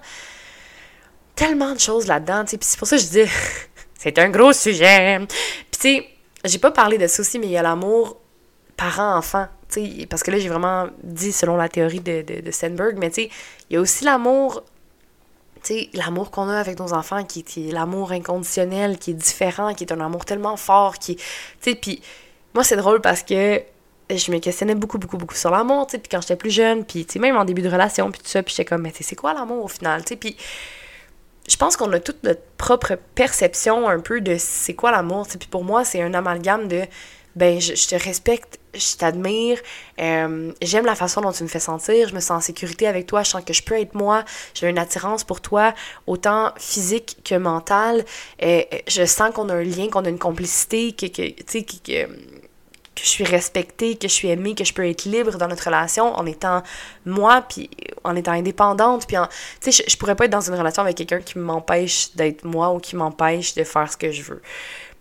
tellement 1.34 1.72
de 1.72 1.80
choses 1.80 2.06
là-dedans, 2.06 2.44
tu 2.44 2.50
sais, 2.50 2.58
puis 2.58 2.68
c'est 2.68 2.78
pour 2.78 2.88
ça 2.88 2.96
que 2.96 3.02
je 3.02 3.08
dis, 3.08 3.30
c'est 3.98 4.18
un 4.18 4.28
gros 4.28 4.52
sujet, 4.52 5.18
puis 5.26 5.28
tu 5.70 5.78
sais, 5.80 6.08
j'ai 6.44 6.58
pas 6.58 6.70
parlé 6.70 6.98
de 6.98 7.06
ça 7.06 7.20
aussi, 7.20 7.38
mais 7.38 7.46
il 7.46 7.52
y 7.52 7.56
a 7.56 7.62
l'amour 7.62 8.16
parent-enfant. 8.76 9.46
Parce 10.08 10.22
que 10.22 10.30
là, 10.30 10.38
j'ai 10.38 10.48
vraiment 10.48 10.86
dit 11.02 11.32
selon 11.32 11.56
la 11.56 11.68
théorie 11.68 12.00
de, 12.00 12.22
de, 12.22 12.50
Stenberg, 12.50 12.96
mais 12.98 13.08
il 13.08 13.30
y 13.70 13.76
a 13.76 13.80
aussi 13.80 14.04
l'amour, 14.04 14.62
l'amour 15.92 16.30
qu'on 16.30 16.48
a 16.48 16.58
avec 16.58 16.78
nos 16.78 16.94
enfants, 16.94 17.22
qui, 17.24 17.42
qui 17.42 17.70
l'amour 17.70 18.12
inconditionnel, 18.12 18.96
qui 18.98 19.10
est 19.10 19.14
différent, 19.14 19.74
qui 19.74 19.84
est 19.84 19.92
un 19.92 20.00
amour 20.00 20.24
tellement 20.24 20.56
fort, 20.56 20.98
qui. 20.98 21.18
Puis 21.60 22.00
moi, 22.54 22.64
c'est 22.64 22.76
drôle 22.76 23.02
parce 23.02 23.22
que 23.22 23.62
je 24.10 24.32
me 24.32 24.38
questionnais 24.38 24.74
beaucoup, 24.74 24.98
beaucoup, 24.98 25.16
beaucoup 25.16 25.34
sur 25.34 25.50
l'amour, 25.50 25.86
puis 25.86 26.00
quand 26.10 26.20
j'étais 26.20 26.36
plus 26.36 26.50
jeune, 26.50 26.84
puis 26.84 27.06
même 27.18 27.36
en 27.36 27.44
début 27.44 27.62
de 27.62 27.68
relation, 27.68 28.10
puis 28.10 28.20
tout 28.20 28.28
ça, 28.28 28.42
puis 28.42 28.54
j'étais 28.56 28.64
comme, 28.64 28.82
mais 28.82 28.92
c'est 28.98 29.16
quoi 29.16 29.34
l'amour 29.34 29.64
au 29.64 29.68
final, 29.68 30.04
tu 30.04 30.16
puis 30.16 30.36
je 31.48 31.56
pense 31.56 31.76
qu'on 31.76 31.90
a 31.92 32.00
toute 32.00 32.22
notre 32.24 32.42
propre 32.58 32.98
perception 33.14 33.88
un 33.88 34.00
peu 34.00 34.20
de 34.20 34.36
c'est 34.38 34.74
quoi 34.74 34.90
l'amour, 34.90 35.26
puis 35.26 35.48
pour 35.48 35.64
moi, 35.64 35.84
c'est 35.84 36.02
un 36.02 36.14
amalgame 36.14 36.68
de 36.68 36.82
ben 37.36 37.60
je, 37.60 37.72
te 37.72 37.94
respecte, 37.94 38.58
je 38.74 38.96
t'admire, 38.96 39.58
euh, 40.00 40.52
j'aime 40.60 40.84
la 40.84 40.96
façon 40.96 41.20
dont 41.20 41.30
tu 41.30 41.44
me 41.44 41.48
fais 41.48 41.60
sentir, 41.60 42.08
je 42.08 42.14
me 42.14 42.20
sens 42.20 42.30
en 42.30 42.40
sécurité 42.40 42.88
avec 42.88 43.06
toi, 43.06 43.22
je 43.22 43.30
sens 43.30 43.44
que 43.44 43.52
je 43.52 43.62
peux 43.62 43.78
être 43.78 43.94
moi, 43.94 44.24
j'ai 44.54 44.68
une 44.68 44.78
attirance 44.78 45.22
pour 45.22 45.40
toi, 45.40 45.72
autant 46.08 46.52
physique 46.56 47.18
que 47.24 47.36
mentale, 47.36 48.04
euh, 48.42 48.62
je 48.88 49.04
sens 49.04 49.32
qu'on 49.32 49.50
a 49.50 49.54
un 49.54 49.62
lien, 49.62 49.88
qu'on 49.88 50.04
a 50.04 50.08
une 50.08 50.18
complicité, 50.18 50.92
que, 50.92 51.06
que, 51.06 51.30
que, 51.30 51.60
que, 51.84 52.08
que 53.00 53.04
je 53.04 53.10
suis 53.10 53.24
respectée, 53.24 53.96
que 53.96 54.08
je 54.08 54.12
suis 54.12 54.28
aimée, 54.28 54.54
que 54.54 54.64
je 54.64 54.72
peux 54.72 54.86
être 54.86 55.04
libre 55.04 55.36
dans 55.36 55.48
notre 55.48 55.64
relation 55.64 56.14
en 56.14 56.26
étant 56.26 56.62
moi, 57.06 57.42
puis 57.48 57.70
en 58.04 58.16
étant 58.16 58.32
indépendante, 58.32 59.06
puis 59.06 59.16
tu 59.60 59.72
sais, 59.72 59.84
je, 59.84 59.90
je 59.90 59.96
pourrais 59.96 60.14
pas 60.14 60.26
être 60.26 60.30
dans 60.30 60.40
une 60.40 60.54
relation 60.54 60.82
avec 60.82 60.96
quelqu'un 60.96 61.20
qui 61.20 61.38
m'empêche 61.38 62.14
d'être 62.14 62.44
moi 62.44 62.72
ou 62.72 62.78
qui 62.78 62.96
m'empêche 62.96 63.54
de 63.54 63.64
faire 63.64 63.90
ce 63.90 63.96
que 63.96 64.10
je 64.10 64.22
veux. 64.22 64.42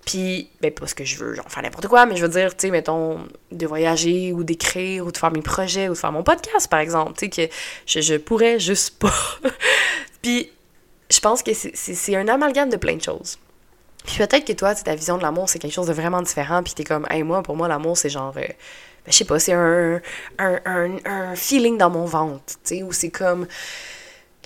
Puis, 0.08 0.50
ben, 0.62 0.72
pas 0.72 0.88
ce 0.88 0.96
que 0.96 1.04
je 1.04 1.18
veux, 1.18 1.34
genre 1.34 1.46
faire 1.50 1.64
n'importe 1.64 1.88
quoi, 1.90 2.06
mais 2.06 2.16
je 2.16 2.22
veux 2.22 2.32
dire, 2.32 2.56
tu 2.56 2.68
sais, 2.68 2.72
mettons, 2.72 3.20
de 3.52 3.68
voyager 3.68 4.32
ou 4.32 4.46
d'écrire 4.46 5.06
ou 5.06 5.12
de 5.12 5.18
faire 5.18 5.32
mes 5.32 5.42
projets 5.42 5.90
ou 5.90 5.94
de 5.94 5.98
faire 5.98 6.14
mon 6.14 6.24
podcast, 6.24 6.70
par 6.70 6.80
exemple, 6.80 7.12
tu 7.18 7.26
sais, 7.26 7.30
que 7.48 7.54
je, 7.86 8.00
je 8.00 8.16
pourrais 8.16 8.58
juste 8.58 9.00
pas. 9.00 9.14
Puis, 10.22 10.50
je 11.10 11.20
pense 11.20 11.44
que 11.44 11.52
c'est 11.54 12.16
un 12.16 12.28
amalgame 12.30 12.70
de 12.70 12.78
plein 12.78 12.96
de 12.96 13.04
choses. 13.04 13.38
Puis 14.08 14.18
peut-être 14.18 14.46
que 14.46 14.54
toi, 14.54 14.74
ta 14.74 14.96
vision 14.96 15.18
de 15.18 15.22
l'amour, 15.22 15.50
c'est 15.50 15.60
quelque 15.60 15.74
chose 15.74 15.88
de 15.88 15.94
vraiment 15.94 16.22
différent, 16.22 16.64
puis 16.64 16.74
t'es 16.74 16.86
comme, 16.86 17.06
hey, 17.10 17.24
moi, 17.24 17.44
pour 17.44 17.58
moi, 17.58 17.68
l'amour, 17.68 17.98
c'est 17.98 18.10
genre, 18.10 18.34
euh, 18.38 18.42
ben, 18.42 19.12
je 19.12 19.12
sais 19.12 19.26
pas, 19.26 19.38
c'est 19.38 19.52
un, 19.52 20.02
un, 20.40 20.98
un, 21.06 21.36
feeling 21.36 21.78
dans 21.78 21.90
mon 21.90 22.06
ventre, 22.06 22.42
tu 22.64 22.78
sais, 22.78 22.84
ou 22.84 22.94
c'est 22.94 23.10
comme 23.10 23.48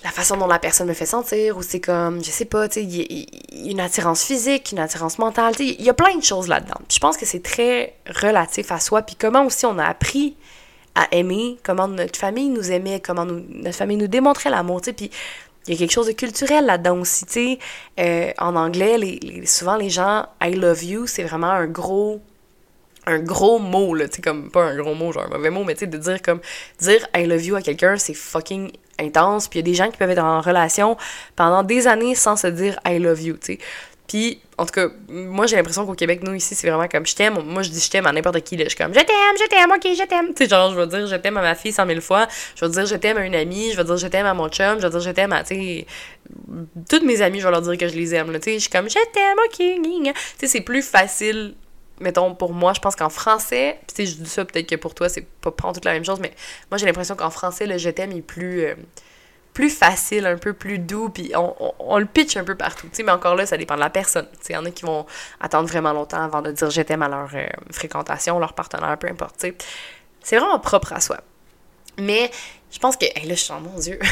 la 0.02 0.10
façon 0.10 0.36
dont 0.36 0.48
la 0.48 0.58
personne 0.58 0.88
me 0.88 0.94
fait 0.94 1.06
sentir, 1.06 1.56
ou 1.56 1.62
c'est 1.62 1.78
comme, 1.78 2.24
je 2.24 2.30
sais 2.30 2.44
pas, 2.44 2.68
tu 2.68 2.82
sais, 2.82 3.26
une 3.52 3.78
attirance 3.78 4.24
physique, 4.24 4.72
une 4.72 4.80
attirance 4.80 5.20
mentale, 5.20 5.54
tu 5.54 5.68
sais, 5.68 5.76
il 5.78 5.84
y 5.84 5.90
a 5.90 5.94
plein 5.94 6.16
de 6.16 6.24
choses 6.24 6.48
là-dedans. 6.48 6.80
je 6.90 6.98
pense 6.98 7.16
que 7.16 7.24
c'est 7.24 7.42
très 7.42 7.94
relatif 8.08 8.72
à 8.72 8.80
soi, 8.80 9.02
puis 9.02 9.14
comment 9.14 9.46
aussi 9.46 9.64
on 9.64 9.78
a 9.78 9.84
appris 9.84 10.36
à 10.96 11.06
aimer, 11.12 11.56
comment 11.62 11.86
notre 11.86 12.18
famille 12.18 12.48
nous 12.48 12.72
aimait, 12.72 13.00
comment 13.00 13.24
notre 13.24 13.76
famille 13.76 13.96
nous 13.96 14.08
démontrait 14.08 14.50
l'amour, 14.50 14.80
tu 14.80 14.86
sais, 14.86 14.92
puis 14.92 15.10
il 15.66 15.74
y 15.74 15.76
a 15.76 15.78
quelque 15.78 15.92
chose 15.92 16.06
de 16.06 16.12
culturel 16.12 16.66
là-dedans 16.66 16.98
aussi. 16.98 17.58
Euh, 18.00 18.32
en 18.38 18.56
anglais, 18.56 18.98
les, 18.98 19.46
souvent 19.46 19.76
les 19.76 19.90
gens 19.90 20.26
«I 20.42 20.54
love 20.54 20.82
you», 20.84 21.06
c'est 21.06 21.22
vraiment 21.22 21.50
un 21.50 21.66
gros 21.66 22.20
un 23.04 23.18
gros 23.18 23.58
mot, 23.58 23.94
là, 23.94 24.08
tu 24.08 24.20
comme, 24.20 24.50
pas 24.50 24.62
un 24.62 24.76
gros 24.76 24.94
mot, 24.94 25.12
genre 25.12 25.24
un 25.24 25.36
mauvais 25.36 25.50
mot, 25.50 25.64
mais 25.64 25.74
tu 25.74 25.80
sais, 25.80 25.86
de 25.88 25.98
dire 25.98 26.22
comme, 26.22 26.40
dire 26.78 27.04
I 27.16 27.26
love 27.26 27.44
you 27.44 27.56
à 27.56 27.62
quelqu'un, 27.62 27.96
c'est 27.96 28.14
fucking 28.14 28.70
intense, 29.00 29.48
puis 29.48 29.58
il 29.58 29.62
y 29.62 29.68
a 29.68 29.70
des 29.70 29.74
gens 29.74 29.90
qui 29.90 29.96
peuvent 29.96 30.10
être 30.10 30.22
en 30.22 30.40
relation 30.40 30.96
pendant 31.34 31.64
des 31.64 31.88
années 31.88 32.14
sans 32.14 32.36
se 32.36 32.46
dire 32.46 32.78
I 32.86 32.98
love 32.98 33.20
you, 33.20 33.36
tu. 33.36 33.58
Puis, 34.08 34.40
en 34.58 34.66
tout 34.66 34.72
cas, 34.72 34.88
moi 35.08 35.46
j'ai 35.46 35.56
l'impression 35.56 35.86
qu'au 35.86 35.94
Québec, 35.94 36.20
nous 36.22 36.34
ici, 36.34 36.54
c'est 36.54 36.68
vraiment 36.68 36.88
comme 36.88 37.06
je 37.06 37.14
t'aime. 37.14 37.38
Moi 37.44 37.62
je 37.62 37.70
dis 37.70 37.80
je 37.80 37.90
t'aime 37.90 38.06
à 38.06 38.12
n'importe 38.12 38.40
qui, 38.42 38.56
là. 38.56 38.64
Je 38.64 38.70
suis 38.70 38.78
comme 38.78 38.92
je 38.92 39.00
t'aime, 39.00 39.36
je 39.38 39.46
t'aime, 39.46 39.70
ok, 39.70 39.96
je 39.96 40.04
t'aime. 40.04 40.28
Tu 40.34 40.44
sais, 40.44 40.50
genre, 40.50 40.72
je 40.72 40.78
vais 40.78 40.86
dire 40.86 41.06
je 41.06 41.16
t'aime 41.16 41.36
à 41.36 41.42
ma 41.42 41.54
fille 41.54 41.72
cent 41.72 41.86
mille 41.86 42.00
fois. 42.00 42.26
Je 42.56 42.64
vais 42.64 42.70
dire 42.70 42.86
je 42.86 42.96
t'aime 42.96 43.16
à 43.16 43.24
une 43.24 43.34
amie. 43.34 43.72
Je 43.72 43.76
vais 43.76 43.84
dire 43.84 43.96
je 43.96 44.06
t'aime 44.06 44.26
à 44.26 44.34
mon 44.34 44.48
chum. 44.48 44.78
Je 44.78 44.86
vais 44.86 44.90
dire 44.90 45.00
je 45.00 45.10
t'aime 45.10 45.32
à, 45.32 45.44
tu 45.44 45.54
sais, 45.54 45.86
toutes 46.88 47.04
mes 47.04 47.22
amies, 47.22 47.40
je 47.40 47.46
vais 47.46 47.50
leur 47.50 47.62
dire 47.62 47.78
que 47.78 47.88
je 47.88 47.94
les 47.94 48.14
aime. 48.14 48.32
Tu 48.34 48.42
sais, 48.42 48.54
je 48.54 48.58
suis 48.60 48.70
comme 48.70 48.88
je 48.88 48.94
t'aime, 49.12 49.38
ok, 49.46 49.56
Tu 49.56 50.12
sais, 50.38 50.46
c'est 50.46 50.60
plus 50.60 50.82
facile 50.82 51.54
mettons, 52.02 52.34
pour 52.34 52.52
moi, 52.52 52.72
je 52.74 52.80
pense 52.80 52.96
qu'en 52.96 53.08
français, 53.08 53.78
tu 53.86 53.94
sais, 53.94 54.06
je 54.06 54.16
dis 54.16 54.28
ça 54.28 54.44
peut-être 54.44 54.68
que 54.68 54.76
pour 54.76 54.94
toi, 54.94 55.08
c'est 55.08 55.26
pas 55.40 55.50
prendre 55.50 55.74
toute 55.74 55.84
la 55.84 55.92
même 55.92 56.04
chose, 56.04 56.20
mais 56.20 56.32
moi, 56.70 56.78
j'ai 56.78 56.86
l'impression 56.86 57.14
qu'en 57.14 57.30
français, 57.30 57.66
le 57.66 57.78
je 57.78 57.90
t'aime 57.90 58.12
est 58.12 58.22
plus, 58.22 58.64
euh, 58.64 58.74
plus 59.52 59.70
facile, 59.70 60.26
un 60.26 60.38
peu 60.38 60.52
plus 60.52 60.78
doux, 60.78 61.10
puis 61.10 61.32
on, 61.36 61.98
le 61.98 62.06
pitch 62.06 62.36
un 62.36 62.44
peu 62.44 62.54
partout, 62.54 62.88
tu 62.92 63.02
mais 63.02 63.12
encore 63.12 63.34
là, 63.34 63.44
ça 63.44 63.56
dépend 63.56 63.74
de 63.74 63.80
la 63.80 63.90
personne. 63.90 64.26
Il 64.48 64.54
y 64.54 64.56
en 64.56 64.64
a 64.64 64.70
qui 64.70 64.84
vont 64.84 65.06
attendre 65.40 65.68
vraiment 65.68 65.92
longtemps 65.92 66.22
avant 66.22 66.40
de 66.40 66.50
dire 66.52 66.70
je 66.70 66.80
t'aime 66.82 67.02
à 67.02 67.08
leur 67.08 67.28
euh, 67.34 67.46
fréquentation, 67.70 68.38
leur 68.38 68.54
partenaire, 68.54 68.96
peu 68.98 69.08
importe. 69.08 69.44
C'est 70.22 70.36
vraiment 70.36 70.58
propre 70.58 70.92
à 70.94 71.00
soi. 71.00 71.18
Mais 71.98 72.30
je 72.70 72.78
pense 72.78 72.96
que, 72.96 73.04
là, 73.04 73.20
je 73.28 73.34
suis 73.34 73.52
mon 73.52 73.78
Dieu. 73.78 73.98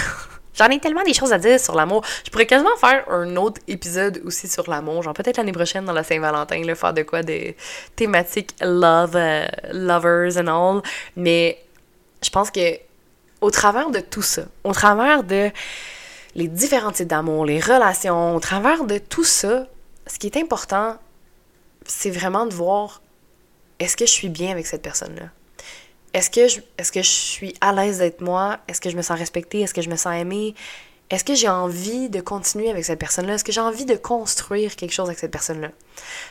J'en 0.54 0.66
ai 0.66 0.78
tellement 0.78 1.04
des 1.04 1.14
choses 1.14 1.32
à 1.32 1.38
dire 1.38 1.58
sur 1.58 1.74
l'amour. 1.74 2.04
Je 2.24 2.30
pourrais 2.30 2.44
quasiment 2.44 2.76
faire 2.76 3.08
un 3.08 3.36
autre 3.36 3.62
épisode 3.68 4.20
aussi 4.26 4.48
sur 4.48 4.68
l'amour. 4.68 5.02
Genre 5.02 5.14
peut-être 5.14 5.38
l'année 5.38 5.52
prochaine 5.52 5.84
dans 5.84 5.92
la 5.92 6.02
Saint-Valentin, 6.02 6.62
là, 6.64 6.74
faire 6.74 6.92
de 6.92 7.02
quoi 7.02 7.22
des 7.22 7.56
thématiques 7.96 8.54
love, 8.60 9.14
euh, 9.14 9.46
lovers 9.72 10.36
and 10.36 10.48
all. 10.48 10.82
Mais 11.16 11.62
je 12.22 12.28
pense 12.30 12.50
que 12.50 12.78
au 13.40 13.50
travers 13.50 13.90
de 13.90 14.00
tout 14.00 14.22
ça, 14.22 14.42
au 14.64 14.72
travers 14.72 15.24
de 15.24 15.50
les 16.34 16.48
différents 16.48 16.92
types 16.92 17.08
d'amour, 17.08 17.44
les 17.44 17.60
relations, 17.60 18.36
au 18.36 18.40
travers 18.40 18.84
de 18.84 18.98
tout 18.98 19.24
ça, 19.24 19.66
ce 20.06 20.18
qui 20.18 20.26
est 20.26 20.36
important, 20.36 20.96
c'est 21.86 22.10
vraiment 22.10 22.46
de 22.46 22.54
voir 22.54 23.02
est-ce 23.78 23.96
que 23.96 24.06
je 24.06 24.12
suis 24.12 24.28
bien 24.28 24.50
avec 24.50 24.66
cette 24.66 24.82
personne-là? 24.82 25.30
est-ce 26.12 26.30
que 26.30 26.48
je, 26.48 26.60
est-ce 26.78 26.92
que 26.92 27.02
je 27.02 27.08
suis 27.08 27.54
à 27.60 27.72
l'aise 27.72 27.98
d'être 27.98 28.20
moi? 28.20 28.58
Est-ce 28.68 28.80
que 28.80 28.90
je 28.90 28.96
me 28.96 29.02
sens 29.02 29.18
respectée? 29.18 29.60
Est-ce 29.60 29.74
que 29.74 29.82
je 29.82 29.90
me 29.90 29.96
sens 29.96 30.14
aimée? 30.14 30.54
Est-ce 31.10 31.24
que 31.24 31.34
j'ai 31.34 31.48
envie 31.48 32.08
de 32.08 32.20
continuer 32.20 32.70
avec 32.70 32.84
cette 32.84 32.98
personne-là? 32.98 33.34
Est-ce 33.34 33.44
que 33.44 33.52
j'ai 33.52 33.60
envie 33.60 33.84
de 33.84 33.96
construire 33.96 34.76
quelque 34.76 34.92
chose 34.92 35.06
avec 35.06 35.18
cette 35.18 35.32
personne-là? 35.32 35.70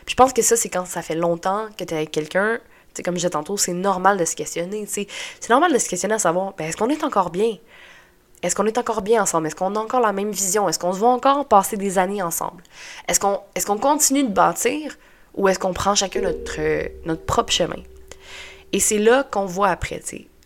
Je 0.07 0.16
pense 0.16 0.34
que 0.34 0.41
ça, 0.41 0.55
c'est 0.55 0.70
quand 0.70 0.86
ça 0.86 1.01
fait 1.01 1.16
longtemps 1.16 1.68
que 1.78 1.84
tu 1.84 1.93
es 1.93 1.97
avec 1.97 2.12
quelqu'un. 2.12 2.60
Comme 3.04 3.16
je 3.16 3.20
disais 3.20 3.30
tantôt, 3.30 3.58
c'est 3.58 3.74
normal 3.74 4.18
de 4.18 4.26
se 4.26 4.36
questionner. 4.36 4.86
C'est 4.88 5.08
normal 5.50 5.72
de 5.72 5.78
se 5.78 5.88
questionner 5.88 6.16
à 6.16 6.20
savoir, 6.20 6.54
ben, 6.58 6.68
est-ce 6.68 6.78
qu'on 6.78 6.90
est 6.90 7.04
encore 7.04 7.30
bien? 7.30 7.58
Est-ce 8.42 8.56
qu'on 8.56 8.66
est 8.66 8.78
encore 8.78 9.02
bien 9.02 9.22
ensemble? 9.22 9.48
Est-ce 9.48 9.56
qu'on 9.56 9.76
a 9.76 9.80
encore 9.80 10.00
la 10.00 10.14
même 10.14 10.32
vision? 10.32 10.70
Est-ce 10.70 10.80
qu'on 10.80 10.94
se 10.94 11.00
voit 11.00 11.12
encore 11.12 11.46
passer 11.46 11.78
des 11.78 11.98
années 11.98 12.22
ensemble? 12.22 12.64
Est-ce 13.08 13.20
qu'on 13.20 13.78
continue 13.78 14.24
de 14.24 14.32
bâtir 14.32 14.98
ou 15.36 15.48
est-ce 15.48 15.60
qu'on 15.60 15.74
prend 15.74 15.96
chacun 15.96 16.22
notre, 16.22 16.60
notre 17.06 17.26
propre 17.26 17.52
chemin? 17.52 17.82
Et 18.72 18.80
c'est 18.80 19.00
là 19.00 19.24
qu'on 19.24 19.46
voit 19.46 19.70
après. 19.70 20.02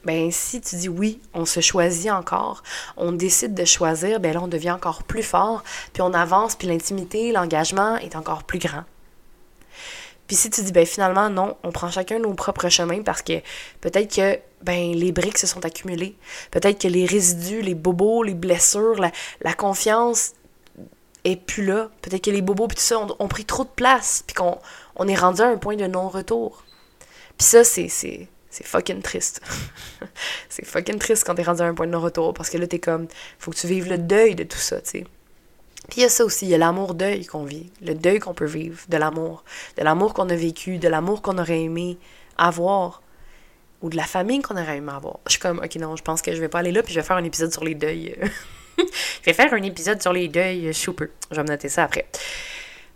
Ben, 0.05 0.31
si 0.31 0.59
tu 0.59 0.75
dis 0.75 0.89
oui, 0.89 1.21
on 1.33 1.45
se 1.45 1.59
choisit 1.59 2.11
encore, 2.11 2.63
on 2.97 3.11
décide 3.11 3.53
de 3.53 3.63
choisir, 3.63 4.19
ben 4.19 4.33
là, 4.33 4.41
on 4.41 4.47
devient 4.47 4.71
encore 4.71 5.03
plus 5.03 5.23
fort, 5.23 5.63
puis 5.93 6.01
on 6.01 6.13
avance, 6.13 6.55
puis 6.55 6.67
l'intimité, 6.67 7.31
l'engagement 7.31 7.95
est 7.97 8.15
encore 8.15 8.43
plus 8.43 8.59
grand. 8.59 8.83
Puis 10.27 10.35
si 10.35 10.49
tu 10.49 10.61
dis, 10.61 10.71
ben 10.71 10.85
finalement, 10.85 11.29
non, 11.29 11.57
on 11.63 11.71
prend 11.71 11.91
chacun 11.91 12.19
nos 12.19 12.33
propres 12.33 12.69
chemins 12.69 13.01
parce 13.01 13.21
que 13.21 13.41
peut-être 13.81 14.15
que 14.15 14.39
ben, 14.61 14.93
les 14.93 15.11
briques 15.11 15.37
se 15.37 15.47
sont 15.47 15.65
accumulées, 15.65 16.15
peut-être 16.51 16.81
que 16.81 16.87
les 16.87 17.05
résidus, 17.05 17.61
les 17.61 17.75
bobos, 17.75 18.23
les 18.23 18.33
blessures, 18.33 18.95
la, 18.99 19.53
confiance 19.53 20.33
est 21.25 21.35
plus 21.35 21.65
là, 21.65 21.89
peut-être 22.01 22.23
que 22.23 22.31
les 22.31 22.41
bobos 22.41 22.67
puis 22.67 22.77
tout 22.77 22.83
ça 22.83 22.99
ont, 23.19 23.27
pris 23.27 23.45
trop 23.45 23.65
de 23.65 23.69
place, 23.69 24.23
puis 24.25 24.33
qu'on 24.33 24.57
on 24.95 25.07
est 25.07 25.15
rendu 25.15 25.41
à 25.41 25.47
un 25.47 25.57
point 25.57 25.75
de 25.75 25.87
non-retour. 25.87 26.63
Puis 27.37 27.47
ça, 27.47 27.65
c'est, 27.65 27.89
c'est, 27.89 28.29
c'est 28.49 28.65
fucking 28.65 29.01
triste. 29.01 29.41
c'est 30.49 30.65
fucking 30.65 30.99
triste 30.99 31.25
quand 31.25 31.35
t'es 31.35 31.43
rendu 31.43 31.61
à 31.61 31.65
un 31.65 31.73
point 31.73 31.87
de 31.87 31.91
non-retour, 31.91 32.33
parce 32.33 32.49
que 32.49 32.57
là, 32.57 32.67
t'es 32.67 32.79
comme, 32.79 33.07
faut 33.39 33.51
que 33.51 33.57
tu 33.57 33.67
vives 33.67 33.89
le 33.89 33.97
deuil 33.97 34.35
de 34.35 34.43
tout 34.43 34.57
ça, 34.57 34.79
tu 34.79 34.89
sais. 34.89 35.05
Puis 35.89 35.99
il 35.99 36.03
y 36.03 36.05
a 36.05 36.09
ça 36.09 36.23
aussi, 36.23 36.45
il 36.45 36.49
y 36.49 36.55
a 36.55 36.57
l'amour-deuil 36.57 37.25
qu'on 37.25 37.43
vit, 37.43 37.71
le 37.81 37.93
deuil 37.93 38.19
qu'on 38.19 38.33
peut 38.33 38.45
vivre 38.45 38.79
de 38.87 38.97
l'amour, 38.97 39.43
de 39.77 39.83
l'amour 39.83 40.13
qu'on 40.13 40.29
a 40.29 40.35
vécu, 40.35 40.77
de 40.77 40.87
l'amour 40.87 41.21
qu'on 41.21 41.37
aurait 41.37 41.61
aimé 41.61 41.97
avoir, 42.37 43.01
ou 43.81 43.89
de 43.89 43.97
la 43.97 44.05
famille 44.05 44.41
qu'on 44.41 44.55
aurait 44.55 44.77
aimé 44.77 44.93
avoir. 44.95 45.19
Je 45.27 45.33
suis 45.33 45.41
comme, 45.41 45.59
ok, 45.59 45.75
non, 45.75 45.95
je 45.95 46.03
pense 46.03 46.21
que 46.21 46.33
je 46.33 46.39
vais 46.39 46.47
pas 46.47 46.59
aller 46.59 46.71
là, 46.71 46.83
puis 46.83 46.93
je 46.93 46.99
vais 46.99 47.05
faire 47.05 47.17
un 47.17 47.23
épisode 47.23 47.51
sur 47.51 47.63
les 47.63 47.75
deuils. 47.75 48.15
je 48.77 48.83
vais 49.25 49.33
faire 49.33 49.53
un 49.53 49.61
épisode 49.61 50.01
sur 50.01 50.13
les 50.13 50.29
deuils 50.29 50.73
super. 50.73 51.07
Je 51.29 51.35
vais 51.35 51.43
me 51.43 51.49
noter 51.49 51.69
ça 51.69 51.83
après. 51.83 52.07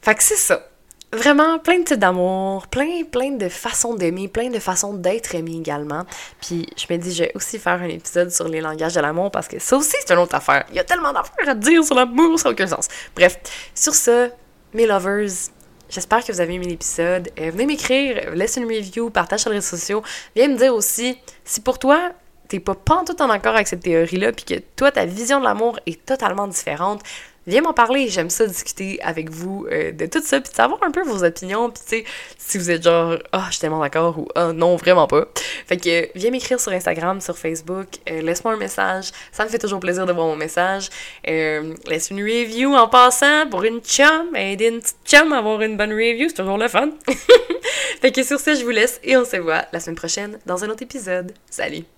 Fait 0.02 0.16
que 0.16 0.24
c'est 0.24 0.38
ça 0.38 0.70
vraiment 1.12 1.60
plein 1.60 1.80
de 1.80 1.84
types 1.84 2.00
d'amour, 2.00 2.68
plein, 2.68 3.04
plein 3.04 3.32
de 3.32 3.48
façons 3.50 3.96
d'aimer, 3.96 4.28
plein 4.28 4.50
de 4.50 4.60
façons 4.60 4.94
d'être 4.94 5.36
aimé 5.36 5.56
également. 5.58 6.04
Puis 6.42 6.68
je 6.76 6.94
me 6.94 7.00
dis, 7.00 7.14
je 7.14 7.24
vais 7.24 7.32
aussi 7.36 7.60
faire 7.60 7.82
un 7.82 7.88
épisode 7.88 8.30
sur 8.32 8.48
les 8.48 8.62
langages 8.62 8.96
de 8.96 9.00
l'amour 9.00 9.32
parce 9.32 9.48
que 9.48 9.60
ça 9.60 9.78
aussi, 9.78 9.96
c'est 10.06 10.14
une 10.14 10.20
autre 10.20 10.36
affaire. 10.36 10.66
Il 10.70 10.76
y 10.76 10.80
a 10.80 10.84
tellement 10.84 11.14
d'affaires 11.14 11.48
à 11.48 11.56
dire 11.56 11.84
sur 11.84 11.96
l'amour, 11.96 12.40
ça 12.40 12.50
n'a 12.50 12.54
aucun 12.54 12.68
sens. 12.68 12.88
Bref, 13.16 13.40
sur 13.74 13.96
ce, 13.96 14.30
mes 14.74 14.86
lovers, 14.86 15.30
j'espère 15.90 16.26
que 16.26 16.32
vous 16.32 16.42
avez 16.42 16.56
aimé 16.56 16.66
l'épisode. 16.66 17.32
Euh, 17.40 17.52
venez 17.52 17.66
m'écrire, 17.66 18.32
laisse 18.36 18.58
une 18.58 18.66
review, 18.66 19.10
partage 19.10 19.42
sur 19.42 19.50
les 19.50 19.58
réseaux 19.58 19.78
sociaux. 19.78 20.04
Viens 20.36 20.50
me 20.50 20.58
dire 20.58 20.74
aussi 20.74 21.18
si 21.46 21.62
pour 21.62 21.80
toi, 21.80 22.12
t'es 22.50 22.60
pas 22.60 22.76
tout 22.76 23.22
en 23.22 23.30
accord 23.30 23.56
avec 23.56 23.68
cette 23.68 23.82
théorie-là, 23.82 24.32
puis 24.32 24.46
que 24.46 24.56
toi, 24.76 24.92
ta 24.92 25.06
vision 25.06 25.40
de 25.40 25.46
l'amour 25.46 25.80
est 25.86 26.06
totalement 26.06 26.48
différente 26.48 27.02
viens 27.48 27.62
m'en 27.62 27.74
parler. 27.74 28.10
J'aime 28.10 28.30
ça 28.30 28.46
discuter 28.46 29.00
avec 29.02 29.30
vous 29.30 29.66
euh, 29.72 29.92
de 29.92 30.06
tout 30.06 30.22
ça, 30.22 30.40
puis 30.40 30.54
savoir 30.54 30.84
un 30.84 30.92
peu 30.92 31.02
vos 31.04 31.24
opinions, 31.24 31.70
puis 31.70 31.82
tu 31.84 31.98
sais, 31.98 32.06
si 32.38 32.58
vous 32.58 32.70
êtes 32.70 32.84
genre, 32.84 33.18
ah, 33.32 33.46
je 33.48 33.54
suis 33.54 33.62
tellement 33.62 33.80
d'accord, 33.80 34.20
ou 34.20 34.28
ah, 34.36 34.54
non, 34.54 34.76
vraiment 34.76 35.08
pas. 35.08 35.26
Fait 35.66 35.78
que 35.78 36.10
viens 36.16 36.32
m'écrire 36.32 36.60
sur 36.60 36.72
Instagram, 36.72 37.22
sur 37.22 37.38
Facebook, 37.38 37.88
euh, 38.10 38.22
laisse-moi 38.22 38.54
un 38.54 38.58
message. 38.58 39.12
Ça 39.32 39.44
me 39.46 39.50
fait 39.50 39.60
toujours 39.60 39.80
plaisir 39.80 40.06
de 40.06 40.12
voir 40.12 40.28
mon 40.28 40.36
message. 40.36 40.90
Euh, 41.28 41.74
laisse 41.88 42.12
une 42.12 42.22
review 42.22 42.76
en 42.76 42.88
passant 42.88 43.48
pour 43.50 43.64
une 43.64 43.80
chum, 43.80 44.36
aider 44.36 44.68
une 44.68 44.80
petite 44.80 44.98
chum 45.06 45.34
à 45.34 45.40
avoir 45.40 45.62
une 45.62 45.78
bonne 45.78 45.94
review, 45.94 46.28
c'est 46.28 46.36
toujours 46.36 46.58
le 46.58 46.68
fun. 46.68 46.90
fait 48.02 48.12
que 48.12 48.24
sur 48.24 48.40
ce, 48.40 48.56
je 48.56 48.64
vous 48.64 48.72
laisse 48.72 49.00
et 49.04 49.18
on 49.18 49.26
se 49.26 49.38
voit 49.38 49.66
la 49.72 49.80
semaine 49.80 49.96
prochaine 49.96 50.40
dans 50.46 50.64
un 50.64 50.70
autre 50.70 50.84
épisode. 50.84 51.34
Salut! 51.50 51.97